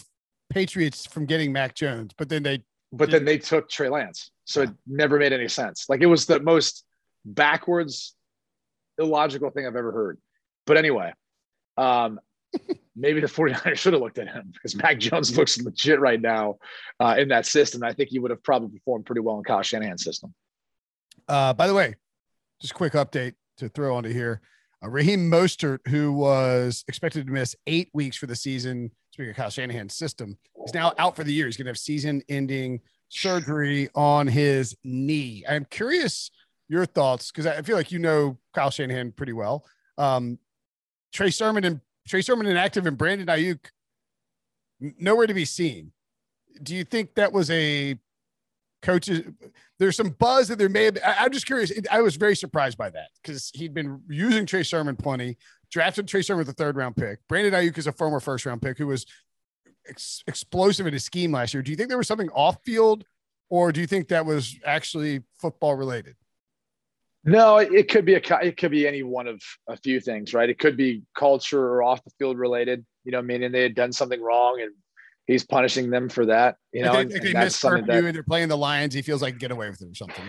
Patriots 0.51 1.07
from 1.07 1.25
getting 1.25 1.51
Mac 1.51 1.75
Jones, 1.75 2.13
but 2.19 2.29
then 2.29 2.43
they. 2.43 2.63
But 2.93 3.11
then 3.11 3.25
they 3.25 3.39
took 3.39 3.71
Trey 3.71 3.89
Lance, 3.89 4.33
so 4.45 4.63
it 4.63 4.71
never 4.87 5.17
made 5.17 5.33
any 5.33 5.49
sense. 5.49 5.87
Like 5.89 6.01
it 6.03 6.07
was 6.07 6.27
the 6.27 6.41
most 6.41 6.85
backwards, 7.25 8.17
illogical 8.99 9.51
thing 9.51 9.65
I've 9.65 9.77
ever 9.77 9.93
heard. 9.93 10.19
But 10.67 10.77
anyway, 10.77 11.13
um, 11.79 12.19
maybe 12.97 13.21
the 13.21 13.27
49ers 13.27 13.77
should 13.77 13.93
have 13.93 14.03
looked 14.03 14.19
at 14.19 14.29
him 14.29 14.51
because 14.53 14.77
Mac 14.77 14.99
Jones 14.99 15.37
looks 15.37 15.61
legit 15.61 16.01
right 16.01 16.21
now 16.21 16.57
uh, 17.01 17.17
in 17.19 17.29
that 17.29 17.47
system. 17.47 17.83
I 17.83 17.93
think 17.93 18.11
he 18.11 18.19
would 18.19 18.31
have 18.31 18.43
probably 18.43 18.79
performed 18.79 19.07
pretty 19.07 19.21
well 19.21 19.39
in 19.39 19.45
Kyle 19.45 19.63
Shanahan's 19.63 20.05
system. 20.05 20.35
Uh, 21.29 21.53
by 21.53 21.67
the 21.67 21.75
way, 21.75 21.95
just 22.61 22.73
a 22.73 22.77
quick 22.77 22.95
update 22.95 23.35
to 23.59 23.69
throw 23.69 23.97
onto 23.97 24.13
here. 24.13 24.41
Uh, 24.83 24.89
Raheem 24.89 25.31
Mostert, 25.31 25.79
who 25.89 26.13
was 26.13 26.85
expected 26.89 27.27
to 27.27 27.33
miss 27.33 27.55
eight 27.67 27.91
weeks 27.93 28.17
for 28.17 28.27
the 28.27 28.37
season, 28.37 28.91
speaking 29.13 29.31
of 29.31 29.37
Kyle 29.37 29.51
Shanahan's 29.51 29.95
system, 29.95 30.37
is 30.67 30.75
now 30.75 30.93
out 30.99 31.17
for 31.17 31.25
the 31.25 31.33
year. 31.33 31.47
He's 31.47 31.57
going 31.57 31.67
to 31.67 31.71
have 31.71 31.79
season-ending 31.79 32.81
surgery 33.09 33.89
on 33.95 34.27
his 34.27 34.77
knee. 34.85 35.45
I'm 35.49 35.67
curious 35.67 36.31
your 36.69 36.87
thoughts 36.87 37.31
because 37.31 37.47
I 37.47 37.63
feel 37.63 37.77
like 37.77 37.93
you 37.93 37.99
know 37.99 38.39
Kyle 38.55 38.71
Shanahan 38.71 39.13
pretty 39.13 39.33
well. 39.33 39.65
Um, 39.99 40.39
Trey 41.13 41.31
Sermon 41.31 41.65
and 41.65 41.81
Trey 42.11 42.23
Sermon 42.23 42.47
inactive 42.47 42.87
and 42.87 42.99
Brandon 42.99 43.29
Aiyuk 43.29 43.61
nowhere 44.99 45.29
to 45.29 45.35
be 45.35 45.45
seen. 45.45 45.93
Do 46.61 46.75
you 46.75 46.83
think 46.83 47.15
that 47.15 47.33
was 47.33 47.49
a 47.53 47.97
coaches? 48.83 49.31
There's 49.79 49.97
some 49.97 50.11
buzz 50.19 50.49
that 50.49 50.59
there 50.59 50.69
may 50.69 50.87
have. 50.87 50.99
I, 51.07 51.25
am 51.25 51.31
just 51.31 51.47
curious. 51.47 51.71
I 51.89 52.01
was 52.01 52.17
very 52.17 52.35
surprised 52.35 52.77
by 52.77 52.91
that 52.91 53.11
because 53.23 53.53
he'd 53.55 53.73
been 53.73 54.03
using 54.09 54.45
Trey 54.45 54.65
Sermon 54.65 54.97
plenty. 54.97 55.39
Drafted 55.71 56.09
Trey 56.09 56.23
Sermon 56.23 56.41
with 56.41 56.49
a 56.49 56.53
third 56.53 56.77
round 56.77 56.97
pick. 56.97 57.21
Brandon 57.29 57.55
Aiyuk 57.55 57.79
is 57.79 57.87
a 57.87 57.93
former 57.93 58.19
first 58.19 58.45
round 58.45 58.61
pick 58.61 58.77
who 58.77 58.89
was 58.89 59.07
ex- 59.89 60.25
explosive 60.27 60.89
in 60.89 60.93
his 60.93 61.05
scheme 61.05 61.31
last 61.31 61.55
year. 61.55 61.63
Do 61.63 61.71
you 61.71 61.77
think 61.77 61.91
there 61.91 61.99
was 61.99 62.09
something 62.09 62.31
off 62.31 62.57
field, 62.65 63.05
or 63.51 63.71
do 63.71 63.81
you 63.81 63.87
think 63.87 64.09
that 64.09 64.27
was 64.27 64.59
actually 64.67 65.23
football 65.39 65.77
related? 65.77 66.17
No, 67.25 67.59
it 67.59 67.89
could 67.89 68.07
be 68.07 68.15
a 68.15 68.23
it 68.43 68.57
could 68.57 68.71
be 68.71 68.87
any 68.87 69.03
one 69.03 69.29
of 69.29 69.43
a 69.69 69.77
few 69.77 70.01
things, 70.01 70.33
right? 70.33 70.49
It 70.49 70.59
could 70.59 70.77
be 70.77 71.03
culture 71.15 71.63
or 71.63 71.83
off 71.83 72.03
the 72.03 72.11
field 72.19 72.39
related. 72.39 72.85
You 73.05 73.13
know, 73.13 73.23
meaning 73.23 73.53
they 73.53 73.63
had 73.63 73.75
done 73.75 73.93
something 73.93 74.23
wrong 74.23 74.61
and 74.63 74.73
he's 75.27 75.45
punishing 75.45 75.91
them 75.91 76.09
for 76.09 76.27
that. 76.27 76.57
You 76.73 76.85
know, 76.85 76.95
if 76.95 77.09
they, 77.23 77.33
miss 77.33 77.61
curfew 77.61 77.87
that, 77.87 78.05
and 78.05 78.15
they're 78.15 78.23
playing 78.23 78.49
the 78.49 78.57
Lions, 78.57 78.95
he 78.95 79.03
feels 79.03 79.23
like 79.23 79.39
get 79.39 79.51
away 79.51 79.69
with 79.69 79.83
it 79.83 79.89
or 79.91 79.95
something. 79.95 80.25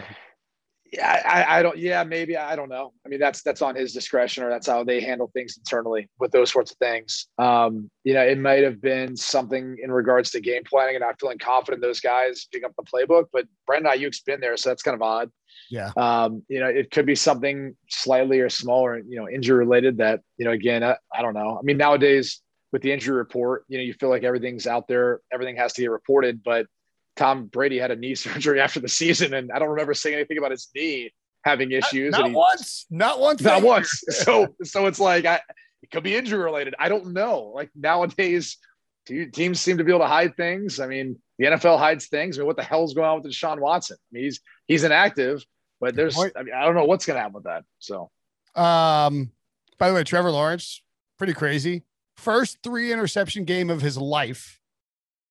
Yeah, 0.92 1.22
I, 1.26 1.60
I, 1.60 1.64
don't. 1.64 1.78
Yeah, 1.78 2.04
maybe 2.04 2.36
I 2.36 2.54
don't 2.58 2.68
know. 2.68 2.92
I 3.06 3.10
mean, 3.10 3.22
that's 3.22 3.42
that's 3.44 3.62
on 3.62 3.76
his 3.76 3.94
discretion, 3.94 4.44
or 4.44 4.50
that's 4.50 4.68
how 4.68 4.84
they 4.84 5.00
handle 5.00 5.32
things 5.34 5.58
internally 5.58 6.10
with 6.20 6.32
those 6.32 6.52
sorts 6.52 6.72
of 6.72 6.78
things. 6.80 7.28
Um, 7.38 7.89
you 8.04 8.14
know, 8.14 8.22
it 8.22 8.38
might 8.38 8.64
have 8.64 8.82
been 8.82 9.16
something 9.16 9.78
in 9.82 9.89
regards 9.89 10.32
to 10.32 10.42
game 10.42 10.64
planning 10.70 10.96
and 10.96 11.02
not 11.02 11.18
feeling 11.18 11.38
confident 11.38 11.82
those 11.82 12.02
guys 12.02 12.46
pick 12.52 12.66
up 12.66 12.74
the 12.78 12.84
playbook. 12.84 13.28
But 13.32 13.46
Brandon 13.66 13.94
Aiyuk's 13.94 14.20
been 14.20 14.42
there, 14.42 14.58
so 14.58 14.70
that's 14.70 14.84
kind 14.84 14.96
of 14.96 15.02
odd. 15.02 15.32
Yeah. 15.72 15.91
Um, 15.95 16.43
you 16.49 16.59
know, 16.59 16.67
it 16.67 16.91
could 16.91 17.05
be 17.05 17.15
something 17.15 17.76
slightly 17.88 18.41
or 18.41 18.49
smaller, 18.49 18.99
you 18.99 19.15
know, 19.15 19.30
injury 19.30 19.57
related. 19.57 19.97
That 19.97 20.19
you 20.38 20.45
know, 20.45 20.51
again, 20.51 20.84
I, 20.84 20.97
I 21.13 21.22
don't 21.22 21.34
know. 21.34 21.57
I 21.57 21.61
mean, 21.63 21.78
nowadays 21.78 22.41
with 22.74 22.82
the 22.82 22.91
injury 22.91 23.15
report, 23.15 23.63
you 23.69 23.78
know, 23.78 23.84
you 23.84 23.93
feel 23.93 24.09
like 24.09 24.24
everything's 24.24 24.67
out 24.67 24.88
there, 24.88 25.22
everything 25.32 25.55
has 25.55 25.74
to 25.74 25.82
get 25.82 25.89
reported, 25.89 26.43
but 26.43 26.67
Tom 27.15 27.45
Brady 27.45 27.80
had 27.80 27.89
a 27.89 27.95
knee 27.95 28.15
surgery 28.15 28.59
after 28.59 28.82
the 28.82 28.89
season, 28.89 29.34
and 29.34 29.51
I 29.51 29.59
don't 29.59 29.69
remember 29.69 29.93
saying 29.93 30.15
anything 30.15 30.38
about 30.38 30.51
his 30.51 30.67
knee 30.76 31.13
having 31.43 31.72
issues. 31.72 32.11
Not, 32.11 32.22
not 32.22 32.30
he, 32.30 32.36
once, 32.36 32.86
not 32.89 33.19
once, 33.19 33.41
not 33.41 33.63
once. 33.63 34.03
So, 34.09 34.53
so 34.63 34.88
it's 34.88 34.99
like 34.99 35.26
I, 35.26 35.39
it 35.82 35.89
could 35.89 36.03
be 36.03 36.15
injury 36.15 36.43
related. 36.43 36.76
I 36.78 36.89
don't 36.89 37.13
know. 37.13 37.51
Like 37.55 37.69
nowadays, 37.76 38.57
teams 39.05 39.59
seem 39.59 39.78
to 39.78 39.84
be 39.84 39.91
able 39.91 40.01
to 40.01 40.07
hide 40.07 40.36
things. 40.36 40.80
I 40.80 40.88
mean, 40.88 41.17
the 41.39 41.45
NFL 41.45 41.80
hides 41.80 42.07
things. 42.07 42.38
I 42.38 42.41
mean, 42.41 42.47
what 42.47 42.57
the 42.57 42.63
hell's 42.63 42.93
going 42.93 43.07
on 43.07 43.22
with 43.22 43.32
Deshaun 43.32 43.59
Watson? 43.59 43.97
I 43.99 44.07
mean, 44.11 44.24
he's 44.26 44.39
he's 44.67 44.84
inactive, 44.84 45.43
but 45.82 45.96
there's 45.96 46.18
I 46.18 46.44
mean, 46.44 46.54
I 46.54 46.64
don't 46.64 46.76
know 46.76 46.86
what's 46.86 47.06
going 47.06 47.16
to 47.16 47.22
happen 47.22 47.34
with 47.34 47.44
that. 47.46 47.66
So, 47.80 48.10
um, 48.56 49.32
by 49.78 49.90
the 49.90 49.96
way, 49.96 50.04
Trevor 50.04 50.32
Lawrence, 50.32 50.82
pretty 51.18 51.34
crazy. 51.34 51.84
First 52.16 52.60
three 52.64 52.94
interception 52.94 53.44
game 53.46 53.70
of 53.70 53.82
his 53.82 53.98
life. 53.98 54.60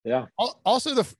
Yeah. 0.04 0.26
Also, 0.64 0.94
the 0.94 1.14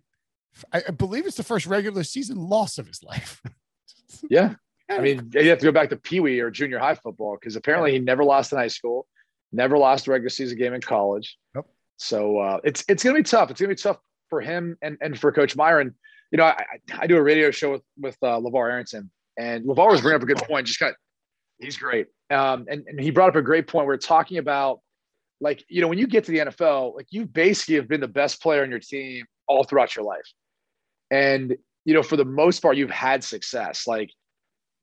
I 0.73 0.91
believe 0.91 1.27
it's 1.27 1.37
the 1.37 1.43
first 1.45 1.67
regular 1.67 2.03
season 2.03 2.37
loss 2.37 2.79
of 2.79 2.87
his 2.87 3.03
life. 3.03 3.41
yeah. 4.29 4.55
I 4.91 4.99
mean, 4.99 5.31
you 5.33 5.49
have 5.51 5.61
to 5.61 5.65
go 5.65 5.73
back 5.73 5.91
to 5.91 5.97
Pee 5.97 6.19
Wee 6.19 6.41
or 6.41 6.51
junior 6.51 6.81
high 6.81 6.97
football 6.97 7.37
because 7.41 7.55
apparently 7.55 7.93
he 7.93 8.01
never 8.01 8.25
lost 8.25 8.51
in 8.51 8.59
high 8.59 8.67
school, 8.67 9.07
never 9.53 9.79
lost 9.79 10.09
a 10.09 10.11
regular 10.11 10.31
season 10.31 10.59
game 10.59 10.75
in 10.75 10.81
college. 10.81 11.39
Yep. 11.55 11.67
So 11.99 12.39
uh, 12.39 12.59
it's 12.65 12.85
it's 12.89 13.05
gonna 13.05 13.17
be 13.17 13.23
tough. 13.23 13.51
It's 13.51 13.61
gonna 13.61 13.69
be 13.69 13.77
tough 13.77 13.99
for 14.29 14.41
him 14.41 14.77
and 14.83 14.99
and 15.01 15.19
for 15.19 15.31
Coach 15.31 15.55
Myron. 15.55 15.95
You 16.33 16.39
know, 16.39 16.45
I, 16.45 16.65
I 16.99 17.07
do 17.07 17.17
a 17.17 17.23
radio 17.23 17.51
show 17.53 17.73
with 17.73 17.83
with 17.99 18.17
uh, 18.23 18.41
LaVar 18.41 18.71
Arrington, 18.71 19.11
and 19.39 19.65
LaVar 19.65 19.91
was 19.91 20.01
bringing 20.01 20.17
up 20.17 20.23
a 20.23 20.27
good 20.27 20.47
point. 20.47 20.67
Just 20.67 20.81
got 20.81 20.95
he's 21.59 21.77
great, 21.77 22.07
um, 22.31 22.67
and 22.69 22.85
and 22.87 23.01
he 23.01 23.11
brought 23.11 23.29
up 23.29 23.37
a 23.37 23.43
great 23.43 23.67
point. 23.67 23.87
We 23.87 23.89
we're 23.89 23.99
talking 23.99 24.39
about 24.39 24.81
like 25.41 25.65
you 25.69 25.81
know 25.81 25.89
when 25.89 25.99
you 25.99 26.07
get 26.07 26.25
to 26.25 26.33
the 26.33 26.39
NFL, 26.39 26.95
like 26.95 27.07
you 27.11 27.27
basically 27.27 27.77
have 27.77 27.89
been 27.89 28.01
the 28.01 28.09
best 28.09 28.43
player 28.43 28.63
on 28.63 28.71
your 28.71 28.81
team 28.81 29.25
all 29.51 29.65
throughout 29.65 29.97
your 29.97 30.05
life. 30.05 30.33
And, 31.11 31.57
you 31.85 31.93
know, 31.93 32.03
for 32.03 32.17
the 32.17 32.25
most 32.25 32.63
part, 32.63 32.77
you've 32.77 32.91
had 32.91 33.25
success. 33.25 33.87
Like, 33.87 34.11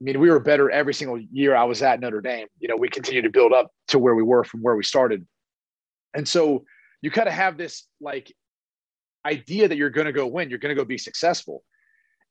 I 0.02 0.04
mean, 0.04 0.20
we 0.20 0.30
were 0.30 0.40
better 0.40 0.70
every 0.70 0.94
single 0.94 1.18
year 1.18 1.56
I 1.56 1.64
was 1.64 1.82
at 1.82 2.00
Notre 2.00 2.22
Dame. 2.22 2.48
You 2.60 2.68
know, 2.68 2.76
we 2.76 2.90
continued 2.90 3.24
to 3.24 3.30
build 3.30 3.54
up 3.54 3.72
to 3.90 3.98
where 3.98 4.14
we 4.14 4.24
were 4.24 4.44
from 4.44 4.62
where 4.62 4.76
we 4.76 4.84
started. 4.84 5.26
And 6.14 6.28
so 6.28 6.66
you 7.02 7.10
kind 7.10 7.28
of 7.28 7.34
have 7.34 7.58
this 7.58 7.88
like 8.02 8.32
idea 9.26 9.68
that 9.68 9.78
you're 9.78 9.90
going 9.90 10.06
to 10.06 10.14
go 10.14 10.28
win, 10.28 10.50
you're 10.50 10.60
going 10.60 10.76
to 10.76 10.80
go 10.80 10.86
be 10.86 10.98
successful. 10.98 11.64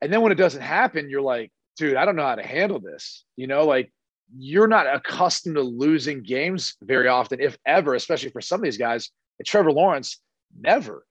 And 0.03 0.13
then 0.13 0.21
when 0.21 0.31
it 0.31 0.37
doesn't 0.37 0.61
happen, 0.61 1.09
you're 1.09 1.23
like, 1.23 1.51
dude, 1.77 1.97
I 1.97 2.05
don't 2.05 2.17
know 2.17 2.27
how 2.27 2.35
to 2.35 2.47
handle 2.47 2.81
this. 2.81 3.25
You 3.37 3.47
know, 3.47 3.65
like 3.65 3.93
you're 4.37 4.69
not 4.69 4.93
accustomed 4.93 5.57
to 5.57 5.63
losing 5.63 6.23
games 6.23 6.75
very 6.83 7.09
often, 7.09 7.41
if 7.41 7.57
ever, 7.67 7.95
especially 7.95 8.31
for 8.31 8.41
some 8.41 8.61
of 8.61 8.65
these 8.65 8.79
guys. 8.79 9.11
And 9.39 9.47
Trevor 9.47 9.73
Lawrence, 9.73 10.21
never. 10.59 11.07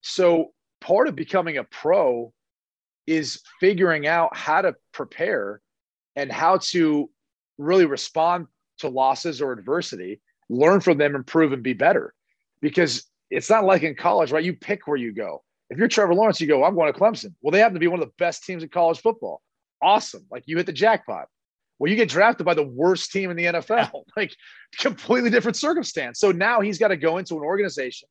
So 0.00 0.52
part 0.80 1.08
of 1.08 1.16
becoming 1.16 1.58
a 1.58 1.64
pro 1.64 2.32
is 3.06 3.40
figuring 3.60 4.06
out 4.06 4.36
how 4.36 4.62
to 4.62 4.74
prepare 4.92 5.60
and 6.16 6.30
how 6.30 6.58
to 6.58 7.10
really 7.58 7.86
respond 7.86 8.46
to 8.78 8.88
losses 8.88 9.40
or 9.40 9.52
adversity, 9.52 10.20
learn 10.48 10.80
from 10.80 10.98
them, 10.98 11.14
improve, 11.14 11.52
and 11.52 11.62
be 11.62 11.72
better. 11.72 12.14
Because 12.60 13.04
it's 13.30 13.48
not 13.48 13.64
like 13.64 13.82
in 13.82 13.94
college, 13.94 14.30
right? 14.30 14.44
You 14.44 14.54
pick 14.54 14.86
where 14.86 14.96
you 14.96 15.12
go. 15.12 15.42
If 15.70 15.78
you're 15.78 15.88
Trevor 15.88 16.14
Lawrence, 16.14 16.40
you 16.40 16.46
go, 16.46 16.64
I'm 16.64 16.74
going 16.74 16.92
to 16.92 16.98
Clemson. 16.98 17.34
Well, 17.40 17.50
they 17.50 17.60
happen 17.60 17.74
to 17.74 17.80
be 17.80 17.88
one 17.88 18.00
of 18.00 18.06
the 18.06 18.12
best 18.18 18.44
teams 18.44 18.62
in 18.62 18.68
college 18.68 19.00
football. 19.00 19.40
Awesome. 19.82 20.26
Like 20.30 20.44
you 20.46 20.56
hit 20.56 20.66
the 20.66 20.72
jackpot. 20.72 21.26
Well, 21.78 21.90
you 21.90 21.96
get 21.96 22.08
drafted 22.08 22.46
by 22.46 22.54
the 22.54 22.62
worst 22.62 23.10
team 23.10 23.30
in 23.30 23.36
the 23.36 23.46
NFL, 23.46 24.04
like 24.16 24.34
completely 24.78 25.30
different 25.30 25.56
circumstance. 25.56 26.20
So 26.20 26.30
now 26.30 26.60
he's 26.60 26.78
got 26.78 26.88
to 26.88 26.96
go 26.96 27.18
into 27.18 27.36
an 27.36 27.42
organization 27.42 28.08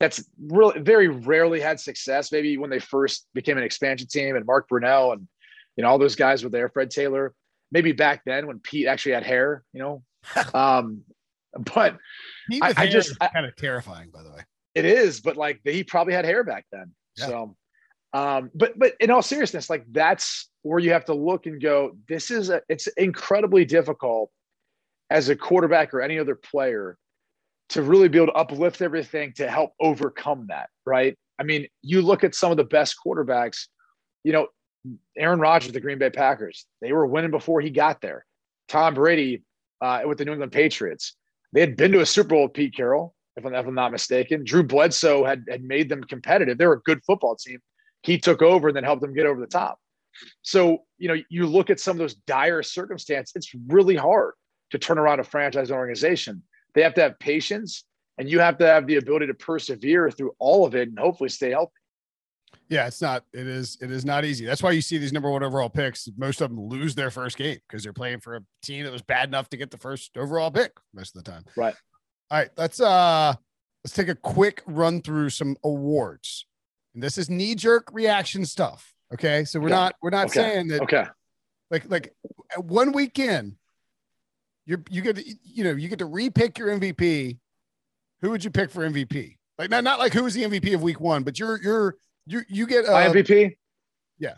that's 0.00 0.24
really 0.48 0.80
very 0.80 1.08
rarely 1.08 1.60
had 1.60 1.78
success. 1.78 2.32
Maybe 2.32 2.56
when 2.56 2.70
they 2.70 2.80
first 2.80 3.28
became 3.34 3.56
an 3.56 3.64
expansion 3.64 4.08
team 4.08 4.34
and 4.34 4.44
Mark 4.44 4.68
Brunell 4.68 5.12
and 5.12 5.28
you 5.76 5.82
know 5.82 5.90
all 5.90 5.98
those 5.98 6.16
guys 6.16 6.42
were 6.42 6.50
there, 6.50 6.68
Fred 6.68 6.90
Taylor. 6.90 7.34
Maybe 7.70 7.92
back 7.92 8.22
then 8.26 8.46
when 8.46 8.58
Pete 8.58 8.86
actually 8.86 9.12
had 9.12 9.22
hair, 9.22 9.62
you 9.72 9.80
know. 9.80 10.02
um, 10.54 11.02
but 11.74 11.98
I, 12.62 12.74
I, 12.76 12.86
just 12.88 13.18
kind 13.20 13.46
of 13.46 13.54
terrifying, 13.56 14.10
by 14.12 14.22
the 14.22 14.30
way. 14.30 14.40
It 14.74 14.84
is, 14.84 15.20
but 15.20 15.36
like 15.36 15.60
he 15.64 15.84
probably 15.84 16.14
had 16.14 16.24
hair 16.24 16.44
back 16.44 16.66
then. 16.72 16.92
Yeah. 17.16 17.26
So, 17.26 17.56
um, 18.12 18.50
but 18.54 18.78
but 18.78 18.94
in 19.00 19.10
all 19.10 19.22
seriousness, 19.22 19.70
like 19.70 19.84
that's 19.90 20.48
where 20.62 20.78
you 20.78 20.92
have 20.92 21.06
to 21.06 21.14
look 21.14 21.46
and 21.46 21.60
go. 21.60 21.96
This 22.08 22.30
is 22.30 22.50
a, 22.50 22.62
it's 22.68 22.86
incredibly 22.88 23.64
difficult 23.64 24.30
as 25.10 25.28
a 25.28 25.36
quarterback 25.36 25.92
or 25.92 26.00
any 26.00 26.18
other 26.18 26.34
player 26.34 26.96
to 27.70 27.82
really 27.82 28.08
be 28.08 28.18
able 28.18 28.28
to 28.28 28.32
uplift 28.34 28.82
everything 28.82 29.32
to 29.34 29.48
help 29.48 29.72
overcome 29.80 30.46
that, 30.48 30.68
right? 30.84 31.16
I 31.38 31.42
mean, 31.42 31.66
you 31.80 32.02
look 32.02 32.22
at 32.22 32.34
some 32.34 32.50
of 32.50 32.56
the 32.56 32.64
best 32.64 32.96
quarterbacks, 33.04 33.66
you 34.24 34.32
know, 34.32 34.48
Aaron 35.16 35.40
Rodgers, 35.40 35.72
the 35.72 35.80
Green 35.80 35.98
Bay 35.98 36.10
Packers, 36.10 36.66
they 36.80 36.92
were 36.92 37.06
winning 37.06 37.30
before 37.30 37.60
he 37.60 37.70
got 37.70 38.00
there. 38.00 38.26
Tom 38.68 38.94
Brady 38.94 39.42
uh, 39.80 40.02
with 40.04 40.18
the 40.18 40.24
New 40.24 40.32
England 40.32 40.52
Patriots, 40.52 41.16
they 41.52 41.60
had 41.60 41.76
been 41.76 41.92
to 41.92 42.00
a 42.00 42.06
Super 42.06 42.30
Bowl 42.30 42.42
with 42.44 42.52
Pete 42.52 42.76
Carroll, 42.76 43.14
if 43.36 43.44
I'm, 43.46 43.54
if 43.54 43.66
I'm 43.66 43.74
not 43.74 43.92
mistaken. 43.92 44.44
Drew 44.44 44.62
Bledsoe 44.62 45.24
had, 45.24 45.44
had 45.48 45.62
made 45.62 45.88
them 45.88 46.04
competitive. 46.04 46.58
They 46.58 46.66
were 46.66 46.74
a 46.74 46.82
good 46.82 47.02
football 47.04 47.36
team. 47.36 47.60
He 48.02 48.18
took 48.18 48.42
over 48.42 48.68
and 48.68 48.76
then 48.76 48.84
helped 48.84 49.02
them 49.02 49.14
get 49.14 49.26
over 49.26 49.40
the 49.40 49.46
top. 49.46 49.78
So, 50.42 50.78
you 50.98 51.08
know, 51.08 51.16
you 51.30 51.46
look 51.46 51.70
at 51.70 51.80
some 51.80 51.92
of 51.92 51.98
those 51.98 52.14
dire 52.14 52.62
circumstances, 52.62 53.32
it's 53.34 53.54
really 53.68 53.96
hard 53.96 54.34
to 54.70 54.78
turn 54.78 54.98
around 54.98 55.20
a 55.20 55.24
franchise 55.24 55.70
organization. 55.70 56.42
They 56.74 56.82
have 56.82 56.94
to 56.94 57.02
have 57.02 57.18
patience 57.18 57.84
and 58.18 58.28
you 58.28 58.40
have 58.40 58.58
to 58.58 58.66
have 58.66 58.86
the 58.86 58.96
ability 58.96 59.26
to 59.26 59.34
persevere 59.34 60.10
through 60.10 60.32
all 60.38 60.66
of 60.66 60.74
it 60.74 60.88
and 60.88 60.98
hopefully 60.98 61.28
stay 61.28 61.50
healthy. 61.50 61.72
Yeah, 62.68 62.86
it's 62.86 63.02
not. 63.02 63.24
It 63.32 63.46
is. 63.46 63.76
It 63.80 63.90
is 63.90 64.04
not 64.04 64.24
easy. 64.24 64.44
That's 64.44 64.62
why 64.62 64.70
you 64.70 64.80
see 64.80 64.96
these 64.98 65.12
number 65.12 65.30
one 65.30 65.42
overall 65.42 65.68
picks. 65.68 66.08
Most 66.16 66.40
of 66.40 66.50
them 66.50 66.68
lose 66.68 66.94
their 66.94 67.10
first 67.10 67.36
game 67.36 67.58
because 67.68 67.82
they're 67.82 67.92
playing 67.92 68.20
for 68.20 68.36
a 68.36 68.40
team 68.62 68.84
that 68.84 68.92
was 68.92 69.02
bad 69.02 69.28
enough 69.28 69.50
to 69.50 69.56
get 69.56 69.70
the 69.70 69.78
first 69.78 70.16
overall 70.16 70.50
pick 70.50 70.72
most 70.94 71.16
of 71.16 71.22
the 71.22 71.30
time. 71.30 71.44
Right. 71.56 71.74
All 72.30 72.38
right. 72.38 72.50
Let's 72.56 72.80
uh 72.80 73.34
let's 73.84 73.94
take 73.94 74.08
a 74.08 74.14
quick 74.14 74.62
run 74.66 75.02
through 75.02 75.30
some 75.30 75.56
awards. 75.64 76.46
And 76.94 77.02
this 77.02 77.18
is 77.18 77.30
knee 77.30 77.54
jerk 77.54 77.88
reaction 77.92 78.44
stuff. 78.44 78.94
Okay. 79.12 79.44
So 79.44 79.60
we're 79.60 79.66
Okay. 79.66 79.74
not 79.74 79.94
we're 80.02 80.10
not 80.10 80.26
Okay. 80.26 80.40
saying 80.40 80.68
that 80.68 80.82
Okay. 80.82 81.04
like 81.70 81.88
like 81.90 82.14
one 82.56 82.92
weekend 82.92 83.56
you're 84.66 84.82
you 84.90 85.02
get 85.02 85.16
to, 85.16 85.24
you 85.44 85.64
know 85.64 85.72
you 85.72 85.88
get 85.88 85.98
to 85.98 86.06
repick 86.08 86.58
your 86.58 86.68
MVP. 86.68 87.38
Who 88.20 88.30
would 88.30 88.44
you 88.44 88.50
pick 88.50 88.70
for 88.70 88.84
MVP? 88.88 89.36
Like 89.58 89.70
not 89.70 89.84
not 89.84 89.98
like 89.98 90.12
who 90.12 90.22
was 90.24 90.34
the 90.34 90.44
MVP 90.44 90.74
of 90.74 90.82
week 90.82 91.00
one, 91.00 91.22
but 91.24 91.38
you're 91.38 91.60
you're 91.62 91.96
you 92.26 92.42
you 92.48 92.66
get 92.66 92.86
My 92.86 93.06
uh, 93.06 93.12
MVP? 93.12 93.56
yeah. 94.18 94.34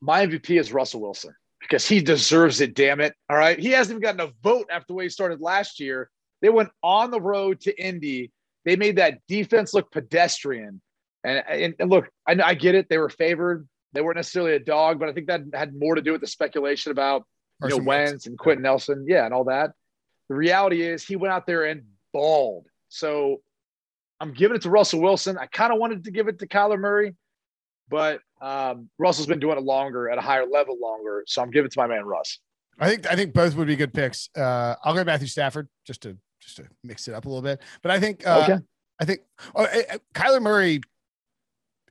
My 0.00 0.26
MVP 0.26 0.60
is 0.60 0.72
Russell 0.72 1.00
Wilson 1.00 1.34
because 1.60 1.88
he 1.88 2.00
deserves 2.00 2.60
it, 2.60 2.74
damn 2.74 3.00
it. 3.00 3.14
All 3.30 3.36
right. 3.36 3.58
He 3.58 3.70
hasn't 3.70 3.92
even 3.98 4.02
gotten 4.02 4.20
a 4.20 4.32
vote 4.42 4.66
after 4.70 4.86
the 4.88 4.94
way 4.94 5.04
he 5.04 5.08
started 5.10 5.40
last 5.40 5.80
year. 5.80 6.10
They 6.42 6.50
went 6.50 6.68
on 6.82 7.10
the 7.10 7.20
road 7.20 7.60
to 7.62 7.82
Indy. 7.82 8.30
They 8.66 8.76
made 8.76 8.96
that 8.96 9.20
defense 9.26 9.72
look 9.72 9.90
pedestrian. 9.90 10.82
And, 11.26 11.42
and, 11.48 11.74
and 11.80 11.90
look, 11.90 12.08
I, 12.26 12.36
I 12.42 12.54
get 12.54 12.76
it. 12.76 12.88
They 12.88 12.98
were 12.98 13.08
favored. 13.08 13.68
They 13.92 14.00
weren't 14.00 14.16
necessarily 14.16 14.52
a 14.52 14.60
dog, 14.60 15.00
but 15.00 15.08
I 15.08 15.12
think 15.12 15.26
that 15.26 15.42
had 15.52 15.74
more 15.74 15.96
to 15.96 16.00
do 16.00 16.12
with 16.12 16.20
the 16.20 16.26
speculation 16.26 16.92
about 16.92 17.24
you 17.62 17.68
know 17.68 17.76
Carson 17.76 17.84
Wentz. 17.84 18.10
Wentz 18.10 18.26
and 18.26 18.38
Quenton 18.38 18.62
Nelson, 18.62 19.06
yeah, 19.08 19.24
and 19.24 19.34
all 19.34 19.44
that. 19.44 19.72
The 20.28 20.36
reality 20.36 20.82
is 20.82 21.04
he 21.04 21.16
went 21.16 21.32
out 21.32 21.46
there 21.46 21.64
and 21.64 21.82
balled. 22.12 22.66
So 22.88 23.40
I'm 24.20 24.32
giving 24.32 24.56
it 24.56 24.62
to 24.62 24.70
Russell 24.70 25.00
Wilson. 25.00 25.36
I 25.36 25.46
kind 25.46 25.72
of 25.72 25.78
wanted 25.78 26.04
to 26.04 26.10
give 26.10 26.28
it 26.28 26.38
to 26.38 26.46
Kyler 26.46 26.78
Murray, 26.78 27.14
but 27.88 28.20
um, 28.40 28.88
Russell's 28.98 29.26
been 29.26 29.40
doing 29.40 29.58
it 29.58 29.64
longer 29.64 30.08
at 30.08 30.18
a 30.18 30.20
higher 30.20 30.46
level 30.46 30.78
longer. 30.80 31.24
So 31.26 31.42
I'm 31.42 31.50
giving 31.50 31.66
it 31.66 31.72
to 31.72 31.78
my 31.78 31.86
man 31.88 32.04
Russ. 32.04 32.38
I 32.78 32.88
think 32.90 33.10
I 33.10 33.16
think 33.16 33.32
both 33.32 33.56
would 33.56 33.66
be 33.66 33.76
good 33.76 33.94
picks. 33.94 34.28
Uh, 34.36 34.76
I'll 34.84 34.94
go 34.94 35.02
Matthew 35.02 35.28
Stafford 35.28 35.68
just 35.86 36.02
to 36.02 36.16
just 36.40 36.56
to 36.58 36.64
mix 36.84 37.08
it 37.08 37.14
up 37.14 37.24
a 37.24 37.28
little 37.28 37.42
bit. 37.42 37.62
But 37.82 37.90
I 37.90 37.98
think 37.98 38.26
uh, 38.26 38.42
Okay. 38.44 38.58
I 39.00 39.04
think 39.04 39.20
oh, 39.54 39.64
uh, 39.64 39.98
Kyler 40.14 40.42
Murray. 40.42 40.80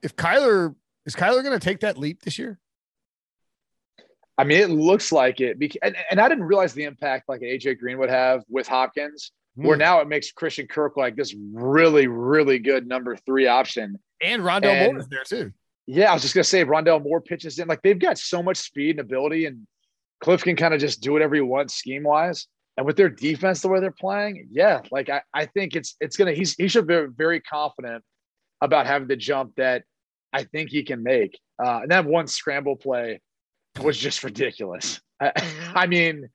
If 0.04 0.16
Kyler 0.16 0.76
is 1.06 1.16
Kyler 1.16 1.43
going 1.43 1.58
to 1.58 1.64
take 1.64 1.82
that 1.82 1.98
leap 1.98 2.22
this 2.24 2.38
year? 2.39 2.60
I 4.38 4.43
mean, 4.43 4.60
it 4.60 4.70
looks 4.70 5.12
like 5.12 5.39
it. 5.39 5.58
And, 5.82 5.96
and 6.12 6.20
I 6.20 6.28
didn't 6.28 6.43
realize 6.43 6.74
the 6.74 6.84
impact 6.84 7.30
like 7.30 7.41
AJ 7.41 7.80
Green 7.80 7.98
would 8.00 8.10
have 8.10 8.43
with 8.50 8.68
Hopkins, 8.68 9.32
where 9.56 9.76
Hmm. 9.76 9.80
now 9.80 10.02
it 10.02 10.08
makes 10.10 10.32
Christian 10.32 10.68
Kirk 10.68 10.98
like 10.98 11.16
this 11.16 11.34
really, 11.54 12.08
really 12.08 12.60
good 12.60 12.88
number 12.88 13.16
three 13.16 13.48
option. 13.48 13.98
and 14.22 14.41
Rondale 14.43 14.66
and- 14.72 14.93
Moore 14.93 15.00
is 15.02 15.08
there 15.10 15.24
too. 15.26 15.52
Yeah, 15.88 16.10
I 16.10 16.14
was 16.14 16.22
just 16.24 16.34
gonna 16.34 16.43
say 16.46 16.64
Rondale 16.66 17.04
Moore 17.04 17.22
pitches 17.22 17.60
in. 17.60 17.68
Like 17.68 17.82
they've 17.82 18.00
got 18.00 18.18
so 18.18 18.41
much 18.41 18.58
speed 18.58 18.91
and 18.91 19.00
ability, 19.02 19.46
and 19.46 19.68
Cliff 20.22 20.41
can 20.43 20.56
kind 20.56 20.74
of 20.74 20.80
just 20.80 21.02
do 21.02 21.12
whatever 21.14 21.36
he 21.36 21.41
wants 21.41 21.76
scheme 21.76 22.04
wise. 22.04 22.48
And 22.78 22.86
with 22.86 22.96
their 22.98 23.10
defense, 23.10 23.62
the 23.62 23.68
way 23.68 23.80
they're 23.82 23.91
playing, 23.91 24.48
yeah, 24.52 24.82
like 24.91 25.10
I, 25.10 25.22
I 25.34 25.46
think 25.46 25.76
it's 25.76 25.96
it's 26.02 26.18
gonna 26.18 26.32
he's 26.34 26.56
he 26.56 26.68
should 26.70 26.88
be 26.88 27.06
very 27.16 27.39
confident 27.41 28.04
about 28.66 28.86
having 28.88 29.07
the 29.07 29.16
jump 29.16 29.55
that 29.55 29.84
I 30.34 30.43
think 30.43 30.70
he 30.70 30.84
can 30.84 31.01
make. 31.01 31.39
Uh, 31.63 31.82
and 31.84 31.91
that 31.91 32.05
one 32.05 32.28
scramble 32.28 32.76
play 32.76 33.22
was 33.82 33.97
just 33.97 34.24
ridiculous. 34.24 34.99
I, 35.22 35.32
I 35.76 35.88
mean, 35.88 36.30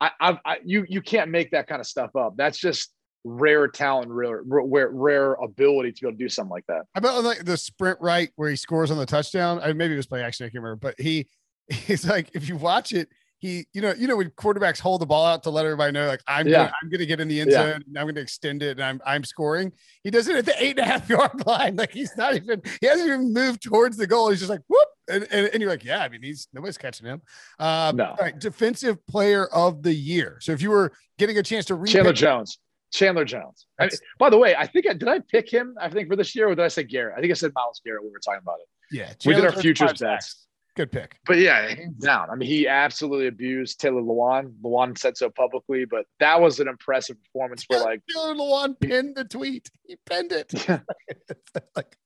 I, 0.00 0.10
I, 0.20 0.38
I 0.44 0.56
you 0.64 0.84
you 0.88 1.00
can't 1.00 1.30
make 1.30 1.50
that 1.50 1.66
kind 1.66 1.80
of 1.80 1.86
stuff 1.86 2.14
up. 2.16 2.36
That's 2.36 2.58
just 2.58 2.92
rare 3.24 3.66
talent, 3.68 4.10
rare 4.10 4.42
rare, 4.44 4.90
rare 4.90 5.32
ability 5.34 5.92
to 5.92 6.00
be 6.02 6.08
able 6.08 6.18
to 6.18 6.24
do 6.24 6.28
something 6.28 6.50
like 6.50 6.66
that. 6.68 6.82
How 6.94 6.98
about 6.98 7.24
like 7.24 7.44
the 7.44 7.56
sprint 7.56 7.98
right 8.00 8.30
where 8.36 8.50
he 8.50 8.56
scores 8.56 8.90
on 8.90 8.98
the 8.98 9.06
touchdown? 9.06 9.60
I, 9.62 9.72
maybe 9.72 9.94
it 9.94 9.96
was 9.96 10.06
play 10.06 10.22
action. 10.22 10.44
I 10.44 10.48
can't 10.48 10.62
remember, 10.62 10.76
but 10.76 11.00
he 11.00 11.26
he's 11.68 12.06
like 12.06 12.30
if 12.34 12.48
you 12.48 12.56
watch 12.56 12.92
it, 12.92 13.08
he 13.44 13.66
you 13.74 13.82
know 13.82 13.92
you 13.92 14.08
know 14.08 14.16
when 14.16 14.30
quarterbacks 14.30 14.80
hold 14.80 15.02
the 15.02 15.06
ball 15.06 15.26
out 15.26 15.42
to 15.42 15.50
let 15.50 15.66
everybody 15.66 15.92
know 15.92 16.06
like 16.06 16.22
I'm 16.26 16.48
Yeah. 16.48 16.56
gonna, 16.56 16.72
I'm 16.82 16.88
gonna 16.90 17.04
get 17.04 17.20
in 17.20 17.28
the 17.28 17.40
end 17.42 17.50
Yeah. 17.50 17.58
zone 17.72 17.84
and 17.86 17.98
I'm 17.98 18.06
gonna 18.06 18.20
extend 18.20 18.62
it 18.62 18.78
and 18.78 18.82
I'm 18.82 19.02
I'm 19.04 19.22
scoring. 19.22 19.70
He 20.02 20.10
does 20.10 20.28
it 20.28 20.36
at 20.36 20.46
the 20.46 20.54
eight 20.62 20.78
and 20.78 20.88
a 20.88 20.90
half 20.90 21.08
yard 21.10 21.46
line. 21.46 21.76
Like 21.76 21.92
he's 21.92 22.16
not 22.16 22.34
even 22.36 22.62
he 22.80 22.86
hasn't 22.86 23.06
even 23.06 23.34
moved 23.34 23.62
towards 23.62 23.98
the 23.98 24.06
goal. 24.06 24.30
He's 24.30 24.38
just 24.38 24.50
like 24.50 24.62
whoop 24.68 24.88
and 25.10 25.26
and, 25.30 25.48
and 25.52 25.60
you're 25.60 25.70
like 25.70 25.84
yeah. 25.84 25.98
I 26.02 26.08
mean 26.08 26.22
he's 26.22 26.48
nobody's 26.54 26.78
catching 26.78 27.06
him. 27.06 27.20
Uh, 27.58 27.92
No. 27.94 28.04
all 28.06 28.16
right, 28.18 28.38
defensive 28.38 29.04
player 29.06 29.46
of 29.48 29.82
the 29.82 29.92
year. 29.92 30.38
So 30.40 30.52
if 30.52 30.62
you 30.62 30.70
were 30.70 30.92
getting 31.18 31.36
a 31.36 31.42
chance 31.42 31.66
to 31.66 31.74
read 31.74 31.92
Chandler 31.92 32.14
Jones. 32.14 32.58
Chandler 32.94 33.24
Jones. 33.24 33.66
I 33.78 33.84
mean, 33.86 33.90
by 34.20 34.30
the 34.30 34.38
way, 34.38 34.54
I 34.56 34.66
think 34.68 34.88
I 34.88 34.94
did 34.94 35.08
I 35.08 35.18
pick 35.18 35.52
him. 35.52 35.74
I 35.80 35.90
think 35.90 36.08
for 36.08 36.14
this 36.16 36.34
year, 36.34 36.46
or 36.48 36.54
did 36.54 36.64
I 36.64 36.68
say 36.68 36.84
Garrett? 36.84 37.14
I 37.18 37.20
think 37.20 37.32
I 37.32 37.34
said 37.34 37.50
Myles 37.54 37.80
Garrett 37.84 38.02
when 38.02 38.10
we 38.10 38.12
were 38.12 38.20
talking 38.20 38.40
about 38.40 38.58
it. 38.60 38.66
yeah, 38.96 39.12
We 39.26 39.34
did 39.34 39.44
our 39.44 39.52
futures 39.52 39.94
bets. 39.94 40.43
Good 40.76 40.90
pick. 40.90 41.18
But 41.24 41.38
yeah, 41.38 41.68
hands 41.68 42.02
down. 42.02 42.30
I 42.30 42.34
mean, 42.34 42.48
he 42.48 42.66
absolutely 42.66 43.28
abused 43.28 43.78
Taylor 43.78 44.02
Lewan. 44.02 44.54
Lewan 44.60 44.98
said 44.98 45.16
so 45.16 45.30
publicly, 45.30 45.84
but 45.84 46.06
that 46.18 46.40
was 46.40 46.58
an 46.58 46.66
impressive 46.66 47.16
performance 47.22 47.64
for 47.64 47.78
like 47.78 48.02
Taylor 48.12 48.34
Lewan 48.34 48.78
pinned 48.80 49.14
the 49.14 49.24
tweet. 49.24 49.70
He 49.86 49.96
pinned 50.04 50.32
it. 50.32 50.52
Yeah. 50.68 50.80
like, 51.76 51.96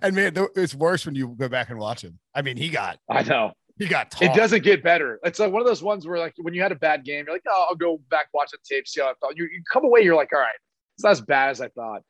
and 0.00 0.14
man, 0.14 0.32
it's 0.54 0.74
worse 0.74 1.04
when 1.04 1.14
you 1.14 1.34
go 1.36 1.48
back 1.48 1.70
and 1.70 1.78
watch 1.78 2.02
him. 2.02 2.18
I 2.34 2.40
mean, 2.40 2.56
he 2.56 2.68
got 2.68 2.98
I 3.10 3.22
know. 3.22 3.52
he 3.78 3.86
got 3.86 4.14
It 4.22 4.32
doesn't 4.32 4.62
get 4.62 4.82
better. 4.82 5.18
It's 5.24 5.38
like 5.38 5.52
one 5.52 5.60
of 5.60 5.66
those 5.66 5.82
ones 5.82 6.06
where 6.06 6.18
like 6.18 6.34
when 6.38 6.54
you 6.54 6.62
had 6.62 6.72
a 6.72 6.76
bad 6.76 7.04
game, 7.04 7.24
you're 7.26 7.34
like, 7.34 7.44
oh, 7.48 7.66
I'll 7.68 7.76
go 7.76 8.00
back 8.08 8.28
watch 8.32 8.52
the 8.52 8.58
tape, 8.64 8.88
see 8.88 9.00
how 9.00 9.08
I 9.08 9.14
felt. 9.20 9.36
You, 9.36 9.44
you 9.44 9.62
come 9.70 9.84
away, 9.84 10.02
you're 10.02 10.14
like, 10.14 10.32
all 10.32 10.38
right, 10.38 10.54
it's 10.96 11.04
not 11.04 11.10
as 11.10 11.20
bad 11.20 11.50
as 11.50 11.60
I 11.60 11.68
thought. 11.68 12.02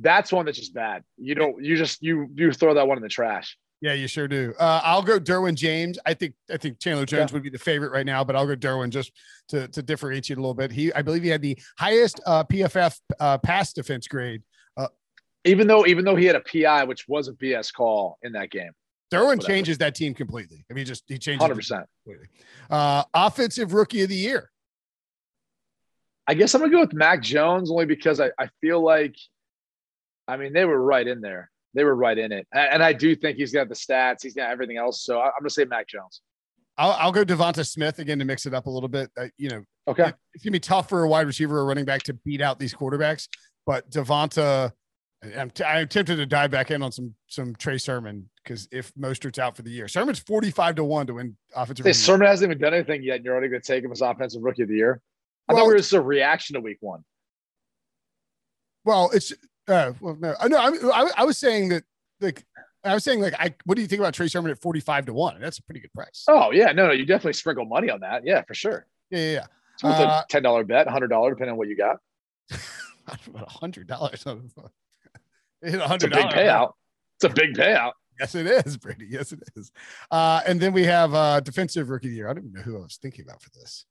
That's 0.00 0.32
one 0.32 0.44
that's 0.44 0.58
just 0.58 0.74
bad. 0.74 1.04
You 1.16 1.34
don't. 1.34 1.64
You 1.64 1.76
just 1.76 2.02
you 2.02 2.28
you 2.34 2.52
throw 2.52 2.74
that 2.74 2.88
one 2.88 2.98
in 2.98 3.02
the 3.02 3.08
trash. 3.08 3.56
Yeah, 3.84 3.92
you 3.92 4.08
sure 4.08 4.26
do. 4.26 4.54
Uh, 4.58 4.80
I'll 4.82 5.02
go 5.02 5.20
Derwin 5.20 5.56
James. 5.56 5.98
I 6.06 6.14
think 6.14 6.32
I 6.50 6.56
think 6.56 6.80
Chandler 6.80 7.04
Jones 7.04 7.34
would 7.34 7.42
be 7.42 7.50
the 7.50 7.58
favorite 7.58 7.92
right 7.92 8.06
now, 8.06 8.24
but 8.24 8.34
I'll 8.34 8.46
go 8.46 8.56
Derwin 8.56 8.88
just 8.88 9.12
to 9.48 9.68
to 9.68 9.82
differentiate 9.82 10.38
a 10.38 10.40
little 10.40 10.54
bit. 10.54 10.72
He, 10.72 10.90
I 10.94 11.02
believe, 11.02 11.22
he 11.22 11.28
had 11.28 11.42
the 11.42 11.58
highest 11.78 12.18
uh, 12.24 12.44
PFF 12.44 12.98
uh, 13.20 13.36
pass 13.36 13.74
defense 13.74 14.08
grade. 14.08 14.42
Even 15.44 15.66
though 15.66 15.84
even 15.84 16.06
though 16.06 16.16
he 16.16 16.24
had 16.24 16.34
a 16.34 16.40
PI, 16.40 16.84
which 16.84 17.06
was 17.08 17.28
a 17.28 17.34
BS 17.34 17.74
call 17.74 18.16
in 18.22 18.32
that 18.32 18.50
game, 18.50 18.70
Derwin 19.12 19.36
Whatever. 19.36 19.46
changes 19.48 19.76
that 19.76 19.94
team 19.94 20.14
completely. 20.14 20.64
I 20.70 20.72
mean, 20.72 20.86
just 20.86 21.04
he 21.06 21.18
changes 21.18 21.46
100%. 21.46 21.84
completely. 22.06 22.28
Uh, 22.70 23.04
offensive 23.12 23.74
rookie 23.74 24.00
of 24.00 24.08
the 24.08 24.16
year. 24.16 24.50
I 26.26 26.32
guess 26.32 26.54
I'm 26.54 26.62
gonna 26.62 26.72
go 26.72 26.80
with 26.80 26.94
Mac 26.94 27.20
Jones 27.20 27.70
only 27.70 27.84
because 27.84 28.18
I, 28.18 28.30
I 28.38 28.48
feel 28.62 28.82
like, 28.82 29.14
I 30.26 30.38
mean, 30.38 30.54
they 30.54 30.64
were 30.64 30.80
right 30.80 31.06
in 31.06 31.20
there. 31.20 31.50
They 31.74 31.84
were 31.84 31.94
right 31.96 32.16
in 32.16 32.30
it, 32.32 32.46
and, 32.52 32.74
and 32.74 32.82
I 32.82 32.92
do 32.92 33.14
think 33.16 33.36
he's 33.36 33.52
got 33.52 33.68
the 33.68 33.74
stats. 33.74 34.22
He's 34.22 34.34
got 34.34 34.50
everything 34.50 34.76
else. 34.76 35.02
So 35.04 35.20
I'm 35.20 35.32
gonna 35.40 35.50
say 35.50 35.64
Mac 35.64 35.88
Jones. 35.88 36.20
I'll, 36.76 36.92
I'll 36.92 37.12
go 37.12 37.24
Devonta 37.24 37.66
Smith 37.66 37.98
again 38.00 38.18
to 38.18 38.24
mix 38.24 38.46
it 38.46 38.54
up 38.54 38.66
a 38.66 38.70
little 38.70 38.88
bit. 38.88 39.10
Uh, 39.16 39.26
you 39.36 39.48
know, 39.48 39.62
Okay. 39.88 40.12
it's 40.34 40.42
gonna 40.44 40.52
be 40.52 40.60
tough 40.60 40.88
for 40.88 41.02
a 41.04 41.08
wide 41.08 41.26
receiver 41.26 41.58
or 41.58 41.66
running 41.66 41.84
back 41.84 42.02
to 42.04 42.14
beat 42.14 42.40
out 42.40 42.58
these 42.58 42.74
quarterbacks. 42.74 43.28
But 43.66 43.88
Devonta, 43.90 44.72
I'm, 45.36 45.50
t- 45.50 45.64
I'm 45.64 45.88
tempted 45.88 46.16
to 46.16 46.26
dive 46.26 46.50
back 46.50 46.70
in 46.70 46.82
on 46.82 46.90
some 46.92 47.14
some 47.28 47.54
Trey 47.56 47.78
Sermon 47.78 48.28
because 48.42 48.68
if 48.72 48.92
Mostert's 48.94 49.38
out 49.38 49.56
for 49.56 49.62
the 49.62 49.70
year, 49.70 49.88
Sermon's 49.88 50.18
45 50.20 50.74
to 50.76 50.84
one 50.84 51.06
to 51.06 51.14
win 51.14 51.36
offensive. 51.56 51.86
Hey. 51.86 51.92
Sermon 51.92 52.26
hasn't 52.26 52.50
even 52.50 52.60
done 52.60 52.74
anything 52.74 53.02
yet, 53.02 53.16
and 53.16 53.24
you're 53.24 53.34
already 53.34 53.48
gonna 53.48 53.60
take 53.60 53.84
him 53.84 53.90
as 53.92 54.00
offensive 54.00 54.42
rookie 54.42 54.62
of 54.62 54.68
the 54.68 54.76
year. 54.76 55.00
I 55.48 55.52
Well- 55.52 55.62
thought 55.62 55.68
we 55.68 55.72
were 55.74 55.78
just 55.78 55.92
a 55.92 56.00
reaction 56.00 56.54
to 56.54 56.60
week 56.60 56.78
one. 56.80 57.04
Well, 58.84 59.10
it's 59.14 59.32
uh, 59.68 59.92
well, 60.00 60.16
no, 60.20 60.34
I 60.40 60.48
know. 60.48 60.58
I, 60.58 61.02
I, 61.02 61.10
I 61.18 61.24
was 61.24 61.38
saying 61.38 61.68
that 61.70 61.84
like 62.20 62.44
I 62.84 62.94
was 62.94 63.04
saying 63.04 63.20
like 63.20 63.34
I. 63.38 63.54
What 63.64 63.76
do 63.76 63.82
you 63.82 63.88
think 63.88 64.00
about 64.00 64.14
Trey 64.14 64.28
Sermon 64.28 64.50
at 64.50 64.60
45 64.60 65.06
to 65.06 65.14
one? 65.14 65.40
That's 65.40 65.58
a 65.58 65.62
pretty 65.62 65.80
good 65.80 65.92
price. 65.92 66.24
Oh 66.28 66.50
yeah, 66.52 66.72
no, 66.72 66.86
no, 66.86 66.92
you 66.92 67.06
definitely 67.06 67.32
sprinkle 67.34 67.64
money 67.64 67.90
on 67.90 68.00
that. 68.00 68.22
Yeah, 68.26 68.42
for 68.42 68.54
sure. 68.54 68.86
Yeah, 69.10 69.18
yeah, 69.18 69.32
yeah. 69.32 69.46
It's 69.74 69.82
worth 69.84 69.94
Uh, 70.00 70.22
a 70.22 70.24
ten 70.28 70.42
dollar 70.42 70.64
bet, 70.64 70.86
hundred 70.88 71.08
dollar, 71.08 71.30
depending 71.30 71.52
on 71.52 71.58
what 71.58 71.68
you 71.68 71.76
got. 71.76 71.96
I 72.52 73.16
don't 73.16 73.28
know, 73.28 73.34
about 73.40 73.48
a 73.48 73.58
hundred 73.58 73.86
dollars. 73.88 74.24
It's 75.62 75.76
a 75.76 75.88
hundred 75.88 76.12
big 76.12 76.26
payout. 76.26 76.72
It's 77.16 77.24
a 77.24 77.30
big 77.30 77.54
payout. 77.54 77.92
Yes, 78.20 78.34
it 78.34 78.46
is, 78.46 78.76
Brady. 78.76 79.06
Yes, 79.08 79.32
it 79.32 79.42
is. 79.56 79.72
Uh, 80.10 80.40
and 80.46 80.60
then 80.60 80.72
we 80.72 80.84
have 80.84 81.14
uh, 81.14 81.40
defensive 81.40 81.88
rookie 81.88 82.08
of 82.08 82.10
the 82.10 82.16
year. 82.16 82.28
I 82.28 82.34
don't 82.34 82.44
even 82.44 82.52
know 82.52 82.60
who 82.62 82.76
I 82.78 82.82
was 82.82 82.96
thinking 83.00 83.24
about 83.24 83.42
for 83.42 83.50
this. 83.50 83.86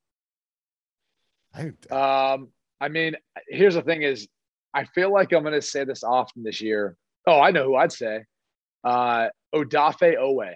I, 1.53 1.71
Um, 1.93 2.49
I 2.79 2.89
mean, 2.89 3.15
here's 3.47 3.75
the 3.75 3.81
thing: 3.81 4.03
is 4.03 4.27
I 4.73 4.85
feel 4.85 5.11
like 5.11 5.31
I'm 5.33 5.43
going 5.43 5.53
to 5.53 5.61
say 5.61 5.83
this 5.83 6.03
often 6.03 6.43
this 6.43 6.61
year. 6.61 6.95
Oh, 7.27 7.39
I 7.39 7.51
know 7.51 7.65
who 7.65 7.75
I'd 7.75 7.91
say. 7.91 8.23
Uh, 8.83 9.29
Odafe 9.53 10.17
Oweh. 10.17 10.53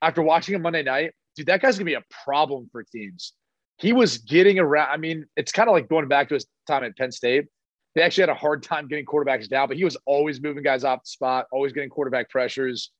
After 0.00 0.22
watching 0.22 0.54
him 0.54 0.62
Monday 0.62 0.82
night, 0.82 1.12
dude, 1.36 1.46
that 1.46 1.60
guy's 1.60 1.76
gonna 1.76 1.86
be 1.86 1.94
a 1.94 2.04
problem 2.24 2.68
for 2.70 2.82
teams. 2.82 3.32
He 3.78 3.92
was 3.92 4.18
getting 4.18 4.58
around. 4.58 4.88
I 4.90 4.96
mean, 4.96 5.26
it's 5.36 5.52
kind 5.52 5.68
of 5.68 5.72
like 5.72 5.88
going 5.88 6.08
back 6.08 6.28
to 6.28 6.34
his 6.34 6.46
time 6.66 6.84
at 6.84 6.96
Penn 6.96 7.12
State. 7.12 7.46
They 7.94 8.02
actually 8.02 8.22
had 8.22 8.30
a 8.30 8.34
hard 8.34 8.62
time 8.62 8.88
getting 8.88 9.04
quarterbacks 9.04 9.48
down, 9.48 9.68
but 9.68 9.76
he 9.76 9.84
was 9.84 9.96
always 10.06 10.40
moving 10.40 10.62
guys 10.62 10.84
off 10.84 11.02
the 11.02 11.08
spot, 11.08 11.46
always 11.52 11.72
getting 11.72 11.90
quarterback 11.90 12.30
pressures. 12.30 12.90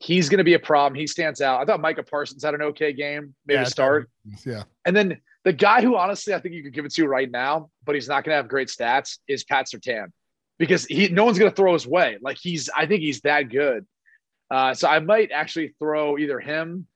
He's 0.00 0.28
going 0.28 0.38
to 0.38 0.44
be 0.44 0.54
a 0.54 0.58
problem. 0.58 0.98
He 0.98 1.06
stands 1.06 1.40
out. 1.40 1.60
I 1.60 1.64
thought 1.64 1.80
Micah 1.80 2.02
Parsons 2.02 2.44
had 2.44 2.54
an 2.54 2.62
okay 2.62 2.92
game, 2.92 3.34
maybe 3.46 3.58
yeah, 3.58 3.64
to 3.64 3.70
start. 3.70 4.08
Yeah. 4.46 4.62
And 4.86 4.96
then 4.96 5.20
the 5.44 5.52
guy 5.52 5.82
who 5.82 5.96
honestly 5.96 6.34
I 6.34 6.40
think 6.40 6.54
you 6.54 6.62
could 6.62 6.74
give 6.74 6.84
it 6.84 6.92
to 6.94 7.06
right 7.06 7.30
now, 7.30 7.70
but 7.84 7.94
he's 7.94 8.08
not 8.08 8.24
going 8.24 8.32
to 8.32 8.36
have 8.36 8.48
great 8.48 8.68
stats 8.68 9.18
is 9.28 9.44
Pat 9.44 9.66
Surtain 9.66 10.08
because 10.58 10.84
he 10.86 11.08
no 11.08 11.24
one's 11.24 11.38
going 11.38 11.50
to 11.50 11.56
throw 11.56 11.72
his 11.72 11.86
way. 11.86 12.18
Like 12.20 12.38
he's 12.40 12.68
I 12.74 12.86
think 12.86 13.00
he's 13.00 13.20
that 13.22 13.44
good. 13.44 13.86
Uh, 14.50 14.74
so 14.74 14.88
I 14.88 14.98
might 14.98 15.30
actually 15.30 15.74
throw 15.78 16.18
either 16.18 16.40
him 16.40 16.86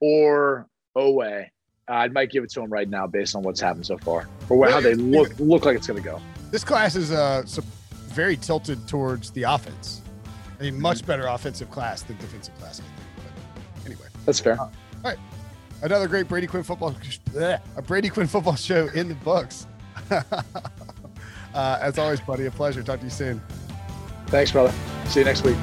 or 0.00 0.66
Oweh. 0.96 1.46
Uh, 1.88 1.92
I 1.92 2.08
might 2.08 2.30
give 2.30 2.44
it 2.44 2.50
to 2.52 2.60
him 2.60 2.70
right 2.70 2.88
now 2.88 3.06
based 3.06 3.34
on 3.34 3.42
what's 3.42 3.60
happened 3.60 3.86
so 3.86 3.98
far 3.98 4.28
or 4.48 4.68
how 4.68 4.80
they 4.80 4.94
look 4.94 5.38
look 5.38 5.64
like 5.64 5.76
it's 5.76 5.86
going 5.86 6.00
to 6.00 6.08
go. 6.08 6.20
This 6.50 6.64
class 6.64 6.96
is 6.96 7.10
uh, 7.10 7.44
very 8.08 8.36
tilted 8.36 8.86
towards 8.86 9.30
the 9.30 9.44
offense. 9.44 10.02
A 10.60 10.70
much 10.70 10.98
mm-hmm. 10.98 11.06
better 11.06 11.26
offensive 11.26 11.70
class 11.70 12.02
than 12.02 12.16
defensive 12.18 12.56
class, 12.58 12.80
I 12.80 12.82
think. 12.82 12.96
But 13.16 13.86
anyway, 13.86 14.06
that's 14.26 14.40
fair. 14.40 14.60
Uh, 14.60 14.64
all 14.64 14.72
right, 15.04 15.18
another 15.82 16.08
great 16.08 16.28
Brady 16.28 16.46
Quinn 16.46 16.62
football, 16.62 16.92
bleh, 17.32 17.60
a 17.76 17.82
Brady 17.82 18.08
Quinn 18.08 18.26
football 18.26 18.56
show 18.56 18.88
in 18.94 19.08
the 19.08 19.14
books. 19.16 19.66
uh, 20.10 20.22
as 21.54 21.98
always, 21.98 22.20
buddy, 22.20 22.46
a 22.46 22.50
pleasure. 22.50 22.82
Talk 22.82 23.00
to 23.00 23.04
you 23.04 23.10
soon. 23.10 23.40
Thanks, 24.26 24.52
brother. 24.52 24.72
See 25.06 25.20
you 25.20 25.24
next 25.24 25.44
week. 25.44 25.56